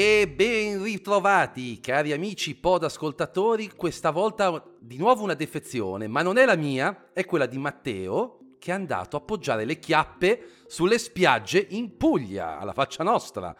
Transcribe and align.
E 0.00 0.28
ben 0.28 0.80
ritrovati, 0.80 1.80
cari 1.80 2.12
amici 2.12 2.54
pod 2.54 2.84
ascoltatori, 2.84 3.72
questa 3.74 4.12
volta 4.12 4.64
di 4.78 4.96
nuovo 4.96 5.24
una 5.24 5.34
defezione, 5.34 6.06
ma 6.06 6.22
non 6.22 6.38
è 6.38 6.44
la 6.44 6.54
mia, 6.54 7.10
è 7.12 7.24
quella 7.24 7.46
di 7.46 7.58
Matteo, 7.58 8.54
che 8.60 8.70
è 8.70 8.74
andato 8.74 9.16
a 9.16 9.18
appoggiare 9.18 9.64
le 9.64 9.80
chiappe 9.80 10.50
sulle 10.68 10.98
spiagge 10.98 11.66
in 11.70 11.96
Puglia, 11.96 12.60
alla 12.60 12.74
faccia 12.74 13.02
nostra. 13.02 13.52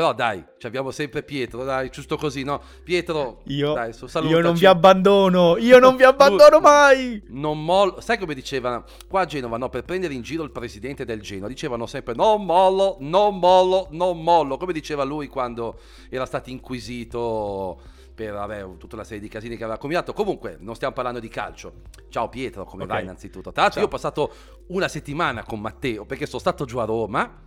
Però 0.00 0.14
dai, 0.14 0.42
abbiamo 0.62 0.92
sempre 0.92 1.22
Pietro, 1.22 1.62
dai, 1.62 1.90
giusto 1.90 2.16
così, 2.16 2.42
no? 2.42 2.62
Pietro, 2.82 3.42
io, 3.48 3.74
dai, 3.74 3.92
su, 3.92 4.06
io 4.22 4.40
non 4.40 4.54
vi 4.54 4.64
abbandono, 4.64 5.58
io 5.58 5.78
non 5.78 5.94
vi 5.94 6.04
abbandono 6.04 6.58
mai! 6.64 7.22
Non 7.26 7.62
mollo, 7.62 8.00
sai 8.00 8.16
come 8.16 8.32
dicevano 8.32 8.84
qua 9.06 9.20
a 9.20 9.24
Genova, 9.26 9.58
no? 9.58 9.68
Per 9.68 9.84
prendere 9.84 10.14
in 10.14 10.22
giro 10.22 10.42
il 10.42 10.52
presidente 10.52 11.04
del 11.04 11.20
Genoa, 11.20 11.48
dicevano 11.48 11.84
sempre 11.84 12.14
non 12.14 12.46
mollo, 12.46 12.96
non 13.00 13.38
mollo, 13.38 13.88
non 13.90 14.22
mollo, 14.22 14.56
come 14.56 14.72
diceva 14.72 15.04
lui 15.04 15.26
quando 15.26 15.78
era 16.08 16.24
stato 16.24 16.48
inquisito 16.48 17.78
per 18.14 18.32
vabbè, 18.32 18.78
tutta 18.78 18.94
una 18.94 19.04
serie 19.04 19.20
di 19.20 19.28
casini 19.28 19.58
che 19.58 19.64
aveva 19.64 19.76
combinato. 19.76 20.14
Comunque, 20.14 20.56
non 20.60 20.76
stiamo 20.76 20.94
parlando 20.94 21.20
di 21.20 21.28
calcio. 21.28 21.82
Ciao 22.08 22.30
Pietro, 22.30 22.64
come 22.64 22.84
okay. 22.84 22.94
vai 22.96 23.04
innanzitutto? 23.04 23.52
Tra 23.52 23.64
l'altro, 23.64 23.80
io 23.80 23.86
ho 23.86 23.90
passato 23.90 24.32
una 24.68 24.88
settimana 24.88 25.44
con 25.44 25.60
Matteo 25.60 26.06
perché 26.06 26.24
sono 26.24 26.40
stato 26.40 26.64
giù 26.64 26.78
a 26.78 26.86
Roma, 26.86 27.42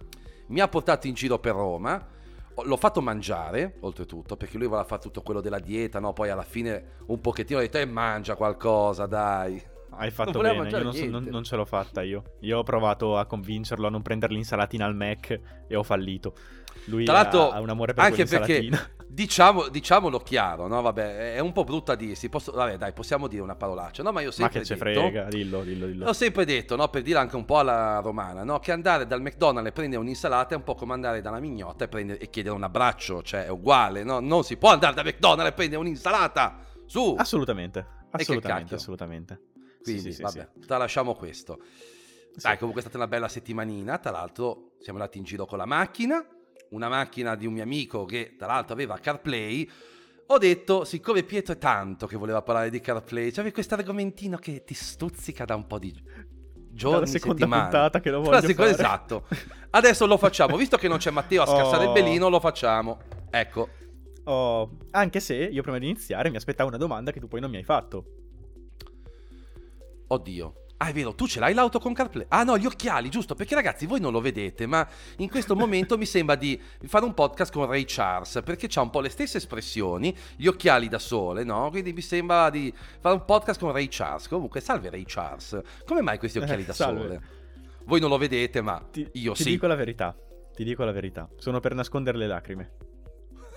mi 0.49 0.59
ha 0.59 0.67
portato 0.67 1.07
in 1.07 1.15
giro 1.15 1.39
per 1.39 1.55
Roma 1.55 2.13
L'ho 2.61 2.77
fatto 2.77 3.01
mangiare, 3.01 3.77
oltretutto, 3.79 4.37
perché 4.37 4.57
lui 4.57 4.67
voleva 4.67 4.85
fare 4.85 5.01
tutto 5.01 5.21
quello 5.21 5.41
della 5.41 5.59
dieta, 5.59 5.99
no? 5.99 6.13
Poi 6.13 6.29
alla 6.29 6.43
fine 6.43 6.83
un 7.07 7.19
pochettino 7.19 7.59
ha 7.59 7.61
detto, 7.61 7.77
eh, 7.77 7.85
mangia 7.85 8.35
qualcosa, 8.35 9.05
dai. 9.07 9.72
Hai 9.97 10.11
fatto 10.11 10.39
bene, 10.39 10.69
io 10.69 10.83
non, 10.83 10.93
so, 10.93 11.05
non, 11.05 11.27
non, 11.29 11.43
ce 11.43 11.55
l'ho 11.55 11.65
fatta 11.65 12.01
io. 12.01 12.23
Io 12.41 12.59
ho 12.59 12.63
provato 12.63 13.17
a 13.17 13.25
convincerlo 13.25 13.87
a 13.87 13.89
non 13.89 14.01
prendere 14.01 14.33
l'insalatina 14.33 14.85
al 14.85 14.95
Mac 14.95 15.39
e 15.67 15.75
ho 15.75 15.83
fallito. 15.83 16.33
Lui 16.85 17.05
Tra 17.05 17.13
l'altro, 17.13 17.49
ha, 17.49 17.55
ha 17.55 17.59
un 17.59 17.69
amore 17.69 17.93
per 17.93 18.03
anche 18.03 18.25
perché 18.25 18.69
diciamo, 19.13 19.67
diciamolo 19.69 20.19
chiaro, 20.19 20.67
no? 20.67 20.81
Vabbè, 20.81 21.35
è 21.35 21.39
un 21.39 21.51
po' 21.51 21.63
brutta 21.63 21.95
dirsi. 21.95 22.29
Posso, 22.29 22.51
vabbè, 22.51 22.77
dai, 22.77 22.93
possiamo 22.93 23.27
dire 23.27 23.41
una 23.41 23.55
parolaccia, 23.55 24.03
no? 24.03 24.11
Ma 24.11 24.21
io 24.21 24.31
sempre 24.31 24.59
Ma 24.59 24.59
che 24.59 24.65
ce 24.65 24.75
frega, 24.75 25.23
dillo, 25.25 25.63
dillo, 25.63 25.85
dillo. 25.85 26.05
L'ho 26.05 26.13
sempre 26.13 26.45
detto, 26.45 26.75
no? 26.75 26.87
Per 26.89 27.01
dire 27.01 27.19
anche 27.19 27.35
un 27.35 27.45
po' 27.45 27.59
alla 27.59 27.99
romana, 27.99 28.43
no? 28.43 28.59
Che 28.59 28.71
andare 28.71 29.05
dal 29.05 29.21
McDonald's 29.21 29.69
e 29.69 29.71
prendere 29.71 30.01
un'insalata 30.01 30.55
è 30.55 30.57
un 30.57 30.63
po' 30.63 30.75
come 30.75 30.93
andare 30.93 31.21
dalla 31.21 31.39
mignotta 31.39 31.85
e, 31.85 31.87
prendere, 31.87 32.19
e 32.19 32.29
chiedere 32.29 32.55
un 32.55 32.63
abbraccio, 32.63 33.21
cioè 33.21 33.45
è 33.45 33.49
uguale, 33.49 34.03
no? 34.03 34.19
Non 34.19 34.43
si 34.43 34.57
può 34.57 34.71
andare 34.71 34.95
da 34.95 35.03
McDonald's 35.03 35.51
e 35.51 35.53
prendere 35.53 35.79
un'insalata. 35.79 36.59
Su! 36.85 37.15
Assolutamente, 37.17 37.85
assolutamente, 38.11 38.75
assolutamente. 38.75 39.41
Quindi, 39.83 40.01
sì, 40.01 40.11
sì, 40.13 40.21
vabbè, 40.21 40.49
sì. 40.53 40.65
tralasciamo 40.65 41.13
questo. 41.13 41.59
Dai, 42.35 42.57
comunque 42.57 42.81
è 42.81 42.83
stata 42.83 42.97
una 42.97 43.07
bella 43.07 43.27
settimanina. 43.27 43.97
Tra 43.99 44.11
l'altro, 44.11 44.71
siamo 44.79 44.97
andati 44.99 45.17
in 45.17 45.23
giro 45.23 45.45
con 45.45 45.57
la 45.57 45.65
macchina. 45.65 46.25
Una 46.69 46.89
macchina 46.89 47.35
di 47.35 47.45
un 47.45 47.53
mio 47.53 47.63
amico 47.63 48.05
che, 48.05 48.35
tra 48.37 48.47
l'altro, 48.47 48.73
aveva 48.73 48.97
CarPlay. 48.97 49.69
Ho 50.27 50.37
detto, 50.37 50.83
siccome 50.83 51.23
Pietro 51.23 51.53
è 51.53 51.57
tanto 51.57 52.07
che 52.07 52.15
voleva 52.15 52.41
parlare 52.41 52.69
di 52.69 52.79
CarPlay, 52.79 53.29
c'è 53.29 53.51
questo 53.51 53.75
argomentino 53.75 54.37
che 54.37 54.63
ti 54.63 54.73
stuzzica 54.73 55.45
da 55.45 55.53
un 55.55 55.67
po' 55.67 55.77
di 55.77 55.93
giorni, 56.71 57.01
la 57.01 57.05
seconda 57.05 57.37
settimane. 57.37 57.61
puntata 57.63 57.99
che 57.99 58.09
lo 58.09 58.21
voglio 58.21 58.41
seconda, 58.41 58.71
Esatto. 58.71 59.27
Adesso 59.69 60.07
lo 60.07 60.17
facciamo. 60.17 60.57
Visto 60.57 60.77
che 60.77 60.87
non 60.87 60.97
c'è 60.97 61.11
Matteo 61.11 61.43
a 61.43 61.45
scassare 61.45 61.85
oh. 61.85 61.87
il 61.87 61.93
belino, 61.93 62.29
lo 62.29 62.39
facciamo. 62.39 62.99
Ecco. 63.29 63.69
Oh. 64.23 64.77
Anche 64.91 65.19
se 65.19 65.35
io 65.35 65.61
prima 65.61 65.77
di 65.77 65.89
iniziare 65.89 66.29
mi 66.29 66.37
aspettavo 66.37 66.69
una 66.69 66.77
domanda 66.77 67.11
che 67.11 67.19
tu 67.19 67.27
poi 67.27 67.41
non 67.41 67.51
mi 67.51 67.57
hai 67.57 67.63
fatto. 67.63 68.22
Oddio. 70.13 70.53
Ah, 70.77 70.89
è 70.89 70.93
vero, 70.93 71.15
tu 71.15 71.27
ce 71.27 71.39
l'hai 71.39 71.53
l'auto 71.53 71.79
con 71.79 71.93
CarPlay? 71.93 72.25
Ah, 72.29 72.43
no, 72.43 72.57
gli 72.57 72.65
occhiali, 72.65 73.09
giusto? 73.09 73.35
Perché 73.35 73.55
ragazzi, 73.55 73.85
voi 73.85 73.99
non 74.01 74.11
lo 74.11 74.19
vedete, 74.19 74.65
ma 74.65 74.85
in 75.17 75.29
questo 75.29 75.55
momento 75.55 75.97
mi 75.97 76.05
sembra 76.05 76.35
di 76.35 76.59
fare 76.83 77.05
un 77.05 77.13
podcast 77.13 77.53
con 77.53 77.65
Ray 77.65 77.85
Charles, 77.87 78.41
perché 78.43 78.67
ha 78.73 78.81
un 78.81 78.89
po' 78.89 78.99
le 78.99 79.09
stesse 79.09 79.37
espressioni, 79.37 80.15
gli 80.35 80.45
occhiali 80.45 80.89
da 80.89 80.99
sole, 80.99 81.43
no? 81.43 81.69
Quindi 81.69 81.93
mi 81.93 82.01
sembra 82.01 82.49
di 82.49 82.73
fare 82.99 83.15
un 83.15 83.23
podcast 83.23 83.59
con 83.59 83.71
Ray 83.71 83.87
Charles. 83.89 84.27
Comunque, 84.27 84.59
salve 84.59 84.89
Ray 84.89 85.03
Charles. 85.05 85.61
Come 85.85 86.01
mai 86.01 86.17
questi 86.19 86.39
occhiali 86.39 86.65
da 86.65 86.73
sole? 86.73 87.21
Voi 87.85 87.99
non 87.99 88.09
lo 88.09 88.17
vedete, 88.17 88.61
ma 88.61 88.85
ti, 88.91 89.07
io 89.13 89.31
ti 89.31 89.37
sì. 89.37 89.43
Ti 89.45 89.49
dico 89.51 89.67
la 89.67 89.75
verità. 89.75 90.15
Ti 90.53 90.63
dico 90.63 90.83
la 90.83 90.91
verità. 90.91 91.29
Sono 91.37 91.59
per 91.59 91.73
nascondere 91.75 92.17
le 92.17 92.27
lacrime. 92.27 92.71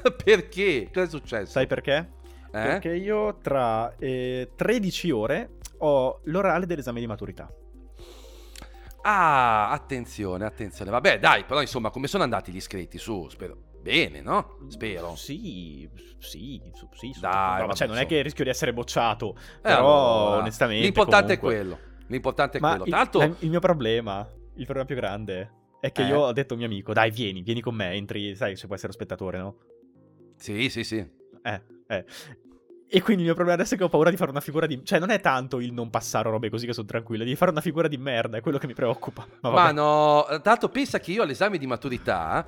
perché? 0.25 0.89
Cosa 0.93 1.07
è 1.07 1.09
successo? 1.09 1.51
Sai 1.51 1.67
perché? 1.67 2.15
Eh? 2.47 2.51
Perché 2.51 2.95
io 2.95 3.39
tra 3.43 3.95
eh, 3.97 4.53
13 4.55 5.11
ore 5.11 5.56
ho 5.79 6.21
l'orale 6.25 6.67
dell'esame 6.67 7.01
di 7.01 7.07
maturità. 7.07 7.53
Ah, 9.03 9.71
attenzione, 9.71 10.45
attenzione. 10.45 10.91
Vabbè, 10.91 11.21
dai, 11.21 11.45
però 11.45 11.61
insomma, 11.61 11.91
come 11.91 12.09
sono 12.09 12.25
andati 12.25 12.51
gli 12.51 12.57
iscritti 12.57 12.99
su? 12.99 13.29
Spero 13.29 13.57
bene, 13.81 14.21
no? 14.21 14.59
Spero. 14.69 15.15
Sì, 15.15 15.89
sì, 16.19 16.61
sì. 16.93 17.15
Dai, 17.21 17.67
ma 17.67 17.73
cioè, 17.73 17.87
non 17.87 17.99
è 17.99 18.07
che 18.07 18.21
rischio 18.23 18.43
di 18.43 18.51
essere 18.51 18.73
bocciato, 18.73 19.37
eh, 19.37 19.61
però 19.61 20.25
allora, 20.25 20.41
onestamente 20.41 20.85
L'importante 20.85 21.39
comunque... 21.39 21.55
è 21.55 21.67
quello. 21.69 21.79
L'importante 22.09 22.59
è 22.59 22.61
ma 22.61 22.69
quello. 22.71 22.85
Tra 22.85 22.97
l'altro 22.97 23.23
il, 23.23 23.37
il 23.41 23.51
mio 23.51 23.61
problema, 23.61 24.29
il 24.57 24.65
problema 24.65 24.85
più 24.85 24.97
grande 24.97 25.53
è 25.81 25.93
che 25.93 26.03
eh. 26.03 26.09
io 26.09 26.19
ho 26.23 26.33
detto 26.33 26.55
a 26.55 26.57
mio 26.57 26.67
amico, 26.67 26.93
dai, 26.93 27.13
vieni, 27.13 27.43
vieni 27.43 27.61
con 27.61 27.77
me, 27.77 27.93
entri, 27.93 28.35
sai, 28.35 28.57
se 28.57 28.67
puoi 28.67 28.77
essere 28.77 28.93
lo 28.93 28.99
spettatore, 28.99 29.39
no? 29.39 29.57
Sì, 30.37 30.69
sì, 30.69 30.83
sì. 30.83 30.97
Eh, 31.43 31.63
eh. 31.87 32.05
E 32.89 33.03
quindi 33.03 33.23
il 33.23 33.29
mio 33.29 33.35
problema 33.35 33.59
adesso 33.59 33.75
è 33.75 33.77
che 33.79 33.85
ho 33.85 33.89
paura 33.89 34.11
di 34.11 34.17
fare 34.17 34.31
una 34.31 34.41
figura 34.41 34.67
di... 34.67 34.81
Cioè, 34.85 35.01
non 35.01 35.11
è 35.11 35.21
tanto 35.21 35.59
il 35.59 35.73
non 35.73 35.91
passare 35.91 36.31
robe 36.31 36.49
così 36.51 36.67
che 36.67 36.73
sono 36.73 36.87
tranquille, 36.87 37.25
di 37.25 37.35
fare 37.35 37.51
una 37.51 37.61
figura 37.61 37.89
di 37.89 37.97
merda, 37.97 38.37
è 38.37 38.41
quello 38.41 38.59
che 38.59 38.67
mi 38.67 38.75
preoccupa. 38.75 39.27
Ma, 39.41 39.51
Ma 39.51 39.73
no, 39.73 40.27
tanto 40.41 40.69
pensa 40.69 41.01
che 41.01 41.11
io 41.11 41.23
all'esame 41.23 41.59
di 41.59 41.67
maturità 41.67 42.47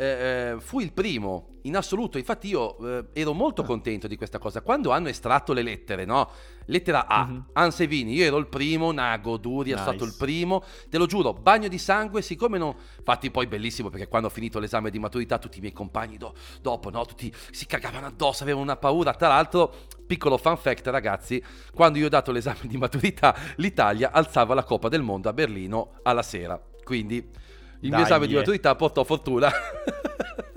eh, 0.00 0.52
eh, 0.54 0.60
fui 0.60 0.84
il 0.84 0.92
primo 0.92 1.58
in 1.64 1.76
assoluto. 1.76 2.16
Infatti, 2.16 2.48
io 2.48 2.78
eh, 2.78 3.04
ero 3.12 3.34
molto 3.34 3.60
ah. 3.60 3.64
contento 3.66 4.08
di 4.08 4.16
questa 4.16 4.38
cosa. 4.38 4.62
Quando 4.62 4.92
hanno 4.92 5.08
estratto 5.08 5.52
le 5.52 5.60
lettere, 5.60 6.06
no? 6.06 6.30
Lettera 6.64 7.06
A, 7.06 7.26
mm-hmm. 7.26 7.40
Ansevini, 7.52 8.14
io 8.14 8.24
ero 8.24 8.38
il 8.38 8.46
primo, 8.46 8.92
Nago, 8.92 9.36
Duri 9.36 9.70
nice. 9.70 9.78
è 9.78 9.82
stato 9.82 10.04
il 10.04 10.14
primo. 10.16 10.64
Te 10.88 10.96
lo 10.96 11.04
giuro, 11.04 11.34
bagno 11.34 11.68
di 11.68 11.76
sangue. 11.76 12.22
Siccome 12.22 12.56
non. 12.56 12.74
Infatti, 12.96 13.30
poi 13.30 13.46
bellissimo 13.46 13.90
perché 13.90 14.08
quando 14.08 14.28
ho 14.28 14.30
finito 14.30 14.58
l'esame 14.58 14.88
di 14.88 14.98
maturità, 14.98 15.36
tutti 15.36 15.58
i 15.58 15.60
miei 15.60 15.74
compagni 15.74 16.16
do... 16.16 16.32
dopo, 16.62 16.88
no? 16.88 17.04
Tutti 17.04 17.30
si 17.50 17.66
cagavano 17.66 18.06
addosso, 18.06 18.42
avevano 18.42 18.64
una 18.64 18.76
paura. 18.76 19.12
Tra 19.12 19.28
l'altro, 19.28 19.70
piccolo 20.06 20.38
fun 20.38 20.56
fact, 20.56 20.86
ragazzi, 20.86 21.44
quando 21.74 21.98
io 21.98 22.06
ho 22.06 22.08
dato 22.08 22.32
l'esame 22.32 22.60
di 22.62 22.78
maturità, 22.78 23.36
l'Italia 23.56 24.12
alzava 24.12 24.54
la 24.54 24.64
Coppa 24.64 24.88
del 24.88 25.02
Mondo 25.02 25.28
a 25.28 25.34
Berlino 25.34 25.98
alla 26.04 26.22
sera. 26.22 26.58
Quindi 26.82 27.48
Dai 27.80 27.90
mio 27.90 28.04
esame 28.04 28.26
di 28.26 28.34
maturità 28.34 28.74
portò 28.76 29.04
fortuna. 29.04 29.50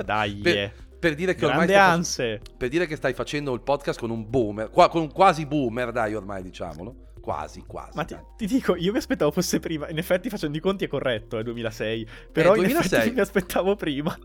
Dai. 0.03 0.35
per, 0.35 0.73
per 0.99 1.15
dire 1.15 1.35
che 1.35 1.45
ormai 1.45 2.03
stai, 2.03 2.39
per 2.57 2.69
dire 2.69 2.85
che 2.85 2.95
stai 2.95 3.13
facendo 3.13 3.53
il 3.53 3.61
podcast 3.61 3.99
con 3.99 4.09
un 4.09 4.29
boomer, 4.29 4.69
qua, 4.69 4.89
con 4.89 5.01
un 5.01 5.11
quasi 5.11 5.45
boomer, 5.45 5.91
dai, 5.91 6.15
ormai 6.15 6.41
diciamolo. 6.41 7.11
Quasi, 7.19 7.63
quasi. 7.65 7.91
Ma 7.95 8.03
ti, 8.03 8.17
ti, 8.35 8.45
dico, 8.45 8.75
io 8.75 8.91
mi 8.91 8.97
aspettavo 8.97 9.31
fosse 9.31 9.59
prima. 9.59 9.87
In 9.89 9.97
effetti, 9.97 10.29
facendo 10.29 10.57
i 10.57 10.61
conti 10.61 10.83
è 10.83 10.87
corretto, 10.89 11.37
è 11.37 11.43
2006. 11.43 12.07
Però 12.33 12.53
eh, 12.53 12.57
2006. 12.57 13.11
mi 13.11 13.19
aspettavo 13.21 13.75
prima. 13.77 14.17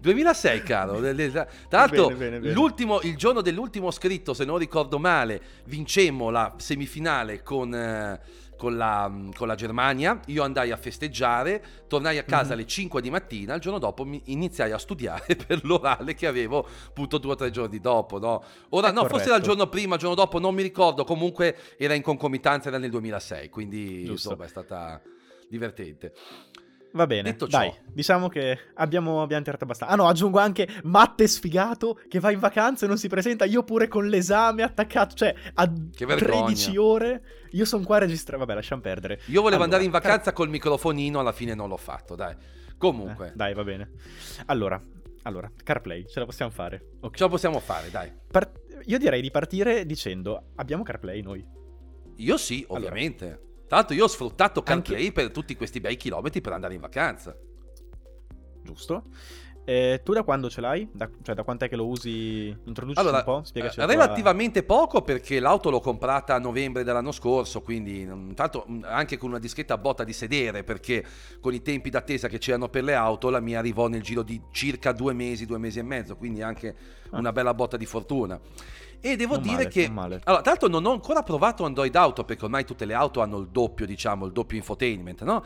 2006, 0.00 0.62
caro. 0.62 1.00
Tra 1.00 1.46
l'altro, 1.70 2.08
bene, 2.08 2.38
bene, 2.38 2.40
bene. 2.40 3.00
il 3.02 3.16
giorno 3.16 3.40
dell'ultimo 3.40 3.90
scritto, 3.90 4.34
se 4.34 4.44
non 4.44 4.58
ricordo 4.58 4.98
male, 4.98 5.40
vincemmo 5.66 6.30
la 6.30 6.54
semifinale 6.56 7.42
con. 7.42 7.74
Eh, 7.74 8.20
con 8.56 8.76
la, 8.76 9.12
con 9.36 9.46
la, 9.46 9.54
Germania, 9.54 10.20
io 10.26 10.42
andai 10.42 10.70
a 10.70 10.76
festeggiare, 10.76 11.62
tornai 11.88 12.18
a 12.18 12.24
casa 12.24 12.44
mm-hmm. 12.44 12.52
alle 12.52 12.66
5 12.66 13.02
di 13.02 13.10
mattina, 13.10 13.54
il 13.54 13.60
giorno 13.60 13.78
dopo 13.78 14.06
iniziai 14.24 14.72
a 14.72 14.78
studiare 14.78 15.36
per 15.46 15.64
l'orale 15.64 16.14
che 16.14 16.26
avevo 16.26 16.66
appunto 16.88 17.18
due 17.18 17.32
o 17.32 17.34
tre 17.36 17.50
giorni 17.50 17.80
dopo, 17.80 18.18
no? 18.18 18.42
Ora, 18.70 18.88
è 18.88 18.92
no, 18.92 19.00
corretto. 19.00 19.08
forse 19.08 19.26
era 19.26 19.36
il 19.36 19.42
giorno 19.42 19.68
prima, 19.68 19.94
il 19.94 20.00
giorno 20.00 20.16
dopo, 20.16 20.38
non 20.38 20.54
mi 20.54 20.62
ricordo, 20.62 21.04
comunque 21.04 21.56
era 21.76 21.94
in 21.94 22.02
concomitanza, 22.02 22.68
era 22.68 22.78
nel 22.78 22.90
2006, 22.90 23.48
quindi 23.48 24.04
Giusto. 24.04 24.30
insomma 24.30 24.44
è 24.44 24.48
stata 24.48 25.02
divertente. 25.48 26.12
Va 26.94 27.08
bene, 27.08 27.32
Detto 27.32 27.46
dai, 27.46 27.70
ciò. 27.70 27.76
diciamo 27.92 28.28
che 28.28 28.56
abbiamo, 28.74 29.20
abbiamo 29.20 29.42
tirato 29.42 29.64
abbastanza. 29.64 29.92
Ah 29.92 29.96
no, 29.96 30.06
aggiungo 30.06 30.38
anche 30.38 30.68
Matte 30.84 31.26
sfigato 31.26 31.98
che 32.08 32.20
va 32.20 32.30
in 32.30 32.38
vacanza 32.38 32.84
e 32.84 32.88
non 32.88 32.98
si 32.98 33.08
presenta, 33.08 33.44
io 33.44 33.64
pure 33.64 33.88
con 33.88 34.06
l'esame 34.06 34.62
attaccato, 34.62 35.16
cioè 35.16 35.34
a 35.54 35.68
13 35.68 36.76
ore, 36.76 37.22
io 37.50 37.64
sono 37.64 37.84
qua 37.84 37.96
a 37.96 38.00
registrare, 38.00 38.38
vabbè 38.38 38.54
lasciamo 38.54 38.80
perdere. 38.80 39.14
Io 39.26 39.42
volevo 39.42 39.46
allora, 39.48 39.64
andare 39.64 39.84
in 39.84 39.90
vacanza 39.90 40.26
car- 40.26 40.34
col 40.34 40.48
microfonino, 40.50 41.18
alla 41.18 41.32
fine 41.32 41.54
non 41.54 41.68
l'ho 41.68 41.76
fatto, 41.76 42.14
dai. 42.14 42.36
Comunque. 42.78 43.28
Eh, 43.28 43.32
dai, 43.34 43.54
va 43.54 43.64
bene. 43.64 43.90
Allora, 44.46 44.80
allora, 45.22 45.50
CarPlay, 45.64 46.06
ce 46.08 46.20
la 46.20 46.26
possiamo 46.26 46.52
fare. 46.52 46.90
Okay. 47.00 47.16
Ce 47.18 47.24
la 47.24 47.28
possiamo 47.28 47.58
fare, 47.58 47.90
dai. 47.90 48.12
Par- 48.30 48.52
io 48.84 48.98
direi 48.98 49.20
di 49.20 49.32
partire 49.32 49.84
dicendo, 49.84 50.50
abbiamo 50.54 50.84
CarPlay 50.84 51.22
noi? 51.22 51.44
Io 52.18 52.36
sì, 52.36 52.64
ovviamente. 52.68 53.24
Allora. 53.24 53.52
Tra 53.74 53.82
l'altro 53.82 53.98
io 53.98 54.04
ho 54.04 54.08
sfruttato 54.08 54.62
CarPlay 54.62 54.98
Anche... 55.00 55.12
per 55.12 55.30
tutti 55.32 55.56
questi 55.56 55.80
bei 55.80 55.96
chilometri 55.96 56.40
per 56.40 56.52
andare 56.52 56.74
in 56.74 56.80
vacanza. 56.80 57.36
Giusto. 58.62 59.06
Eh, 59.64 60.00
tu 60.04 60.12
da 60.12 60.22
quando 60.22 60.48
ce 60.48 60.60
l'hai? 60.60 60.88
Da, 60.92 61.10
cioè 61.22 61.34
da 61.34 61.42
quant'è 61.42 61.68
che 61.68 61.74
lo 61.74 61.86
usi? 61.88 62.56
Introduci 62.66 63.00
allora, 63.00 63.16
un 63.16 63.24
po'? 63.24 63.42
Spiegaci 63.42 63.80
eh, 63.80 63.86
relativamente 63.86 64.64
tua... 64.64 64.76
poco 64.76 65.02
perché 65.02 65.40
l'auto 65.40 65.70
l'ho 65.70 65.80
comprata 65.80 66.36
a 66.36 66.38
novembre 66.38 66.84
dell'anno 66.84 67.10
scorso, 67.10 67.62
quindi 67.62 68.02
intanto 68.02 68.64
mm, 68.70 68.84
anche 68.84 69.16
con 69.16 69.30
una 69.30 69.40
discreta 69.40 69.76
botta 69.76 70.04
di 70.04 70.12
sedere 70.12 70.62
perché 70.62 71.04
con 71.40 71.52
i 71.52 71.60
tempi 71.60 71.90
d'attesa 71.90 72.28
che 72.28 72.38
c'erano 72.38 72.68
per 72.68 72.84
le 72.84 72.94
auto 72.94 73.28
la 73.28 73.40
mia 73.40 73.58
arrivò 73.58 73.88
nel 73.88 74.02
giro 74.02 74.22
di 74.22 74.40
circa 74.52 74.92
due 74.92 75.14
mesi, 75.14 75.46
due 75.46 75.58
mesi 75.58 75.80
e 75.80 75.82
mezzo, 75.82 76.14
quindi 76.14 76.42
anche 76.42 76.76
ah. 77.10 77.18
una 77.18 77.32
bella 77.32 77.54
botta 77.54 77.76
di 77.76 77.86
fortuna. 77.86 78.38
E 79.06 79.16
devo 79.16 79.34
non 79.34 79.42
dire 79.42 79.64
male, 79.64 79.68
che... 79.68 79.84
Allora, 80.24 80.40
tra 80.40 80.52
l'altro 80.52 80.68
non 80.68 80.86
ho 80.86 80.92
ancora 80.92 81.22
provato 81.22 81.66
Android 81.66 81.94
Auto 81.94 82.24
perché 82.24 82.46
ormai 82.46 82.64
tutte 82.64 82.86
le 82.86 82.94
auto 82.94 83.20
hanno 83.20 83.38
il 83.38 83.48
doppio, 83.48 83.84
diciamo, 83.84 84.24
il 84.24 84.32
doppio 84.32 84.56
infotainment, 84.56 85.22
no? 85.24 85.44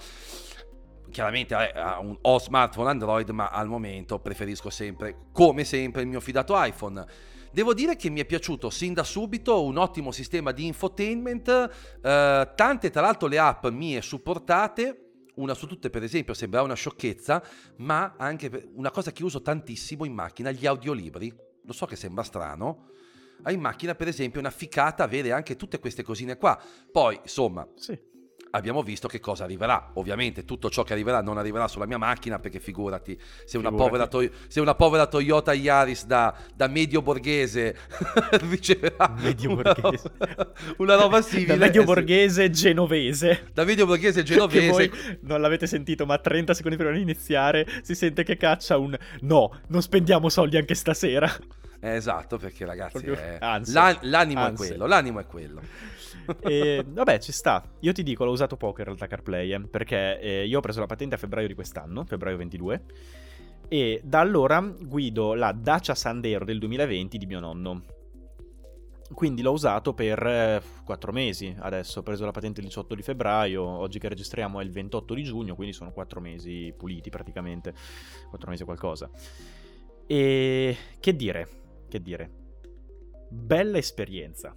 chiaramente 1.10 1.56
un, 2.00 2.16
ho 2.20 2.38
smartphone 2.38 2.88
Android, 2.88 3.28
ma 3.31 3.49
al 3.49 3.66
momento 3.66 4.20
preferisco 4.20 4.70
sempre, 4.70 5.31
come 5.32 5.64
sempre, 5.64 6.02
il 6.02 6.06
mio 6.06 6.20
fidato 6.20 6.55
iPhone. 6.56 7.05
Devo 7.50 7.75
dire 7.75 7.96
che 7.96 8.10
mi 8.10 8.20
è 8.20 8.26
piaciuto 8.26 8.70
sin 8.70 8.93
da 8.93 9.02
subito 9.02 9.64
un 9.64 9.76
ottimo 9.76 10.12
sistema 10.12 10.52
di 10.52 10.66
infotainment, 10.66 11.49
eh, 12.00 12.52
tante 12.54 12.90
tra 12.90 13.00
l'altro 13.00 13.26
le 13.26 13.38
app 13.40 13.66
mie 13.66 14.02
supportate, 14.02 15.06
una 15.34 15.54
su 15.54 15.66
tutte 15.66 15.90
per 15.90 16.04
esempio 16.04 16.32
sembra 16.32 16.62
una 16.62 16.75
sciocchezza, 16.75 17.43
ma 17.78 18.14
anche 18.16 18.70
una 18.75 18.93
cosa 18.93 19.11
che 19.11 19.25
uso 19.25 19.43
tantissimo 19.43 20.04
in 20.04 20.12
macchina, 20.12 20.52
gli 20.52 20.64
audiolibri. 20.64 21.34
Lo 21.64 21.72
so 21.72 21.87
che 21.87 21.96
sembra 21.96 22.22
strano, 22.22 22.90
ma 23.43 23.50
in 23.50 23.61
macchina 23.61 23.94
per 23.94 24.08
esempio 24.08 24.40
è 24.40 24.43
una 24.43 24.52
ficata 24.52 25.05
avere 25.05 25.32
anche 25.32 25.56
tutte 25.56 25.79
queste 25.79 26.02
cosine 26.02 26.37
qua. 26.37 26.61
Poi 26.90 27.19
insomma... 27.23 27.67
Sì 27.76 28.08
abbiamo 28.50 28.82
visto 28.82 29.08
che 29.08 29.20
cosa 29.20 29.44
arriverà. 29.44 29.90
Ovviamente 29.94 30.44
tutto 30.44 30.70
ciò 30.70 30.82
che 30.82 30.93
arriverà 30.93 31.20
non 31.20 31.38
arriverà 31.38 31.69
sulla 31.69 31.87
mia 31.87 31.99
macchina 31.99 32.38
perché 32.38 32.61
figurati, 32.61 33.19
se 33.44 33.58
una, 33.58 33.70
Povera, 33.70 34.06
to- 34.06 34.31
se 34.49 34.61
una 34.61 34.75
povera, 34.75 35.06
Toyota 35.06 35.52
Yaris 35.52 36.06
da, 36.06 36.35
da 36.55 36.67
medio 36.69 37.02
borghese 37.02 37.76
riceverà 38.49 39.14
medio 39.19 39.56
borghese. 39.56 40.11
Una, 40.19 40.94
una 40.94 40.94
roba 40.94 41.23
simile. 41.23 41.56
Da 41.56 41.64
medio 41.67 41.85
borghese 41.85 42.44
sì. 42.44 42.50
genovese. 42.50 43.50
Da 43.52 43.64
medio 43.64 43.87
borghese 43.87 44.23
genovese. 44.23 44.69
voi 44.69 44.90
non 45.23 45.40
l'avete 45.40 45.67
sentito, 45.67 46.06
ma 46.06 46.19
30 46.19 46.55
secondi 46.55 46.76
prima 46.76 46.93
di 46.93 47.00
iniziare 47.00 47.67
si 47.82 47.94
sente 47.94 48.23
che 48.25 48.37
caccia 48.37 48.79
un 48.79 48.96
no, 49.20 49.61
non 49.69 49.82
spendiamo 49.82 50.29
soldi 50.29 50.56
anche 50.56 50.75
stasera. 50.75 51.31
Eh, 51.80 51.94
esatto, 51.94 52.38
perché 52.38 52.64
ragazzi, 52.64 53.06
è... 53.06 53.38
L'an- 53.40 53.98
l'animo 54.02 54.40
Anzi. 54.40 54.64
è 54.64 54.66
quello, 54.69 54.86
l'animo 54.86 55.20
è 55.20 55.26
quello 55.26 55.60
e, 56.40 56.84
vabbè, 56.86 57.19
ci 57.19 57.32
sta. 57.32 57.62
Io 57.80 57.92
ti 57.92 58.02
dico, 58.02 58.25
l'ho 58.25 58.32
usato 58.32 58.56
poco 58.56 58.80
in 58.80 58.86
realtà 58.86 59.06
CarPlay, 59.06 59.52
eh, 59.52 59.60
perché 59.60 60.20
eh, 60.20 60.46
io 60.46 60.58
ho 60.58 60.62
preso 60.62 60.80
la 60.80 60.86
patente 60.86 61.14
a 61.14 61.19
febbraio 61.19 61.46
di 61.46 61.54
quest'anno, 61.54 62.04
febbraio 62.04 62.36
22, 62.36 62.84
e 63.69 64.00
da 64.04 64.20
allora 64.20 64.60
guido 64.60 65.34
la 65.34 65.52
Dacia 65.52 65.94
Sandero 65.94 66.44
del 66.44 66.58
2020 66.58 67.19
di 67.19 67.26
mio 67.26 67.40
nonno. 67.40 67.82
Quindi 69.10 69.40
l'ho 69.40 69.52
usato 69.52 69.94
per 69.94 70.22
eh, 70.26 70.62
4 70.84 71.12
mesi 71.12 71.54
adesso, 71.60 72.00
ho 72.00 72.02
preso 72.02 72.26
la 72.26 72.30
patente 72.30 72.60
il 72.60 72.66
18 72.66 72.94
di 72.94 73.02
febbraio, 73.02 73.62
oggi 73.62 73.98
che 73.98 74.08
registriamo 74.08 74.60
è 74.60 74.64
il 74.64 74.70
28 74.70 75.14
di 75.14 75.22
giugno, 75.22 75.54
quindi 75.54 75.72
sono 75.72 75.92
4 75.92 76.20
mesi 76.20 76.75
puliti 76.76 77.08
praticamente, 77.08 77.72
4 78.28 78.50
mesi 78.50 78.64
qualcosa. 78.64 79.08
E 80.06 80.76
che 81.00 81.16
dire, 81.16 81.68
che 81.88 82.00
dire, 82.00 82.31
bella 83.29 83.79
esperienza 83.79 84.56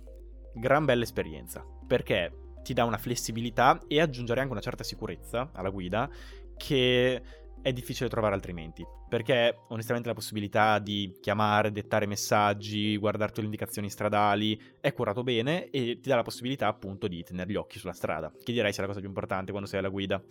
gran 0.54 0.86
bella 0.86 1.04
esperienza, 1.04 1.66
perché 1.88 2.31
ti 2.63 2.74
dà 2.74 2.83
una 2.83 2.98
flessibilità 2.98 3.80
e 3.88 4.00
aggiungere 4.00 4.42
anche 4.42 4.51
una 4.51 4.62
certa 4.62 4.83
sicurezza 4.83 5.50
alla 5.54 5.69
guida 5.69 6.10
che 6.57 7.22
è 7.62 7.74
difficile 7.74 8.10
trovare 8.10 8.36
altrimenti. 8.36 8.86
Perché 9.07 9.57
onestamente 9.69 10.07
la 10.07 10.16
possibilità 10.16 10.80
di 10.80 11.18
chiamare, 11.19 11.72
dettare 11.72 12.06
messaggi, 12.06 12.98
guardarti 12.98 13.39
le 13.39 13.45
indicazioni 13.45 13.89
stradali 13.89 14.60
è 14.80 14.94
curato 14.94 15.24
bene 15.24 15.69
e 15.69 16.00
ti 16.00 16.10
dà 16.10 16.16
la 16.16 16.24
possibilità 16.24 16.68
appunto 16.68 17.07
di 17.07 17.24
tenere 17.24 17.51
gli 17.51 17.56
occhi 17.56 17.80
sulla 17.80 17.94
strada, 17.94 18.31
che 18.44 18.54
direi 18.54 18.72
sia 18.72 18.81
la 18.81 18.88
cosa 18.88 19.00
più 19.00 19.10
importante 19.10 19.51
quando 19.51 19.68
sei 19.68 19.80
alla 19.80 19.89
guida. 19.89 20.22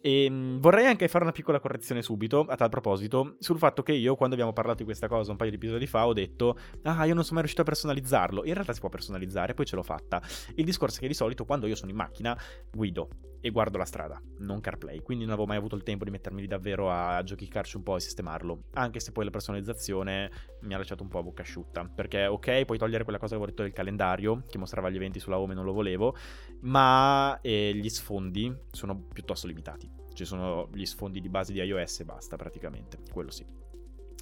E 0.00 0.24
ehm, 0.24 0.60
vorrei 0.60 0.86
anche 0.86 1.08
fare 1.08 1.24
una 1.24 1.32
piccola 1.32 1.60
correzione 1.60 2.02
subito, 2.02 2.46
a 2.48 2.56
tal 2.56 2.68
proposito, 2.68 3.36
sul 3.38 3.58
fatto 3.58 3.82
che 3.82 3.92
io, 3.92 4.16
quando 4.16 4.34
abbiamo 4.34 4.52
parlato 4.52 4.78
di 4.78 4.84
questa 4.84 5.08
cosa 5.08 5.30
un 5.30 5.36
paio 5.36 5.50
di 5.50 5.56
episodi 5.56 5.86
fa, 5.86 6.06
ho 6.06 6.12
detto: 6.12 6.58
Ah, 6.82 7.04
io 7.04 7.14
non 7.14 7.22
sono 7.22 7.34
mai 7.34 7.40
riuscito 7.40 7.62
a 7.62 7.64
personalizzarlo. 7.64 8.44
In 8.44 8.54
realtà 8.54 8.72
si 8.72 8.80
può 8.80 8.88
personalizzare, 8.88 9.54
poi 9.54 9.66
ce 9.66 9.76
l'ho 9.76 9.82
fatta. 9.82 10.22
Il 10.54 10.64
discorso 10.64 10.98
è 10.98 11.00
che 11.00 11.08
di 11.08 11.14
solito, 11.14 11.44
quando 11.44 11.66
io 11.66 11.74
sono 11.74 11.90
in 11.90 11.96
macchina, 11.96 12.38
guido 12.70 13.08
e 13.40 13.50
guardo 13.50 13.78
la 13.78 13.84
strada, 13.84 14.20
non 14.38 14.60
CarPlay. 14.60 15.00
Quindi 15.02 15.24
non 15.24 15.32
avevo 15.32 15.48
mai 15.48 15.56
avuto 15.56 15.74
il 15.74 15.82
tempo 15.82 16.04
di 16.04 16.10
mettermi 16.10 16.42
lì 16.42 16.46
davvero 16.46 16.90
a 16.90 17.22
giochicarci 17.22 17.76
un 17.76 17.82
po' 17.82 17.96
e 17.96 18.00
sistemarlo. 18.00 18.64
Anche 18.74 19.00
se 19.00 19.12
poi 19.12 19.24
la 19.24 19.30
personalizzazione 19.30 20.30
mi 20.62 20.74
ha 20.74 20.78
lasciato 20.78 21.02
un 21.02 21.08
po' 21.08 21.18
a 21.18 21.22
bocca 21.22 21.42
asciutta. 21.42 21.90
Perché, 21.92 22.26
ok, 22.26 22.64
puoi 22.64 22.78
togliere 22.78 23.04
quella 23.04 23.18
cosa 23.18 23.36
che 23.36 23.36
avevo 23.36 23.50
detto 23.50 23.62
del 23.62 23.72
calendario, 23.72 24.44
che 24.48 24.58
mostrava 24.58 24.90
gli 24.90 24.96
eventi 24.96 25.20
sulla 25.20 25.38
home 25.38 25.52
e 25.52 25.56
non 25.56 25.64
lo 25.64 25.72
volevo, 25.72 26.14
ma 26.60 27.38
eh, 27.40 27.72
gli 27.74 27.88
sfondi 27.88 28.54
sono 28.70 29.06
piuttosto 29.12 29.46
limitati. 29.46 29.89
Ci 30.12 30.24
sono 30.24 30.68
gli 30.72 30.84
sfondi 30.84 31.20
di 31.20 31.28
base 31.28 31.52
di 31.52 31.60
iOS 31.60 32.00
e 32.00 32.04
basta, 32.04 32.36
praticamente. 32.36 32.98
Quello 33.12 33.30
sì. 33.30 33.44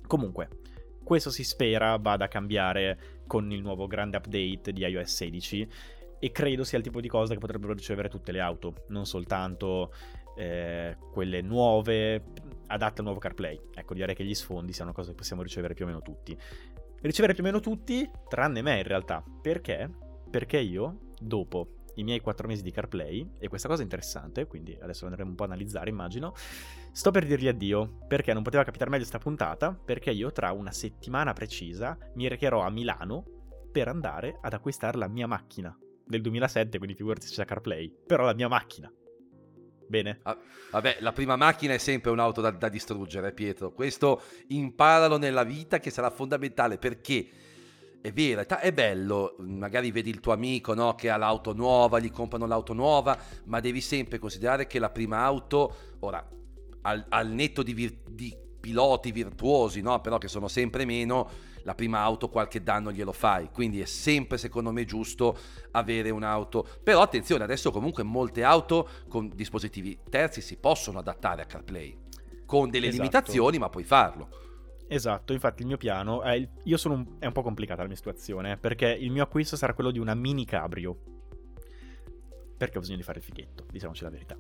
Comunque, 0.07 0.49
questo 1.03 1.31
si 1.31 1.45
spera 1.45 1.97
vada 1.97 2.27
a 2.27 2.29
cambiare 2.29 3.23
con 3.27 3.51
il 3.51 3.63
nuovo 3.63 3.87
grande 3.87 4.17
update 4.17 4.73
di 4.73 4.85
iOS 4.85 5.15
16 5.15 5.69
e 6.19 6.33
credo 6.33 6.65
sia 6.65 6.79
il 6.79 6.85
tipo 6.85 7.01
di 7.01 7.09
cosa 7.09 7.33
che 7.33 7.41
potrebbero 7.41 7.73
ricevere 7.73 8.09
tutte 8.09 8.33
le 8.33 8.41
auto, 8.41 8.85
non 8.89 9.07
soltanto 9.07 9.93
eh, 10.37 10.97
quelle 11.13 11.41
nuove 11.41 12.25
adatte 12.67 12.99
al 12.99 13.05
nuovo 13.05 13.21
CarPlay. 13.21 13.61
Ecco, 13.75 13.95
direi 13.95 14.15
che 14.15 14.25
gli 14.25 14.35
sfondi 14.35 14.73
siano 14.73 14.93
cose 14.93 15.11
che 15.11 15.17
possiamo 15.17 15.43
ricevere 15.43 15.75
più 15.75 15.85
o 15.85 15.89
meno 15.89 16.03
tutti. 16.03 16.37
Ricevere 17.01 17.33
più 17.33 17.43
o 17.43 17.47
meno 17.47 17.61
tutti, 17.61 18.09
tranne 18.29 18.63
me 18.63 18.79
in 18.79 18.85
realtà. 18.85 19.23
Perché? 19.41 19.89
Perché 20.31 20.59
io, 20.59 21.13
dopo 21.21 21.78
i 21.99 22.05
miei 22.05 22.21
4 22.21 22.47
mesi 22.47 22.63
di 22.63 22.71
CarPlay, 22.71 23.35
e 23.39 23.49
questa 23.49 23.69
cosa 23.69 23.81
è 23.81 23.85
interessante, 23.85 24.47
quindi 24.47 24.77
adesso 24.81 25.05
andremo 25.07 25.31
un 25.31 25.37
po' 25.37 25.43
a 25.43 25.47
analizzare, 25.47 25.91
immagino, 25.91 26.33
sto 26.93 27.11
per 27.11 27.27
dirgli 27.27 27.49
addio, 27.49 27.99
perché 28.07 28.33
non 28.33 28.43
poteva 28.43 28.65
capitare 28.65 28.91
meglio 28.91 29.05
sta 29.05 29.19
puntata, 29.19 29.73
perché 29.73 30.11
io 30.11 30.33
tra 30.33 30.53
una 30.53 30.73
settimana 30.73 31.33
precisa 31.33 31.99
mi 32.15 32.29
recherò 32.29 32.63
a 32.63 32.71
Milano 32.71 33.25
per 33.71 33.89
andare 33.89 34.39
ad 34.41 34.53
acquistare 34.53 34.97
la 34.97 35.09
mia 35.09 35.27
macchina 35.27 35.77
del 36.07 36.23
2007, 36.23 36.79
quindi 36.79 36.97
figurati 36.97 37.27
se 37.27 37.35
c'è 37.35 37.45
CarPlay, 37.45 37.93
però 38.07 38.25
la 38.25 38.35
mia 38.35 38.49
macchina. 38.49 38.91
Bene. 39.89 40.21
Ah, 40.23 40.39
vabbè, 40.71 40.99
la 41.01 41.13
prima 41.13 41.37
macchina 41.37 41.73
è 41.73 41.79
sempre 41.79 42.11
un'auto 42.11 42.41
da, 42.43 42.51
da 42.51 42.69
distruggere, 42.69 43.33
Pietro. 43.33 43.73
Questo 43.73 44.23
imparalo 44.49 45.17
nella 45.17 45.45
vita 45.45 45.81
che 45.81 45.91
sarà 45.91 46.11
fondamentale 46.11 46.77
perché 46.77 47.27
è 48.01 48.13
vero, 48.13 48.47
è 48.47 48.73
bello, 48.73 49.35
magari 49.39 49.91
vedi 49.91 50.11
il 50.11 50.21
tuo 50.21 50.33
amico 50.33 50.73
no, 50.75 50.95
che 50.95 51.11
ha 51.11 51.17
l'auto 51.17 51.53
nuova, 51.53 51.99
gli 51.99 52.11
comprano 52.11 52.47
l'auto 52.47 52.73
nuova, 52.73 53.19
ma 53.45 53.61
devi 53.61 53.81
sempre 53.81 54.19
considerare 54.19 54.67
che 54.67 54.79
la 54.79 54.91
prima 54.91 55.19
auto, 55.19 55.75
ora, 56.01 56.27
al, 56.83 57.05
al 57.09 57.29
netto 57.29 57.63
di, 57.63 57.75
vir- 57.75 58.09
di 58.09 58.37
piloti 58.61 59.11
virtuosi, 59.11 59.81
no, 59.81 60.01
però 60.01 60.19
che 60.19 60.29
sono 60.29 60.49
sempre 60.49 60.85
meno, 60.85 61.29
la 61.63 61.75
prima 61.75 61.99
auto 62.01 62.29
qualche 62.29 62.63
danno 62.63 62.93
glielo 62.93 63.13
fai, 63.13 63.51
quindi 63.53 63.81
è 63.81 63.85
sempre 63.85 64.39
secondo 64.39 64.73
me 64.73 64.85
giusto 64.85 65.37
avere 65.73 66.11
un'auto. 66.11 66.67
Però 66.83 67.03
attenzione, 67.03 67.45
adesso 67.45 67.71
comunque 67.71 68.05
molte 68.05 68.45
auto 68.45 68.89
con 69.09 69.31
dispositivi 69.35 69.99
terzi 70.09 70.41
si 70.41 70.57
possono 70.57 71.01
adattare 71.01 71.43
a 71.43 71.47
CarPlay, 71.47 71.99
con 72.47 72.71
delle 72.71 72.87
esatto. 72.87 73.03
limitazioni, 73.03 73.59
ma 73.59 73.69
puoi 73.69 73.85
farlo. 73.85 74.48
Esatto, 74.89 75.33
infatti 75.33 75.63
il 75.63 75.69
mio 75.69 75.77
piano 75.77 76.23
è, 76.23 76.33
il, 76.33 76.49
io 76.65 76.77
sono 76.77 76.95
un, 76.95 77.07
è 77.19 77.27
un 77.27 77.33
po' 77.33 77.43
complicata 77.43 77.83
la 77.83 77.89
mia 77.89 77.97
situazione, 77.97 78.57
perché 78.57 78.89
il 78.89 79.11
mio 79.11 79.23
acquisto 79.23 79.57
sarà 79.57 79.75
quello 79.75 79.91
di 79.91 79.99
una 79.99 80.15
mini 80.15 80.45
cabrio. 80.45 80.99
Perché 82.57 82.79
ho 82.79 82.81
bisogno 82.81 82.99
di 82.99 83.05
fare 83.05 83.19
il 83.19 83.25
fighetto, 83.25 83.67
diciamoci 83.71 84.03
la 84.03 84.11
verità. 84.11 84.37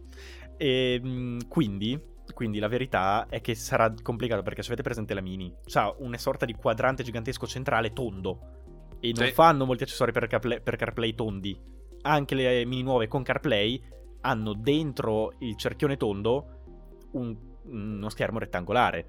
E 0.56 1.00
ehm, 1.02 1.46
quindi 1.46 2.16
quindi 2.32 2.58
la 2.58 2.68
verità 2.68 3.26
è 3.28 3.40
che 3.40 3.54
sarà 3.54 3.92
complicato 4.02 4.42
perché 4.42 4.62
se 4.62 4.68
avete 4.68 4.82
presente 4.82 5.14
la 5.14 5.20
Mini, 5.20 5.54
ha 5.74 5.94
una 5.98 6.18
sorta 6.18 6.44
di 6.44 6.54
quadrante 6.54 7.02
gigantesco 7.02 7.46
centrale 7.46 7.92
tondo. 7.92 8.96
E 9.00 9.12
non 9.14 9.26
sì. 9.26 9.32
fanno 9.32 9.64
molti 9.64 9.84
accessori 9.84 10.12
per 10.12 10.26
CarPlay, 10.26 10.60
per 10.60 10.76
CarPlay 10.76 11.14
tondi. 11.14 11.58
Anche 12.02 12.34
le 12.34 12.64
Mini 12.64 12.82
nuove 12.82 13.08
con 13.08 13.22
CarPlay 13.22 13.82
hanno 14.20 14.52
dentro 14.52 15.34
il 15.38 15.56
cerchione 15.56 15.96
tondo 15.96 16.60
un, 17.12 17.36
uno 17.64 18.08
schermo 18.08 18.38
rettangolare. 18.38 19.06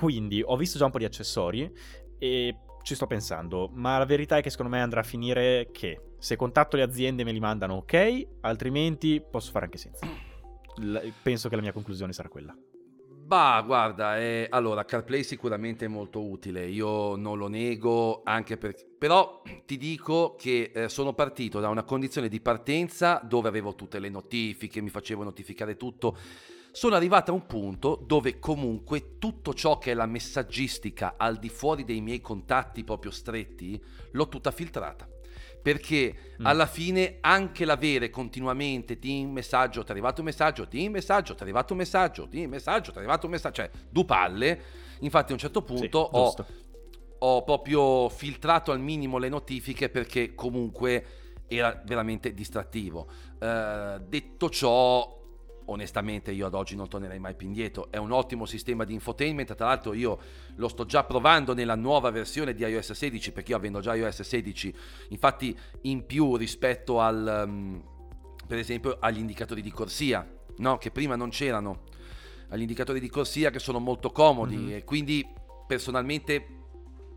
Quindi 0.00 0.42
ho 0.42 0.56
visto 0.56 0.78
già 0.78 0.86
un 0.86 0.90
po' 0.90 0.98
di 0.98 1.04
accessori 1.04 1.70
e 2.18 2.56
ci 2.82 2.94
sto 2.94 3.06
pensando, 3.06 3.68
ma 3.74 3.98
la 3.98 4.06
verità 4.06 4.38
è 4.38 4.42
che 4.42 4.48
secondo 4.48 4.74
me 4.74 4.80
andrà 4.80 5.00
a 5.00 5.04
finire 5.04 5.68
che 5.70 6.14
se 6.18 6.36
contatto 6.36 6.76
le 6.76 6.82
aziende 6.82 7.22
me 7.22 7.32
li 7.32 7.38
mandano 7.38 7.74
ok, 7.74 8.26
altrimenti 8.40 9.20
posso 9.20 9.50
fare 9.50 9.66
anche 9.66 9.76
senza 9.76 10.06
penso 11.22 11.50
che 11.50 11.56
la 11.56 11.60
mia 11.60 11.72
conclusione 11.72 12.14
sarà 12.14 12.30
quella. 12.30 12.56
Bah, 13.30 13.62
guarda, 13.64 14.18
eh, 14.18 14.46
allora 14.50 14.86
CarPlay 14.86 15.22
sicuramente 15.22 15.84
è 15.84 15.88
molto 15.88 16.26
utile, 16.26 16.66
io 16.66 17.14
non 17.16 17.36
lo 17.36 17.48
nego, 17.48 18.22
anche 18.24 18.56
perché... 18.56 18.88
Però 18.98 19.42
ti 19.66 19.76
dico 19.76 20.34
che 20.36 20.72
eh, 20.74 20.88
sono 20.88 21.12
partito 21.12 21.60
da 21.60 21.68
una 21.68 21.84
condizione 21.84 22.28
di 22.28 22.40
partenza 22.40 23.20
dove 23.22 23.48
avevo 23.48 23.74
tutte 23.74 23.98
le 23.98 24.08
notifiche, 24.08 24.80
mi 24.80 24.88
facevo 24.88 25.22
notificare 25.22 25.76
tutto. 25.76 26.16
Sono 26.72 26.94
arrivato 26.94 27.30
a 27.30 27.34
un 27.34 27.46
punto 27.46 28.00
dove 28.04 28.38
comunque 28.38 29.18
tutto 29.18 29.54
ciò 29.54 29.78
che 29.78 29.90
è 29.90 29.94
la 29.94 30.06
messaggistica 30.06 31.14
al 31.16 31.38
di 31.38 31.48
fuori 31.48 31.84
dei 31.84 32.00
miei 32.00 32.20
contatti 32.20 32.84
proprio 32.84 33.10
stretti 33.10 33.82
l'ho 34.12 34.28
tutta 34.28 34.50
filtrata 34.50 35.08
perché 35.62 36.14
mm. 36.40 36.46
alla 36.46 36.66
fine 36.66 37.18
anche 37.20 37.64
l'avere 37.64 38.10
continuamente 38.10 38.98
team 38.98 39.30
messaggio, 39.30 39.82
ti 39.82 39.88
è 39.88 39.90
arrivato 39.90 40.20
un 40.20 40.26
messaggio, 40.26 40.66
team 40.66 40.92
messaggio, 40.92 41.34
ti 41.34 41.40
è 41.40 41.42
arrivato 41.42 41.72
un 41.72 41.78
messaggio, 41.78 42.28
team 42.28 42.50
messaggio, 42.50 42.90
ti 42.90 42.96
è 42.96 43.00
arrivato 43.00 43.26
un 43.26 43.32
messaggio, 43.32 43.54
cioè 43.54 43.70
due 43.88 44.04
palle, 44.04 44.60
infatti 45.00 45.32
a 45.32 45.34
un 45.34 45.40
certo 45.40 45.62
punto 45.62 46.08
sì, 46.10 46.16
ho, 46.16 46.34
ho, 47.18 47.44
proprio 47.44 48.08
filtrato 48.08 48.72
al 48.72 48.80
minimo 48.80 49.18
le 49.18 49.28
notifiche 49.28 49.90
perché 49.90 50.34
comunque 50.34 51.04
era 51.46 51.80
veramente 51.84 52.32
distrattivo. 52.32 53.08
Uh, 53.38 53.98
detto 54.06 54.48
ciò, 54.48 55.19
onestamente 55.70 56.32
io 56.32 56.46
ad 56.46 56.54
oggi 56.54 56.74
non 56.74 56.88
tornerei 56.88 57.18
mai 57.18 57.34
più 57.34 57.46
indietro. 57.46 57.90
È 57.90 57.96
un 57.96 58.12
ottimo 58.12 58.44
sistema 58.44 58.84
di 58.84 58.92
infotainment, 58.92 59.54
tra 59.54 59.66
l'altro 59.66 59.92
io 59.92 60.18
lo 60.56 60.68
sto 60.68 60.84
già 60.84 61.04
provando 61.04 61.54
nella 61.54 61.76
nuova 61.76 62.10
versione 62.10 62.54
di 62.54 62.64
iOS 62.64 62.92
16 62.92 63.32
perché 63.32 63.52
io 63.52 63.56
avendo 63.56 63.80
già 63.80 63.94
iOS 63.94 64.22
16, 64.22 64.74
infatti 65.08 65.56
in 65.82 66.04
più 66.06 66.36
rispetto 66.36 67.00
al 67.00 67.44
um, 67.46 67.82
per 68.46 68.58
esempio 68.58 68.96
agli 68.98 69.18
indicatori 69.18 69.62
di 69.62 69.70
corsia, 69.70 70.28
no? 70.56 70.78
che 70.78 70.90
prima 70.90 71.16
non 71.16 71.30
c'erano. 71.30 71.84
Agli 72.48 72.62
indicatori 72.62 72.98
di 72.98 73.08
corsia 73.08 73.50
che 73.50 73.60
sono 73.60 73.78
molto 73.78 74.10
comodi 74.10 74.56
mm-hmm. 74.56 74.76
e 74.76 74.84
quindi 74.84 75.24
personalmente 75.68 76.58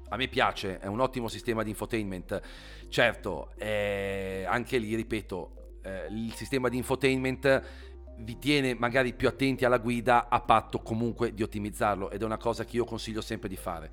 a 0.09 0.15
me 0.15 0.27
piace, 0.27 0.77
è 0.77 0.85
un 0.85 0.99
ottimo 0.99 1.27
sistema 1.27 1.63
di 1.63 1.69
infotainment. 1.71 2.39
Certo, 2.87 3.49
eh, 3.57 4.45
anche 4.47 4.77
lì 4.77 4.93
ripeto, 4.93 5.79
eh, 5.81 6.05
il 6.11 6.33
sistema 6.33 6.69
di 6.69 6.77
infotainment 6.77 7.63
vi 8.17 8.37
tiene 8.37 8.73
magari 8.75 9.13
più 9.13 9.27
attenti 9.27 9.65
alla 9.65 9.77
guida 9.77 10.29
a 10.29 10.41
patto 10.41 10.81
comunque 10.81 11.33
di 11.33 11.43
ottimizzarlo 11.43 12.09
ed 12.11 12.21
è 12.21 12.25
una 12.25 12.37
cosa 12.37 12.65
che 12.65 12.77
io 12.77 12.85
consiglio 12.85 13.21
sempre 13.21 13.49
di 13.49 13.55
fare. 13.55 13.91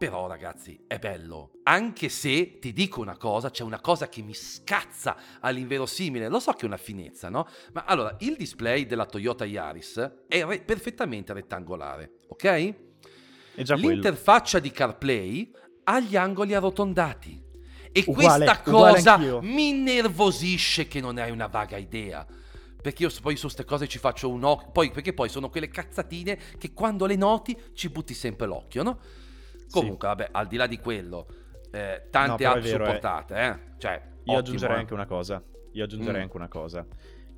Però 0.00 0.26
ragazzi, 0.26 0.82
è 0.86 0.98
bello. 0.98 1.50
Anche 1.64 2.08
se 2.08 2.58
ti 2.58 2.72
dico 2.72 3.02
una 3.02 3.18
cosa, 3.18 3.50
c'è 3.50 3.62
una 3.62 3.80
cosa 3.80 4.08
che 4.08 4.22
mi 4.22 4.32
scazza 4.32 5.14
all'inverosimile. 5.40 6.28
Lo 6.28 6.40
so 6.40 6.52
che 6.52 6.62
è 6.62 6.64
una 6.64 6.78
finezza, 6.78 7.28
no? 7.28 7.46
Ma 7.74 7.84
allora, 7.84 8.16
il 8.20 8.34
display 8.34 8.86
della 8.86 9.04
Toyota 9.04 9.44
Yaris 9.44 10.22
è 10.26 10.42
re- 10.42 10.62
perfettamente 10.62 11.34
rettangolare, 11.34 12.12
ok? 12.28 12.74
È 13.54 13.62
già 13.62 13.74
L'interfaccia 13.74 14.58
quello. 14.58 14.72
di 14.72 14.78
CarPlay 14.78 15.52
ha 15.84 16.00
gli 16.00 16.16
angoli 16.16 16.54
arrotondati. 16.54 17.48
E 17.92 18.04
uguale, 18.06 18.46
questa 18.46 18.62
cosa 18.62 19.18
mi 19.42 19.68
innervosisce 19.68 20.88
che 20.88 21.00
non 21.00 21.18
hai 21.18 21.30
una 21.30 21.48
vaga 21.48 21.76
idea. 21.76 22.26
Perché 22.80 23.02
io 23.04 23.10
poi 23.20 23.36
su 23.36 23.42
queste 23.42 23.64
cose 23.64 23.86
ci 23.88 23.98
faccio 23.98 24.28
un 24.28 24.44
occhio. 24.44 24.70
Poi, 24.70 24.90
perché 24.90 25.12
poi 25.12 25.28
sono 25.28 25.50
quelle 25.50 25.68
cazzatine 25.68 26.38
che 26.58 26.72
quando 26.72 27.06
le 27.06 27.16
noti 27.16 27.56
ci 27.74 27.90
butti 27.90 28.14
sempre 28.14 28.46
l'occhio, 28.46 28.82
no? 28.82 28.98
Comunque, 29.70 30.08
sì. 30.08 30.14
vabbè, 30.14 30.28
al 30.32 30.46
di 30.46 30.56
là 30.56 30.66
di 30.66 30.78
quello, 30.78 31.26
eh, 31.70 32.06
tante 32.10 32.44
no, 32.44 32.50
app 32.50 32.58
vero, 32.58 32.84
supportate, 32.84 33.34
eh. 33.34 33.46
eh. 33.46 33.58
Cioè, 33.78 33.92
io 33.92 34.08
ottimo, 34.20 34.38
aggiungerei 34.38 34.76
eh. 34.76 34.80
anche 34.80 34.94
una 34.94 35.06
cosa. 35.06 35.42
Io 35.72 35.84
aggiungerei 35.84 36.20
mm. 36.20 36.22
anche 36.22 36.36
una 36.36 36.48
cosa. 36.48 36.86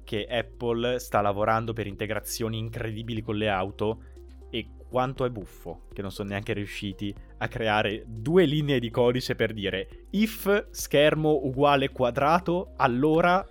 Che 0.05 0.27
Apple 0.27 0.99
sta 0.99 1.21
lavorando 1.21 1.73
per 1.73 1.87
integrazioni 1.87 2.59
incredibili 2.59 3.23
con 3.23 3.37
le 3.37 3.49
auto 3.49 4.03
e 4.51 4.69
quanto 4.89 5.25
è 5.25 5.31
buffo 5.31 5.87
che 5.93 6.03
non 6.03 6.11
sono 6.11 6.31
neanche 6.31 6.53
riusciti 6.53 7.15
a 7.39 7.49
creare 7.49 8.05
due 8.07 8.45
linee 8.45 8.79
di 8.79 8.91
codice 8.91 9.35
per 9.35 9.55
dire 9.55 10.07
if 10.11 10.67
schermo 10.71 11.41
uguale 11.45 11.91
quadrato, 11.91 12.73
allora 12.77 13.47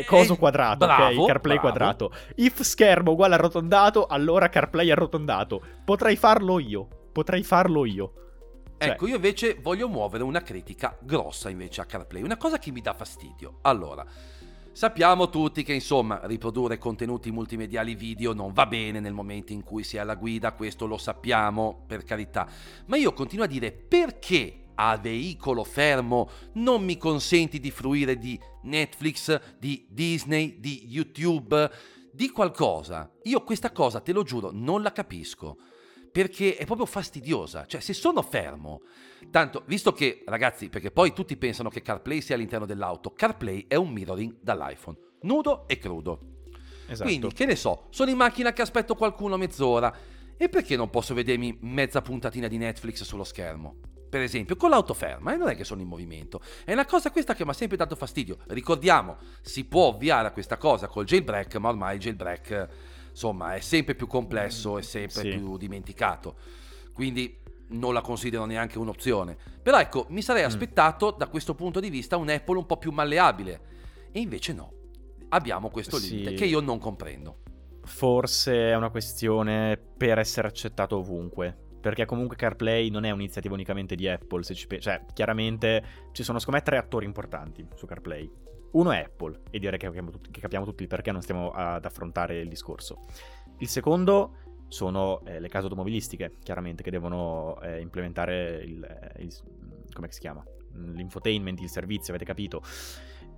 eh, 0.00 0.04
coso 0.04 0.36
quadrato, 0.36 0.86
bravo, 0.86 1.22
ok? 1.22 1.26
CarPlay 1.26 1.58
bravo. 1.58 1.60
quadrato. 1.60 2.12
If 2.36 2.60
schermo 2.62 3.12
uguale 3.12 3.34
arrotondato, 3.34 4.06
allora 4.06 4.48
CarPlay 4.48 4.90
arrotondato. 4.90 5.62
Potrei 5.84 6.16
farlo 6.16 6.58
io. 6.58 6.88
Potrei 7.12 7.42
farlo 7.42 7.84
io. 7.84 8.12
Cioè... 8.78 8.90
Ecco, 8.90 9.06
io 9.06 9.14
invece 9.14 9.58
voglio 9.60 9.88
muovere 9.88 10.24
una 10.24 10.42
critica 10.42 10.96
grossa 11.00 11.48
invece 11.48 11.80
a 11.80 11.84
CarPlay, 11.84 12.22
una 12.22 12.36
cosa 12.36 12.58
che 12.58 12.72
mi 12.72 12.80
dà 12.80 12.94
fastidio. 12.94 13.58
Allora, 13.62 14.04
sappiamo 14.72 15.28
tutti 15.28 15.62
che 15.62 15.72
insomma 15.72 16.20
riprodurre 16.24 16.78
contenuti 16.78 17.30
multimediali 17.30 17.94
video 17.94 18.32
non 18.32 18.52
va 18.52 18.66
bene 18.66 18.98
nel 18.98 19.12
momento 19.12 19.52
in 19.52 19.62
cui 19.62 19.84
si 19.84 19.98
è 19.98 20.00
alla 20.00 20.16
guida, 20.16 20.52
questo 20.52 20.86
lo 20.86 20.98
sappiamo, 20.98 21.84
per 21.86 22.02
carità. 22.02 22.48
Ma 22.86 22.96
io 22.96 23.12
continuo 23.12 23.44
a 23.44 23.48
dire 23.48 23.70
perché 23.70 24.61
a 24.74 24.96
veicolo 24.96 25.64
fermo 25.64 26.28
non 26.54 26.84
mi 26.84 26.96
consenti 26.96 27.60
di 27.60 27.70
fruire 27.70 28.18
di 28.18 28.38
Netflix, 28.62 29.40
di 29.58 29.86
Disney, 29.88 30.60
di 30.60 30.86
YouTube, 30.88 31.70
di 32.12 32.30
qualcosa. 32.30 33.10
Io 33.24 33.42
questa 33.42 33.72
cosa, 33.72 34.00
te 34.00 34.12
lo 34.12 34.22
giuro, 34.22 34.50
non 34.52 34.82
la 34.82 34.92
capisco. 34.92 35.56
Perché 36.12 36.56
è 36.56 36.66
proprio 36.66 36.86
fastidiosa. 36.86 37.64
Cioè, 37.64 37.80
se 37.80 37.94
sono 37.94 38.20
fermo, 38.20 38.82
tanto, 39.30 39.62
visto 39.66 39.92
che, 39.92 40.22
ragazzi, 40.26 40.68
perché 40.68 40.90
poi 40.90 41.14
tutti 41.14 41.38
pensano 41.38 41.70
che 41.70 41.80
CarPlay 41.80 42.20
sia 42.20 42.34
all'interno 42.34 42.66
dell'auto, 42.66 43.12
CarPlay 43.12 43.64
è 43.66 43.76
un 43.76 43.90
mirroring 43.90 44.36
dall'iPhone, 44.40 44.98
nudo 45.22 45.66
e 45.66 45.78
crudo. 45.78 46.20
Esatto. 46.86 47.08
Quindi, 47.08 47.32
che 47.32 47.46
ne 47.46 47.56
so, 47.56 47.86
sono 47.88 48.10
in 48.10 48.18
macchina 48.18 48.52
che 48.52 48.60
aspetto 48.60 48.94
qualcuno 48.94 49.38
mezz'ora. 49.38 49.94
E 50.36 50.48
perché 50.48 50.76
non 50.76 50.90
posso 50.90 51.14
vedermi 51.14 51.56
mezza 51.60 52.02
puntatina 52.02 52.48
di 52.48 52.58
Netflix 52.58 53.04
sullo 53.04 53.24
schermo? 53.24 53.91
Per 54.12 54.20
esempio, 54.20 54.56
con 54.56 54.68
l'auto 54.68 54.92
ferma, 54.92 55.32
e 55.32 55.38
non 55.38 55.48
è 55.48 55.56
che 55.56 55.64
sono 55.64 55.80
in 55.80 55.88
movimento. 55.88 56.42
È 56.66 56.72
una 56.74 56.84
cosa 56.84 57.10
questa 57.10 57.32
che 57.34 57.46
mi 57.46 57.50
ha 57.52 57.54
sempre 57.54 57.78
dato 57.78 57.96
fastidio. 57.96 58.36
Ricordiamo, 58.48 59.16
si 59.40 59.64
può 59.64 59.84
ovviare 59.84 60.28
a 60.28 60.32
questa 60.32 60.58
cosa 60.58 60.86
col 60.86 61.06
jailbreak, 61.06 61.56
ma 61.56 61.70
ormai 61.70 61.94
il 61.94 62.02
jailbreak, 62.02 62.68
insomma, 63.08 63.54
è 63.54 63.60
sempre 63.60 63.94
più 63.94 64.06
complesso 64.06 64.76
e 64.76 64.82
sempre 64.82 65.22
sì. 65.22 65.28
più 65.30 65.56
dimenticato. 65.56 66.36
Quindi 66.92 67.38
non 67.68 67.94
la 67.94 68.02
considero 68.02 68.44
neanche 68.44 68.76
un'opzione. 68.76 69.34
Però 69.62 69.80
ecco, 69.80 70.04
mi 70.10 70.20
sarei 70.20 70.42
mm. 70.42 70.46
aspettato 70.46 71.12
da 71.12 71.28
questo 71.28 71.54
punto 71.54 71.80
di 71.80 71.88
vista 71.88 72.18
un 72.18 72.28
Apple 72.28 72.58
un 72.58 72.66
po' 72.66 72.76
più 72.76 72.90
malleabile. 72.90 73.60
E 74.12 74.20
invece 74.20 74.52
no. 74.52 74.74
Abbiamo 75.30 75.70
questo 75.70 75.96
limite 75.96 76.28
sì. 76.28 76.34
che 76.34 76.44
io 76.44 76.60
non 76.60 76.78
comprendo. 76.78 77.38
Forse 77.82 78.72
è 78.72 78.74
una 78.76 78.90
questione 78.90 79.78
per 79.78 80.18
essere 80.18 80.48
accettato 80.48 80.98
ovunque 80.98 81.70
perché 81.82 82.06
comunque 82.06 82.36
CarPlay 82.36 82.88
non 82.90 83.04
è 83.04 83.10
un'iniziativa 83.10 83.52
unicamente 83.52 83.96
di 83.96 84.08
Apple, 84.08 84.44
se 84.44 84.54
ci 84.54 84.68
pe- 84.68 84.78
cioè 84.78 85.04
chiaramente 85.12 85.84
ci 86.12 86.22
sono 86.22 86.38
secondo 86.38 86.60
me 86.60 86.64
tre 86.64 86.78
attori 86.78 87.04
importanti 87.04 87.66
su 87.74 87.86
CarPlay. 87.86 88.30
Uno 88.70 88.92
è 88.92 89.00
Apple, 89.00 89.40
e 89.50 89.58
direi 89.58 89.78
che 89.78 89.86
capiamo, 89.86 90.10
tutti, 90.10 90.30
che 90.30 90.40
capiamo 90.40 90.64
tutti 90.64 90.82
il 90.82 90.88
perché 90.88 91.12
non 91.12 91.20
stiamo 91.20 91.50
ad 91.50 91.84
affrontare 91.84 92.38
il 92.38 92.48
discorso. 92.48 93.04
Il 93.58 93.68
secondo 93.68 94.36
sono 94.68 95.20
eh, 95.26 95.40
le 95.40 95.48
case 95.48 95.64
automobilistiche, 95.64 96.36
chiaramente, 96.42 96.82
che 96.82 96.90
devono 96.90 97.60
eh, 97.60 97.80
implementare 97.80 98.62
il, 98.62 99.12
il, 99.18 99.34
come 99.92 100.10
si 100.10 100.20
chiama? 100.20 100.42
L'infotainment, 100.74 101.60
il 101.60 101.68
servizio, 101.68 102.14
avete 102.14 102.24
capito? 102.24 102.62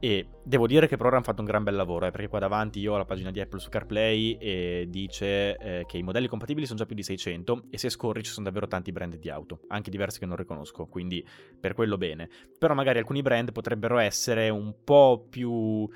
E 0.05 0.27
devo 0.43 0.67
dire 0.67 0.87
che 0.87 0.99
per 0.99 1.07
hanno 1.07 1.23
fatto 1.23 1.41
un 1.41 1.47
gran 1.47 1.63
bel 1.63 1.75
lavoro, 1.75 2.05
eh, 2.05 2.11
perché 2.11 2.29
qua 2.29 2.39
davanti 2.39 2.79
io 2.79 2.93
ho 2.93 2.99
la 2.99 3.07
pagina 3.07 3.31
di 3.31 3.41
Apple 3.41 3.59
su 3.59 3.71
CarPlay 3.71 4.37
e 4.39 4.87
dice 4.91 5.57
eh, 5.57 5.85
che 5.87 5.97
i 5.97 6.03
modelli 6.03 6.29
compatibili 6.29 6.67
sono 6.67 6.79
già 6.79 6.85
più 6.85 6.95
di 6.95 7.03
600 7.03 7.69
e 7.71 7.79
se 7.79 7.89
scorri 7.89 8.23
ci 8.23 8.31
sono 8.31 8.45
davvero 8.45 8.67
tanti 8.67 8.93
brand 8.93 9.17
di 9.17 9.31
auto, 9.31 9.61
anche 9.69 9.89
diversi 9.89 10.19
che 10.19 10.27
non 10.27 10.37
riconosco, 10.37 10.85
quindi 10.85 11.27
per 11.59 11.73
quello 11.73 11.97
bene. 11.97 12.29
Però 12.59 12.75
magari 12.75 12.99
alcuni 12.99 13.23
brand 13.23 13.51
potrebbero 13.53 13.97
essere 13.97 14.51
un 14.51 14.75
po' 14.85 15.27
più 15.27 15.89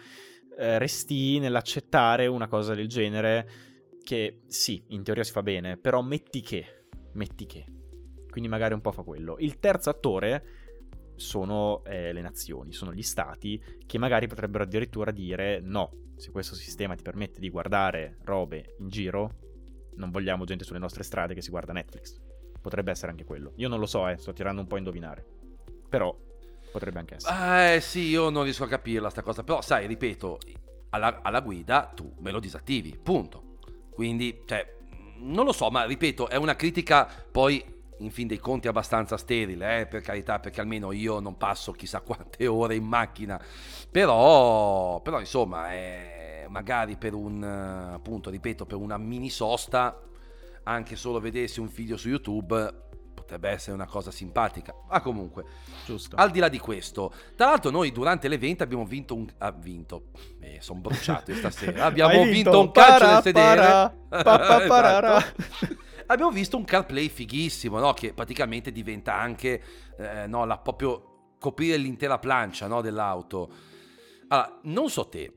eh, 0.57 0.79
resti 0.79 1.39
nell'accettare 1.39 2.27
una 2.29 2.49
cosa 2.49 2.75
del 2.75 2.89
genere 2.89 3.47
che 4.03 4.41
sì, 4.47 4.83
in 4.87 5.03
teoria 5.03 5.23
si 5.23 5.33
fa 5.33 5.43
bene, 5.43 5.77
però 5.77 6.01
metti 6.01 6.41
che, 6.41 6.87
metti 7.13 7.45
che. 7.45 7.67
Quindi 8.31 8.49
magari 8.49 8.73
un 8.73 8.81
po' 8.81 8.91
fa 8.91 9.03
quello. 9.03 9.37
Il 9.39 9.59
terzo 9.59 9.91
attore 9.91 10.58
sono 11.19 11.83
eh, 11.85 12.13
le 12.13 12.21
nazioni, 12.21 12.73
sono 12.73 12.93
gli 12.93 13.03
stati 13.03 13.63
che 13.87 13.99
magari 13.99 14.27
potrebbero 14.27 14.65
addirittura 14.65 15.11
dire 15.11 15.61
no, 15.61 15.91
se 16.17 16.31
questo 16.31 16.55
sistema 16.55 16.95
ti 16.95 17.03
permette 17.03 17.41
di 17.41 17.51
guardare 17.51 18.19
robe 18.25 18.77
in 18.79 18.89
giro, 18.89 19.31
non 19.97 20.11
vogliamo 20.11 20.45
gente 20.45 20.65
sulle 20.65 20.79
nostre 20.79 21.03
strade 21.03 21.35
che 21.35 21.43
si 21.43 21.51
guarda 21.51 21.73
Netflix. 21.73 22.21
Potrebbe 22.61 22.91
essere 22.91 23.11
anche 23.11 23.25
quello. 23.25 23.53
Io 23.57 23.69
non 23.69 23.79
lo 23.79 23.87
so, 23.87 24.09
eh, 24.09 24.17
sto 24.17 24.33
tirando 24.33 24.61
un 24.61 24.67
po' 24.67 24.77
a 24.77 24.79
indovinare. 24.79 25.25
Però 25.89 26.17
potrebbe 26.71 26.99
anche 26.99 27.17
essere. 27.17 27.77
Eh 27.77 27.81
sì, 27.81 28.09
io 28.09 28.31
non 28.31 28.45
riesco 28.45 28.65
a 28.65 28.69
capirla 28.69 29.11
sta 29.11 29.23
cosa, 29.23 29.43
però 29.43 29.61
sai, 29.61 29.87
ripeto, 29.87 30.39
alla, 30.91 31.21
alla 31.23 31.41
guida 31.41 31.91
tu 31.95 32.13
me 32.19 32.31
lo 32.31 32.41
disattivi, 32.41 32.99
punto. 33.01 33.57
Quindi, 33.91 34.43
cioè, 34.45 34.77
non 35.19 35.45
lo 35.45 35.53
so, 35.53 35.71
ma 35.71 35.85
ripeto, 35.85 36.29
è 36.29 36.37
una 36.37 36.57
critica 36.57 37.09
poi 37.31 37.77
in 37.99 38.11
fin 38.11 38.27
dei 38.27 38.39
conti 38.39 38.69
abbastanza 38.69 39.17
sterile, 39.17 39.81
eh, 39.81 39.87
per 39.87 40.03
carità, 40.03 40.39
perché 40.39 40.61
almeno 40.61 40.93
io 40.93 41.21
non 41.21 41.37
passo 41.37 41.73
chissà 41.73 42.01
quante 42.01 42.47
ore 42.49 42.75
in 42.75 42.85
macchina, 42.85 43.41
però, 43.91 45.01
però 45.01 45.21
insomma, 45.21 45.73
eh, 45.73 46.47
magari 46.49 46.97
per 46.97 47.15
un, 47.15 47.43
appunto, 47.43 48.31
ripeto, 48.31 48.67
per 48.67 48.79
una 48.79 48.99
mini 48.99 49.31
sosta, 49.31 50.01
anche 50.65 50.97
solo 50.97 51.21
vedessi 51.21 51.61
un 51.61 51.69
video 51.69 51.97
su 51.97 52.09
YouTube, 52.09 52.87
potrebbe 53.15 53.51
essere 53.51 53.73
una 53.73 53.87
cosa 53.87 54.11
simpatica. 54.11 54.75
Ma 54.89 55.01
comunque, 55.01 55.45
Giusto. 55.85 56.17
al 56.17 56.31
di 56.31 56.39
là 56.39 56.49
di 56.49 56.59
questo, 56.59 57.13
tra 57.37 57.47
l'altro 57.47 57.71
noi 57.71 57.93
durante 57.93 58.27
l'evento 58.29 58.63
abbiamo 58.63 58.87
vinto 58.87 59.15
un... 59.15 59.27
Ah, 59.39 59.51
vinto. 59.51 60.07
Eh, 60.41 60.59
sono 60.61 60.81
bruciato 60.81 61.35
stasera. 61.35 61.85
Abbiamo 61.89 62.23
vinto, 62.23 62.31
vinto, 62.31 62.61
un 62.61 62.71
calcio 62.71 62.99
para, 62.99 63.13
nel 63.13 63.23
sedere. 63.23 63.93
Para, 64.09 64.23
pa, 64.23 64.61
pa, 64.67 65.19
esatto. 65.27 65.87
Abbiamo 66.09 66.31
visto 66.31 66.57
un 66.57 66.65
CarPlay 66.65 67.09
fighissimo, 67.09 67.79
no? 67.79 67.93
Che 67.93 68.13
praticamente 68.13 68.73
diventa 68.73 69.15
anche, 69.15 69.63
eh, 69.97 70.27
no, 70.27 70.45
la, 70.45 70.59
proprio 70.59 71.35
coprire 71.39 71.77
l'intera 71.77 72.19
plancia, 72.19 72.67
no, 72.67 72.81
dell'auto. 72.81 73.51
Allora, 74.29 74.61
non 74.65 74.91
so 74.91 75.09
te, 75.09 75.33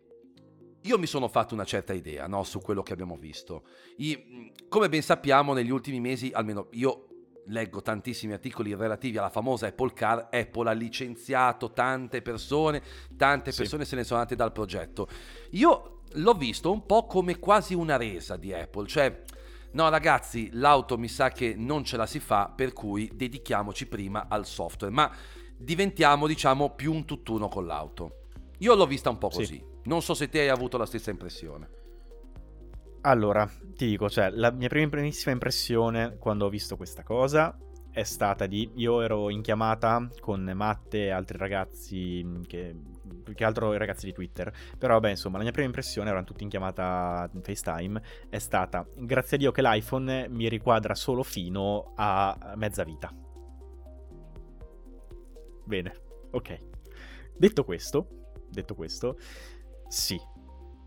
io 0.82 0.98
mi 0.98 1.06
sono 1.06 1.28
fatto 1.28 1.54
una 1.54 1.63
certa 1.63 1.94
idea 1.94 2.28
no, 2.28 2.44
su 2.44 2.60
quello 2.60 2.82
che 2.84 2.94
abbiamo 2.94 3.16
visto. 3.18 3.63
I, 3.98 4.51
come 4.68 4.90
ben 4.90 5.01
sappiamo, 5.01 5.54
negli 5.54 5.70
ultimi 5.70 6.00
mesi, 6.00 6.32
almeno 6.34 6.68
io 6.72 7.08
leggo 7.46 7.82
tantissimi 7.82 8.34
articoli 8.34 8.75
relativi 8.75 9.18
alla 9.18 9.30
famosa 9.30 9.68
Apple 9.68 9.94
Car, 9.94 10.30
Apple 10.32 10.70
ha 10.70 10.74
licenziato 10.74 11.72
tante 11.72 12.22
persone, 12.22 12.82
tante 13.18 13.51
persone 13.51 13.84
sì. 13.84 13.90
se 13.90 13.96
ne 13.96 14.04
sono 14.04 14.20
andate 14.20 14.36
dal 14.36 14.51
progetto. 14.51 15.08
Io 15.51 16.01
l'ho 16.13 16.34
visto 16.34 16.72
un 16.72 16.86
po' 16.86 17.06
come 17.06 17.40
quasi 17.40 17.74
una 17.74 17.98
resa 17.98 18.36
di 18.36 18.54
Apple, 18.54 18.88
cioè 18.88 19.24
no 19.74 19.90
ragazzi, 19.90 20.50
l'auto 20.54 20.98
mi 20.98 21.08
sa 21.08 21.30
che 21.30 21.56
non 21.58 21.84
ce 21.84 21.98
la 21.98 22.06
si 22.06 22.20
fa, 22.20 22.51
per 22.56 22.74
cui 22.74 23.12
dedichiamoci 23.13 23.88
prima 23.88 24.28
al 24.30 24.46
software, 24.46 24.94
ma 24.94 25.12
diventiamo 25.58 26.28
diciamo 26.28 26.74
più 26.75 26.94
un 26.94 27.06
tutt'uno 27.06 27.48
con 27.48 27.66
l'auto. 27.66 28.28
Io 28.60 28.75
l'ho 28.75 28.86
vista 28.86 29.10
un 29.10 29.18
po' 29.18 29.30
così. 29.30 29.56
Sì. 29.56 29.66
Non 29.84 30.01
so 30.01 30.13
se 30.13 30.30
te 30.30 30.42
hai 30.42 30.50
avuto 30.50 30.78
la 30.78 30.86
stessa 30.86 31.10
impressione. 31.10 31.70
Allora, 33.01 33.50
ti 33.75 33.88
dico, 33.88 34.10
cioè, 34.10 34.30
la 34.30 34.51
mia 34.51 34.68
prima 34.68 34.90
primissima 34.90 35.32
impressione 35.32 36.18
quando 36.20 36.46
ho 36.46 36.50
visto 36.50 36.78
questa 36.78 37.01
cosa 37.01 37.58
è 37.92 38.04
stata 38.04 38.46
di... 38.46 38.70
Io 38.75 39.01
ero 39.01 39.32
in 39.32 39.42
chiamata 39.42 40.08
con 40.20 40.51
Matte 40.54 41.06
e 41.06 41.10
altri 41.10 41.40
ragazzi, 41.40 42.24
che, 42.46 42.75
più 43.22 43.34
che 43.34 43.44
altro 43.44 43.74
i 43.74 43.78
ragazzi 43.78 44.06
di 44.06 44.13
Twitter, 44.13 44.51
però 44.78 44.96
vabbè, 44.96 45.10
insomma, 45.10 45.38
la 45.38 45.44
mia 45.44 45.51
prima 45.51 45.68
impressione, 45.68 46.10
erano 46.10 46.25
tutti 46.25 46.44
in 46.44 46.50
chiamata 46.50 47.30
FaceTime, 47.42 48.01
è 48.30 48.40
stata, 48.40 48.86
grazie 48.96 49.38
a 49.38 49.40
Dio 49.40 49.51
che 49.51 49.62
l'iPhone 49.62 50.28
mi 50.30 50.50
riquadra 50.50 50.96
solo 50.96 51.24
fino 51.24 51.94
a 51.96 52.54
mezza 52.56 52.84
vita. 52.84 53.13
Bene, 55.63 55.94
ok. 56.32 56.60
Detto 57.38 57.63
questo, 57.63 58.08
detto 58.50 58.75
questo, 58.75 59.18
sì, 59.88 60.20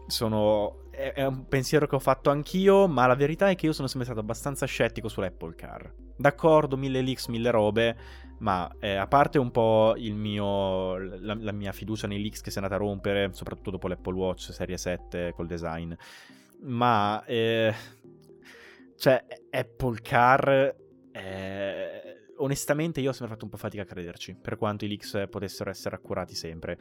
sono... 0.07 0.83
È, 0.91 1.25
un 1.25 1.49
pensiero 1.49 1.88
che 1.88 1.97
ho 1.97 2.00
fatto 2.00 2.31
anch'io, 2.31 2.87
ma 2.87 3.07
la 3.07 3.17
verità 3.17 3.49
è 3.49 3.57
che 3.57 3.67
io 3.67 3.73
sono 3.73 3.88
sempre 3.88 4.07
stato 4.07 4.21
abbastanza 4.21 4.64
scettico 4.64 5.09
sull'Apple 5.09 5.57
Car. 5.57 5.93
D'accordo, 6.17 6.76
mille 6.76 7.03
leaks, 7.03 7.26
mille 7.26 7.50
robe, 7.50 7.97
ma 8.44 8.70
eh, 8.78 8.96
a 8.96 9.06
parte 9.06 9.38
un 9.38 9.50
po' 9.50 9.94
mio, 9.96 10.98
la, 10.98 11.34
la, 11.34 11.52
mia 11.52 11.72
fiducia 11.72 12.06
nei 12.06 12.20
leaks 12.20 12.42
che 12.42 12.50
si 12.50 12.58
è 12.58 12.62
andata 12.62 12.78
a 12.78 12.84
rompere, 12.84 13.30
soprattutto 13.32 13.70
dopo 13.70 13.88
l'Apple 13.88 14.14
Watch 14.14 14.52
Serie 14.52 14.76
7 14.76 15.32
col 15.34 15.46
design, 15.46 15.94
ma... 16.60 17.24
Eh, 17.24 17.74
cioè, 18.96 19.24
Apple 19.50 19.98
Car... 20.02 20.76
Eh, 21.10 22.26
onestamente 22.36 23.00
io 23.00 23.10
ho 23.10 23.12
sempre 23.12 23.32
fatto 23.32 23.44
un 23.46 23.50
po' 23.50 23.56
fatica 23.56 23.82
a 23.82 23.86
crederci, 23.86 24.34
per 24.34 24.58
quanto 24.58 24.84
i 24.84 24.88
leaks 24.88 25.26
potessero 25.30 25.70
essere 25.70 25.96
accurati 25.96 26.34
sempre. 26.34 26.78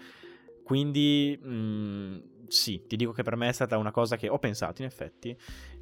Quindi 0.66 1.40
mh, 1.42 1.50
mm, 1.50 2.18
sì, 2.48 2.84
ti 2.86 2.98
dico 2.98 3.14
che 3.14 3.24
per 3.24 3.38
me 3.38 3.48
è 3.48 3.54
stata 3.54 3.78
una 3.78 3.92
cosa 3.92 4.18
che 4.18 4.28
ho 4.28 4.38
pensato 4.38 4.82
in 4.82 4.88
effetti 4.88 5.36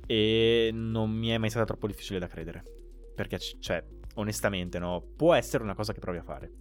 e 0.05 0.69
non 0.71 1.09
mi 1.09 1.29
è 1.29 1.39
mai 1.39 1.49
stata 1.49 1.65
troppo 1.65 1.87
difficile 1.87 2.19
da 2.19 2.27
credere. 2.27 2.63
Perché, 3.15 3.39
cioè, 3.39 3.83
onestamente, 4.15 4.79
no, 4.79 5.03
può 5.15 5.33
essere 5.33 5.63
una 5.63 5.75
cosa 5.75 5.93
che 5.93 5.99
provi 5.99 6.17
a 6.17 6.23
fare. 6.23 6.51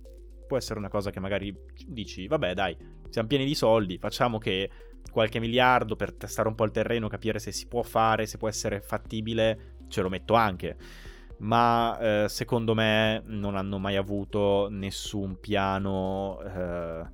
Può 0.47 0.57
essere 0.57 0.78
una 0.78 0.88
cosa 0.88 1.11
che 1.11 1.21
magari 1.21 1.54
dici, 1.87 2.26
vabbè 2.26 2.54
dai, 2.54 2.76
siamo 3.09 3.28
pieni 3.28 3.45
di 3.45 3.54
soldi, 3.54 3.99
facciamo 3.99 4.38
che 4.38 4.71
qualche 5.11 5.38
miliardo 5.38 5.97
per 5.97 6.12
testare 6.12 6.49
un 6.49 6.54
po' 6.54 6.64
il 6.64 6.73
terreno, 6.73 7.09
capire 7.09 7.38
se 7.38 7.52
si 7.52 7.69
può 7.69 7.83
fare, 7.83 8.26
se 8.26 8.37
può 8.37 8.49
essere 8.49 8.80
fattibile, 8.80 9.76
ce 9.88 10.02
lo 10.02 10.09
metto 10.09 10.35
anche 10.35 10.76
ma 11.40 11.99
eh, 11.99 12.28
secondo 12.28 12.75
me 12.75 13.23
non 13.26 13.57
hanno 13.57 13.78
mai 13.78 13.97
avuto 13.97 14.69
nessun 14.71 15.38
piano 15.40 16.38
eh, 16.42 17.04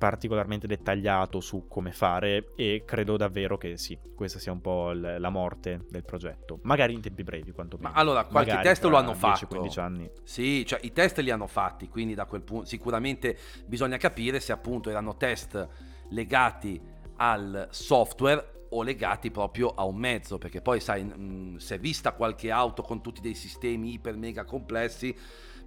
particolarmente 0.00 0.66
dettagliato 0.66 1.40
su 1.40 1.66
come 1.68 1.92
fare 1.92 2.52
e 2.56 2.84
credo 2.86 3.18
davvero 3.18 3.58
che 3.58 3.76
sì, 3.76 3.98
questa 4.14 4.38
sia 4.38 4.50
un 4.50 4.62
po' 4.62 4.92
l- 4.92 5.16
la 5.18 5.28
morte 5.28 5.84
del 5.90 6.06
progetto. 6.06 6.58
Magari 6.62 6.94
in 6.94 7.02
tempi 7.02 7.22
brevi, 7.22 7.52
quantomeno. 7.52 7.90
Ma 7.92 7.98
allora, 7.98 8.24
qualche 8.24 8.52
Magari 8.52 8.68
test 8.68 8.84
lo 8.84 8.96
hanno 8.96 9.12
10, 9.12 9.18
fatto. 9.18 9.46
15 9.48 9.78
anni. 9.78 10.10
Sì, 10.22 10.64
cioè 10.64 10.80
i 10.84 10.92
test 10.94 11.18
li 11.18 11.30
hanno 11.30 11.46
fatti, 11.46 11.86
quindi 11.90 12.14
da 12.14 12.24
quel 12.24 12.40
punto 12.40 12.64
sicuramente 12.64 13.36
bisogna 13.66 13.98
capire 13.98 14.40
se 14.40 14.52
appunto 14.52 14.88
erano 14.88 15.18
test 15.18 15.68
legati 16.08 16.80
al 17.16 17.68
software 17.70 18.59
o 18.70 18.82
legati 18.82 19.30
proprio 19.30 19.72
a 19.74 19.84
un 19.84 19.96
mezzo, 19.96 20.38
perché 20.38 20.60
poi 20.60 20.80
sai, 20.80 21.04
mh, 21.04 21.56
se 21.56 21.76
è 21.76 21.78
vista 21.78 22.12
qualche 22.12 22.50
auto 22.50 22.82
con 22.82 23.00
tutti 23.00 23.20
dei 23.20 23.34
sistemi 23.34 23.92
iper 23.92 24.16
mega 24.16 24.44
complessi, 24.44 25.14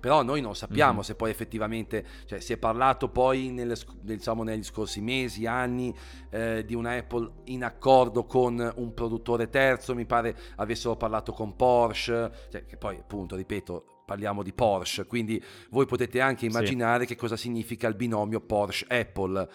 però 0.03 0.21
noi 0.21 0.41
non 0.41 0.53
sappiamo 0.53 0.95
mm-hmm. 0.95 1.01
se 1.01 1.15
poi 1.15 1.29
effettivamente, 1.29 2.05
cioè 2.25 2.41
si 2.41 2.51
è 2.51 2.57
parlato 2.57 3.07
poi 3.07 3.51
nelle, 3.51 3.77
diciamo, 4.01 4.43
negli 4.43 4.63
scorsi 4.63 4.99
mesi, 4.99 5.45
anni 5.45 5.95
eh, 6.29 6.65
di 6.65 6.75
una 6.75 6.91
Apple 6.97 7.31
in 7.45 7.63
accordo 7.63 8.25
con 8.25 8.73
un 8.75 8.93
produttore 8.93 9.49
terzo, 9.49 9.95
mi 9.95 10.05
pare 10.05 10.35
avessero 10.57 10.97
parlato 10.97 11.31
con 11.31 11.55
Porsche, 11.55 12.31
cioè, 12.51 12.65
che 12.65 12.75
poi 12.75 12.97
appunto, 12.97 13.37
ripeto, 13.37 13.92
parliamo 14.05 14.43
di 14.43 14.53
Porsche, 14.53 15.05
quindi 15.05 15.41
voi 15.69 15.85
potete 15.85 16.19
anche 16.19 16.45
immaginare 16.45 17.01
sì. 17.01 17.09
che 17.09 17.15
cosa 17.15 17.35
significa 17.37 17.87
il 17.87 17.95
binomio 17.95 18.41
Porsche-Apple. 18.41 19.49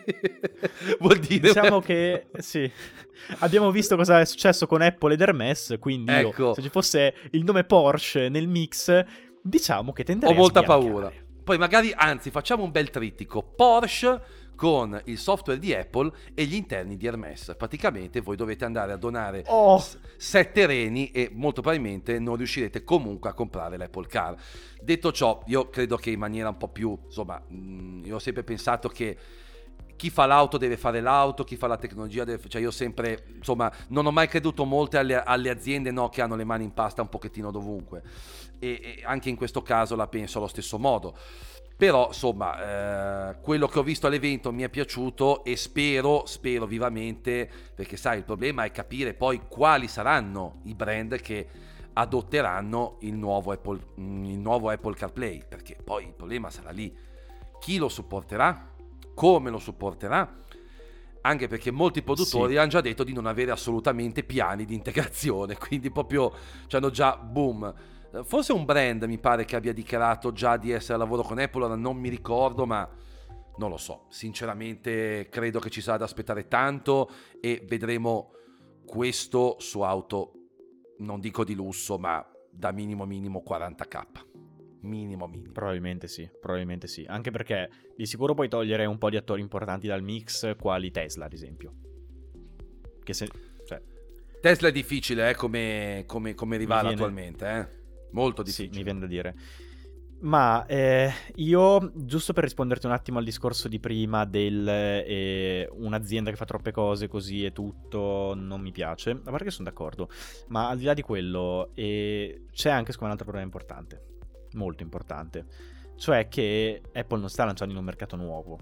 Vuol 1.00 1.18
dire... 1.18 1.48
Diciamo 1.48 1.80
che 1.80 2.26
sì, 2.38 2.70
abbiamo 3.40 3.70
visto 3.70 3.96
cosa 3.96 4.20
è 4.20 4.24
successo 4.24 4.66
con 4.66 4.82
Apple 4.82 5.14
ed 5.14 5.20
Hermes, 5.20 5.76
quindi 5.78 6.12
ecco. 6.12 6.42
io, 6.42 6.54
se 6.54 6.62
ci 6.62 6.68
fosse 6.68 7.14
il 7.30 7.44
nome 7.44 7.64
Porsche 7.64 8.28
nel 8.28 8.48
mix, 8.48 9.04
diciamo 9.42 9.92
che 9.92 10.04
tenderei 10.04 10.34
Ho 10.34 10.38
molta 10.38 10.62
paura. 10.62 11.12
Poi 11.44 11.58
magari, 11.58 11.92
anzi, 11.94 12.30
facciamo 12.30 12.62
un 12.62 12.70
bel 12.70 12.88
trittico. 12.88 13.42
Porsche 13.42 14.43
con 14.54 15.00
il 15.04 15.18
software 15.18 15.58
di 15.58 15.74
Apple 15.74 16.12
e 16.34 16.44
gli 16.44 16.54
interni 16.54 16.96
di 16.96 17.06
Hermes. 17.06 17.54
Praticamente 17.56 18.20
voi 18.20 18.36
dovete 18.36 18.64
andare 18.64 18.92
a 18.92 18.96
donare 18.96 19.44
oh. 19.46 19.78
s- 19.78 19.98
sette 20.16 20.66
reni 20.66 21.10
e 21.10 21.30
molto 21.32 21.60
probabilmente 21.60 22.18
non 22.18 22.36
riuscirete 22.36 22.84
comunque 22.84 23.30
a 23.30 23.34
comprare 23.34 23.76
l'Apple 23.76 24.06
Car. 24.06 24.36
Detto 24.80 25.12
ciò, 25.12 25.42
io 25.46 25.68
credo 25.70 25.96
che 25.96 26.10
in 26.10 26.18
maniera 26.18 26.48
un 26.48 26.56
po' 26.56 26.68
più, 26.68 26.98
insomma, 27.04 27.42
mh, 27.46 27.56
mm, 27.56 28.04
io 28.04 28.16
ho 28.16 28.18
sempre 28.20 28.44
pensato 28.44 28.88
che 28.88 29.16
chi 29.96 30.10
fa 30.10 30.26
l'auto 30.26 30.58
deve 30.58 30.76
fare 30.76 31.00
l'auto, 31.00 31.44
chi 31.44 31.56
fa 31.56 31.66
la 31.66 31.76
tecnologia 31.76 32.24
deve... 32.24 32.48
Cioè 32.48 32.60
io 32.60 32.70
sempre, 32.70 33.24
insomma, 33.36 33.72
non 33.88 34.06
ho 34.06 34.10
mai 34.10 34.28
creduto 34.28 34.64
molte 34.64 34.98
alle, 34.98 35.22
alle 35.22 35.50
aziende 35.50 35.90
no, 35.90 36.08
che 36.08 36.20
hanno 36.20 36.36
le 36.36 36.44
mani 36.44 36.64
in 36.64 36.72
pasta 36.72 37.02
un 37.02 37.08
pochettino 37.08 37.50
dovunque. 37.50 38.02
E, 38.58 38.68
e 38.98 39.02
anche 39.04 39.28
in 39.28 39.36
questo 39.36 39.62
caso 39.62 39.94
la 39.94 40.08
penso 40.08 40.38
allo 40.38 40.48
stesso 40.48 40.78
modo. 40.78 41.16
Però, 41.76 42.08
insomma, 42.08 43.30
eh, 43.30 43.40
quello 43.40 43.66
che 43.66 43.78
ho 43.78 43.82
visto 43.82 44.06
all'evento 44.06 44.52
mi 44.52 44.62
è 44.62 44.68
piaciuto 44.68 45.44
e 45.44 45.56
spero, 45.56 46.24
spero 46.26 46.66
vivamente, 46.66 47.50
perché 47.74 47.96
sai, 47.96 48.18
il 48.18 48.24
problema 48.24 48.64
è 48.64 48.70
capire 48.70 49.14
poi 49.14 49.42
quali 49.48 49.88
saranno 49.88 50.60
i 50.64 50.74
brand 50.74 51.20
che 51.20 51.48
adotteranno 51.92 52.98
il 53.00 53.14
nuovo 53.14 53.52
Apple, 53.52 53.80
il 53.96 54.38
nuovo 54.38 54.70
Apple 54.70 54.94
CarPlay, 54.94 55.44
perché 55.48 55.76
poi 55.82 56.04
il 56.04 56.14
problema 56.14 56.50
sarà 56.50 56.70
lì. 56.70 56.96
Chi 57.58 57.76
lo 57.78 57.88
supporterà? 57.88 58.72
come 59.14 59.48
lo 59.48 59.58
supporterà, 59.58 60.42
anche 61.22 61.46
perché 61.46 61.70
molti 61.70 62.02
produttori 62.02 62.52
sì. 62.52 62.58
hanno 62.58 62.68
già 62.68 62.80
detto 62.80 63.04
di 63.04 63.14
non 63.14 63.26
avere 63.26 63.52
assolutamente 63.52 64.24
piani 64.24 64.66
di 64.66 64.74
integrazione, 64.74 65.56
quindi 65.56 65.90
proprio 65.90 66.32
ci 66.66 66.76
hanno 66.76 66.90
già 66.90 67.16
boom. 67.16 67.72
Forse 68.22 68.52
un 68.52 68.64
brand 68.64 69.02
mi 69.04 69.18
pare 69.18 69.44
che 69.44 69.56
abbia 69.56 69.72
dichiarato 69.72 70.32
già 70.32 70.56
di 70.56 70.70
essere 70.70 70.94
a 70.94 70.98
lavoro 70.98 71.22
con 71.22 71.38
Apple, 71.38 71.64
ora 71.64 71.74
non 71.74 71.96
mi 71.96 72.08
ricordo, 72.08 72.66
ma 72.66 72.88
non 73.56 73.70
lo 73.70 73.76
so. 73.76 74.06
Sinceramente 74.08 75.28
credo 75.30 75.58
che 75.58 75.70
ci 75.70 75.80
sarà 75.80 75.98
da 75.98 76.04
aspettare 76.04 76.46
tanto 76.46 77.10
e 77.40 77.64
vedremo 77.66 78.32
questo 78.86 79.56
su 79.58 79.80
auto, 79.80 80.32
non 80.98 81.20
dico 81.20 81.44
di 81.44 81.54
lusso, 81.54 81.98
ma 81.98 82.24
da 82.50 82.70
minimo 82.70 83.04
minimo 83.04 83.42
40k 83.46 84.32
minimo 84.84 85.26
minimo. 85.26 85.52
Probabilmente 85.52 86.06
sì, 86.08 86.28
probabilmente 86.40 86.86
sì. 86.86 87.04
Anche 87.08 87.30
perché 87.30 87.70
di 87.96 88.06
sicuro 88.06 88.34
puoi 88.34 88.48
togliere 88.48 88.84
un 88.84 88.98
po' 88.98 89.10
di 89.10 89.16
attori 89.16 89.40
importanti 89.40 89.86
dal 89.86 90.02
mix, 90.02 90.56
quali 90.56 90.90
Tesla, 90.90 91.24
ad 91.24 91.32
esempio. 91.32 91.74
Che 93.02 93.12
se... 93.12 93.28
Cioè... 93.64 93.82
Tesla 94.40 94.68
è 94.68 94.72
difficile, 94.72 95.30
eh, 95.30 95.34
come, 95.34 96.04
come, 96.06 96.34
come 96.34 96.56
rivale 96.56 96.90
attualmente, 96.90 97.46
eh. 97.48 97.82
Molto 98.14 98.42
difficile. 98.42 98.72
Sì, 98.72 98.78
mi 98.78 98.84
viene 98.84 99.00
da 99.00 99.06
dire. 99.06 99.34
Ma 100.20 100.64
eh, 100.64 101.12
io, 101.36 101.92
giusto 101.94 102.32
per 102.32 102.44
risponderti 102.44 102.86
un 102.86 102.92
attimo 102.92 103.18
al 103.18 103.24
discorso 103.24 103.68
di 103.68 103.78
prima 103.78 104.24
del 104.24 104.66
eh, 104.66 105.68
un'azienda 105.70 106.30
che 106.30 106.36
fa 106.36 106.46
troppe 106.46 106.72
cose 106.72 107.08
così 107.08 107.44
e 107.44 107.52
tutto 107.52 108.32
non 108.34 108.62
mi 108.62 108.72
piace, 108.72 109.10
a 109.10 109.30
parte 109.30 109.44
che 109.44 109.50
sono 109.50 109.68
d'accordo, 109.68 110.08
ma 110.48 110.70
al 110.70 110.78
di 110.78 110.84
là 110.84 110.94
di 110.94 111.02
quello 111.02 111.72
eh, 111.74 112.46
c'è 112.52 112.70
anche 112.70 112.92
secondo 112.92 113.12
me 113.14 113.20
un 113.20 113.20
altro 113.20 113.24
problema 113.26 113.44
importante, 113.44 114.02
molto 114.52 114.82
importante, 114.82 115.44
cioè 115.96 116.26
che 116.28 116.80
Apple 116.94 117.18
non 117.18 117.28
sta 117.28 117.44
lanciando 117.44 117.74
in 117.74 117.80
un 117.80 117.84
mercato 117.84 118.16
nuovo, 118.16 118.58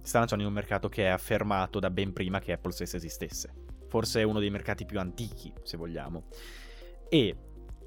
sta 0.00 0.18
lanciando 0.18 0.44
in 0.44 0.50
un 0.50 0.56
mercato 0.56 0.88
che 0.88 1.04
è 1.04 1.08
affermato 1.08 1.78
da 1.78 1.90
ben 1.90 2.14
prima 2.14 2.38
che 2.38 2.52
Apple 2.52 2.72
stessa 2.72 2.96
esistesse, 2.96 3.52
forse 3.88 4.20
è 4.20 4.24
uno 4.24 4.38
dei 4.38 4.50
mercati 4.50 4.86
più 4.86 4.98
antichi, 4.98 5.52
se 5.62 5.76
vogliamo. 5.76 6.28
E 7.10 7.36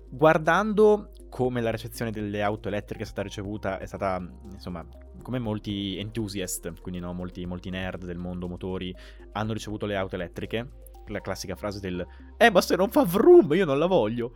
guardando 0.10 1.12
come 1.30 1.62
la 1.62 1.70
recezione 1.70 2.12
delle 2.12 2.42
auto 2.42 2.68
elettriche 2.68 3.04
è 3.04 3.06
stata 3.06 3.22
ricevuta, 3.22 3.78
è 3.80 3.86
stata, 3.86 4.20
insomma, 4.52 4.86
come 5.22 5.40
molti 5.40 5.98
enthusiast, 5.98 6.82
quindi 6.82 7.00
no, 7.00 7.14
molti, 7.14 7.46
molti 7.46 7.70
nerd 7.70 8.06
del 8.06 8.18
mondo 8.18 8.48
motori, 8.48 8.96
hanno 9.34 9.54
ricevuto 9.54 9.86
le 9.86 9.96
auto 9.96 10.16
elettriche, 10.16 10.68
la 11.08 11.22
classica 11.22 11.56
frase 11.56 11.80
del 11.80 12.06
Eh, 12.38 12.50
ma 12.50 12.62
se 12.62 12.76
non 12.76 12.90
fa 12.90 13.04
vroom, 13.04 13.54
io 13.54 13.66
non 13.66 13.78
la 13.78 13.86
voglio. 13.86 14.36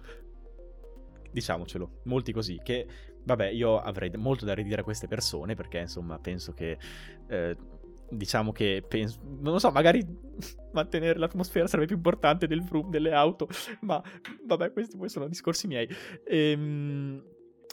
Diciamocelo, 1.31 2.01
molti 2.03 2.31
così, 2.31 2.59
che 2.63 2.87
vabbè, 3.23 3.47
io 3.47 3.79
avrei 3.79 4.11
molto 4.15 4.45
da 4.45 4.53
ridire 4.53 4.81
a 4.81 4.83
queste 4.83 5.07
persone, 5.07 5.55
perché 5.55 5.79
insomma, 5.79 6.19
penso 6.19 6.53
che... 6.53 6.77
Eh, 7.27 7.57
diciamo 8.09 8.51
che 8.51 8.83
penso, 8.87 9.19
non 9.23 9.53
lo 9.53 9.59
so, 9.59 9.71
magari 9.71 10.05
mantenere 10.73 11.19
l'atmosfera 11.19 11.67
sarebbe 11.67 11.87
più 11.87 11.95
importante 11.95 12.47
del 12.47 12.63
vroom 12.63 12.89
delle 12.89 13.13
auto, 13.13 13.47
ma 13.81 14.01
vabbè, 14.45 14.71
questi 14.71 14.97
poi 14.97 15.09
sono 15.09 15.27
discorsi 15.27 15.67
miei. 15.67 15.87
Ehm, 16.25 17.23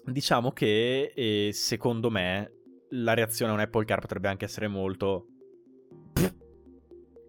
diciamo 0.05 0.53
che 0.53 1.13
eh, 1.15 1.51
secondo 1.53 2.11
me 2.11 2.53
la 2.91 3.15
reazione 3.15 3.53
a 3.53 3.55
un 3.55 3.61
Apple 3.61 3.85
Car 3.85 4.01
potrebbe 4.01 4.29
anche 4.29 4.45
essere 4.45 4.69
molto... 4.69 5.27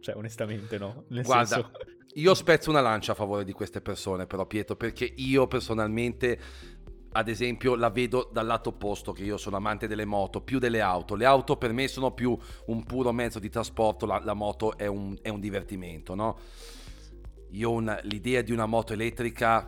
Cioè, 0.02 0.16
onestamente, 0.16 0.80
no? 0.80 1.06
Nel 1.10 1.24
Guarda, 1.24 1.46
senso... 1.46 1.72
io 2.16 2.34
spezzo 2.34 2.72
una 2.72 2.82
lancia 2.82 3.12
a 3.12 3.16
favore 3.16 3.44
di 3.44 3.52
queste 3.52 3.82
persone, 3.82 4.26
però, 4.26 4.48
Pietro, 4.48 4.76
perché 4.76 5.06
io 5.06 5.46
personalmente 5.46 6.40
ad 7.14 7.28
esempio 7.28 7.76
la 7.76 7.90
vedo 7.90 8.30
dal 8.32 8.46
lato 8.46 8.70
opposto 8.70 9.12
che 9.12 9.24
io 9.24 9.38
sono 9.38 9.58
amante 9.58 9.88
delle 9.88 10.06
moto 10.06 10.42
più 10.42 10.60
delle 10.60 10.82
auto. 10.82 11.16
Le 11.16 11.26
auto 11.26 11.58
per 11.58 11.74
me 11.74 11.88
sono 11.88 12.12
più 12.12 12.38
un 12.68 12.84
puro 12.84 13.12
mezzo 13.12 13.40
di 13.40 13.50
trasporto 13.50 14.06
la, 14.06 14.22
la 14.24 14.34
moto 14.34 14.78
è 14.78 14.88
un, 14.88 15.18
è 15.22 15.30
un, 15.30 15.40
divertimento 15.40 16.16
no? 16.16 16.38
io 17.50 17.72
una, 17.72 18.00
l'idea 18.04 18.42
di 18.42 18.52
una 18.52 18.66
moto 18.66 18.94
elettrica 18.94 19.68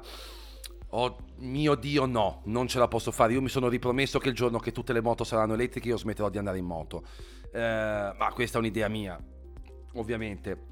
oh 0.96 1.18
mio 1.38 1.76
dio 1.76 2.06
no 2.06 2.42
non 2.46 2.68
ce 2.68 2.80
la 2.80 2.88
posso 2.88 3.12
fare. 3.12 3.34
Io 3.34 3.42
mi 3.42 3.50
sono 3.50 3.68
ripromesso 3.68 4.20
che 4.20 4.30
il 4.30 4.36
giorno 4.36 4.60
che 4.60 4.72
tutte 4.72 4.94
le 4.94 5.02
moto 5.02 5.24
saranno 5.24 5.54
elettriche 5.54 5.90
io 5.90 5.98
smetterò 5.98 6.30
di 6.30 6.38
andare 6.38 6.60
in 6.60 6.66
moto. 6.66 7.04
Eh, 7.52 7.60
ma 8.18 8.32
questa 8.34 8.58
è 8.58 8.62
un'idea 8.62 8.88
mia 8.88 9.20
ovviamente. 9.96 10.72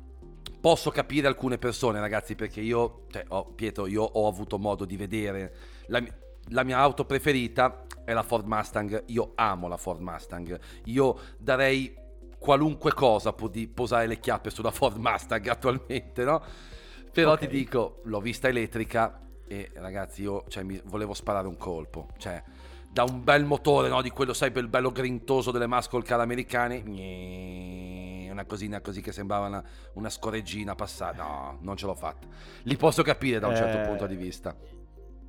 Posso 0.61 0.91
capire 0.91 1.27
alcune 1.27 1.57
persone 1.57 1.99
ragazzi 1.99 2.35
perché 2.35 2.61
io 2.61 3.07
cioè, 3.09 3.25
oh, 3.29 3.51
Pietro 3.53 3.87
io 3.87 4.03
ho 4.03 4.27
avuto 4.27 4.57
modo 4.57 4.85
di 4.85 4.95
vedere 4.95 5.55
la 5.87 5.99
mia 5.99 6.15
la 6.49 6.63
mia 6.63 6.77
auto 6.77 7.05
preferita 7.05 7.85
è 8.03 8.13
la 8.13 8.23
Ford 8.23 8.45
Mustang. 8.45 9.03
Io 9.07 9.31
amo 9.35 9.67
la 9.67 9.77
Ford 9.77 10.01
Mustang. 10.01 10.59
Io 10.85 11.17
darei 11.37 11.95
qualunque 12.37 12.93
cosa 12.93 13.33
pur 13.33 13.49
di 13.49 13.67
posare 13.67 14.07
le 14.07 14.19
chiappe 14.19 14.49
sulla 14.49 14.71
Ford 14.71 14.97
Mustang 14.97 15.45
attualmente, 15.47 16.23
no? 16.23 16.41
Però 17.11 17.33
okay. 17.33 17.47
ti 17.47 17.55
dico, 17.55 18.01
l'ho 18.05 18.21
vista 18.21 18.47
elettrica 18.47 19.19
e 19.47 19.71
ragazzi 19.75 20.21
io 20.21 20.45
cioè, 20.47 20.63
volevo 20.85 21.13
sparare 21.13 21.47
un 21.47 21.57
colpo. 21.57 22.07
Cioè, 22.17 22.41
da 22.89 23.03
un 23.03 23.23
bel 23.23 23.45
motore, 23.45 23.89
no? 23.89 24.01
Di 24.01 24.09
quello, 24.09 24.33
sai, 24.33 24.51
il 24.55 24.67
bello 24.67 24.91
grintoso 24.91 25.51
delle 25.51 25.67
muscle 25.67 26.03
car 26.03 26.19
americane. 26.19 28.29
Una 28.31 28.45
cosina 28.45 28.81
così 28.81 29.01
che 29.01 29.11
sembrava 29.11 29.47
una, 29.47 29.63
una 29.93 30.09
scorreggina 30.09 30.73
passata. 30.73 31.21
No, 31.21 31.57
non 31.61 31.77
ce 31.77 31.85
l'ho 31.85 31.95
fatta. 31.95 32.27
Li 32.63 32.77
posso 32.77 33.03
capire 33.03 33.39
da 33.39 33.47
un 33.47 33.55
certo 33.55 33.77
eh... 33.77 33.85
punto 33.85 34.07
di 34.07 34.15
vista. 34.15 34.55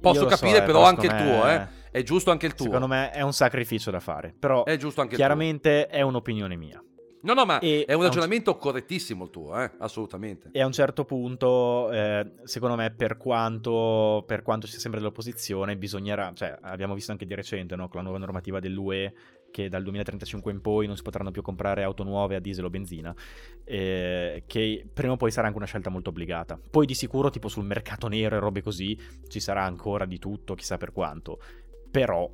Posso 0.02 0.26
capire 0.26 0.56
so, 0.56 0.62
eh, 0.62 0.66
però 0.66 0.84
anche 0.84 1.06
il 1.06 1.14
tuo, 1.14 1.48
eh. 1.48 1.80
È 1.90 2.02
giusto 2.02 2.30
anche 2.30 2.46
il 2.46 2.54
tuo. 2.54 2.66
Secondo 2.66 2.86
me 2.86 3.10
è 3.10 3.22
un 3.22 3.32
sacrificio 3.32 3.90
da 3.90 4.00
fare, 4.00 4.34
però 4.38 4.64
è 4.64 4.76
giusto 4.76 5.00
anche 5.00 5.16
chiaramente 5.16 5.86
è 5.86 6.00
un'opinione 6.00 6.56
mia. 6.56 6.82
No, 7.24 7.34
no, 7.34 7.44
ma 7.44 7.60
e 7.60 7.84
è 7.86 7.92
un 7.92 8.02
ragionamento 8.02 8.52
un... 8.52 8.58
correttissimo 8.58 9.24
il 9.24 9.30
tuo, 9.30 9.60
eh? 9.60 9.70
assolutamente. 9.78 10.48
E 10.52 10.60
a 10.60 10.66
un 10.66 10.72
certo 10.72 11.04
punto, 11.04 11.90
eh, 11.92 12.32
secondo 12.44 12.74
me, 12.74 12.90
per 12.90 13.16
quanto, 13.16 14.24
per 14.26 14.42
quanto 14.42 14.66
sia 14.66 14.80
sempre 14.80 14.98
dell'opposizione, 14.98 15.76
bisognerà, 15.76 16.32
cioè, 16.34 16.56
abbiamo 16.62 16.94
visto 16.94 17.12
anche 17.12 17.24
di 17.24 17.34
recente, 17.34 17.76
no, 17.76 17.88
con 17.88 17.98
la 17.98 18.02
nuova 18.02 18.18
normativa 18.18 18.58
dell'UE, 18.58 19.14
che 19.52 19.68
dal 19.68 19.84
2035 19.84 20.50
in 20.50 20.60
poi 20.60 20.88
non 20.88 20.96
si 20.96 21.02
potranno 21.02 21.30
più 21.30 21.42
comprare 21.42 21.84
auto 21.84 22.02
nuove 22.02 22.34
a 22.34 22.40
diesel 22.40 22.64
o 22.64 22.70
benzina, 22.70 23.14
eh, 23.62 24.42
che 24.48 24.84
prima 24.92 25.12
o 25.12 25.16
poi 25.16 25.30
sarà 25.30 25.46
anche 25.46 25.58
una 25.58 25.68
scelta 25.68 25.90
molto 25.90 26.10
obbligata. 26.10 26.58
Poi 26.70 26.86
di 26.86 26.94
sicuro, 26.94 27.30
tipo 27.30 27.46
sul 27.46 27.64
mercato 27.64 28.08
nero 28.08 28.34
e 28.34 28.40
robe 28.40 28.62
così, 28.62 28.98
ci 29.28 29.38
sarà 29.38 29.62
ancora 29.62 30.06
di 30.06 30.18
tutto, 30.18 30.54
chissà 30.54 30.76
per 30.76 30.90
quanto. 30.92 31.38
Però 31.88 32.28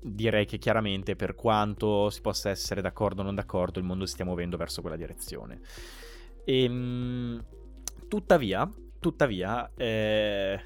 direi 0.00 0.46
che 0.46 0.58
chiaramente 0.58 1.16
per 1.16 1.34
quanto 1.34 2.10
si 2.10 2.20
possa 2.20 2.50
essere 2.50 2.80
d'accordo 2.80 3.20
o 3.20 3.24
non 3.24 3.34
d'accordo, 3.34 3.78
il 3.78 3.84
mondo 3.84 4.06
si 4.06 4.12
stia 4.14 4.24
muovendo 4.24 4.56
verso 4.56 4.80
quella 4.80 4.96
direzione. 4.96 5.60
E, 6.44 6.62
ehm, 6.62 7.44
tuttavia, 8.08 8.68
tuttavia, 8.98 9.70
eh, 9.76 10.60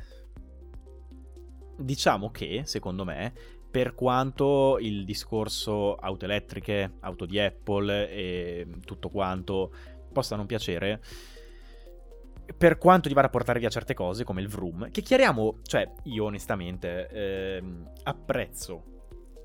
diciamo 1.76 2.30
che, 2.30 2.62
secondo 2.64 3.04
me, 3.04 3.32
per 3.70 3.94
quanto 3.94 4.78
il 4.80 5.04
discorso 5.04 5.94
auto 5.94 6.24
elettriche, 6.24 6.94
auto 7.00 7.24
di 7.24 7.38
Apple 7.38 8.10
e 8.10 8.66
tutto 8.84 9.08
quanto 9.10 9.72
possa 10.12 10.34
non 10.34 10.46
piacere, 10.46 11.00
per 12.56 12.78
quanto 12.78 13.08
gli 13.08 13.14
vada 13.14 13.28
a 13.28 13.30
portare 13.30 13.60
via 13.60 13.68
certe 13.68 13.94
cose 13.94 14.24
come 14.24 14.40
il 14.40 14.48
Vroom, 14.48 14.90
che 14.90 15.02
chiariamo, 15.02 15.60
cioè 15.62 15.88
io 16.04 16.24
onestamente 16.24 17.08
ehm, 17.08 17.90
apprezzo, 18.02 18.82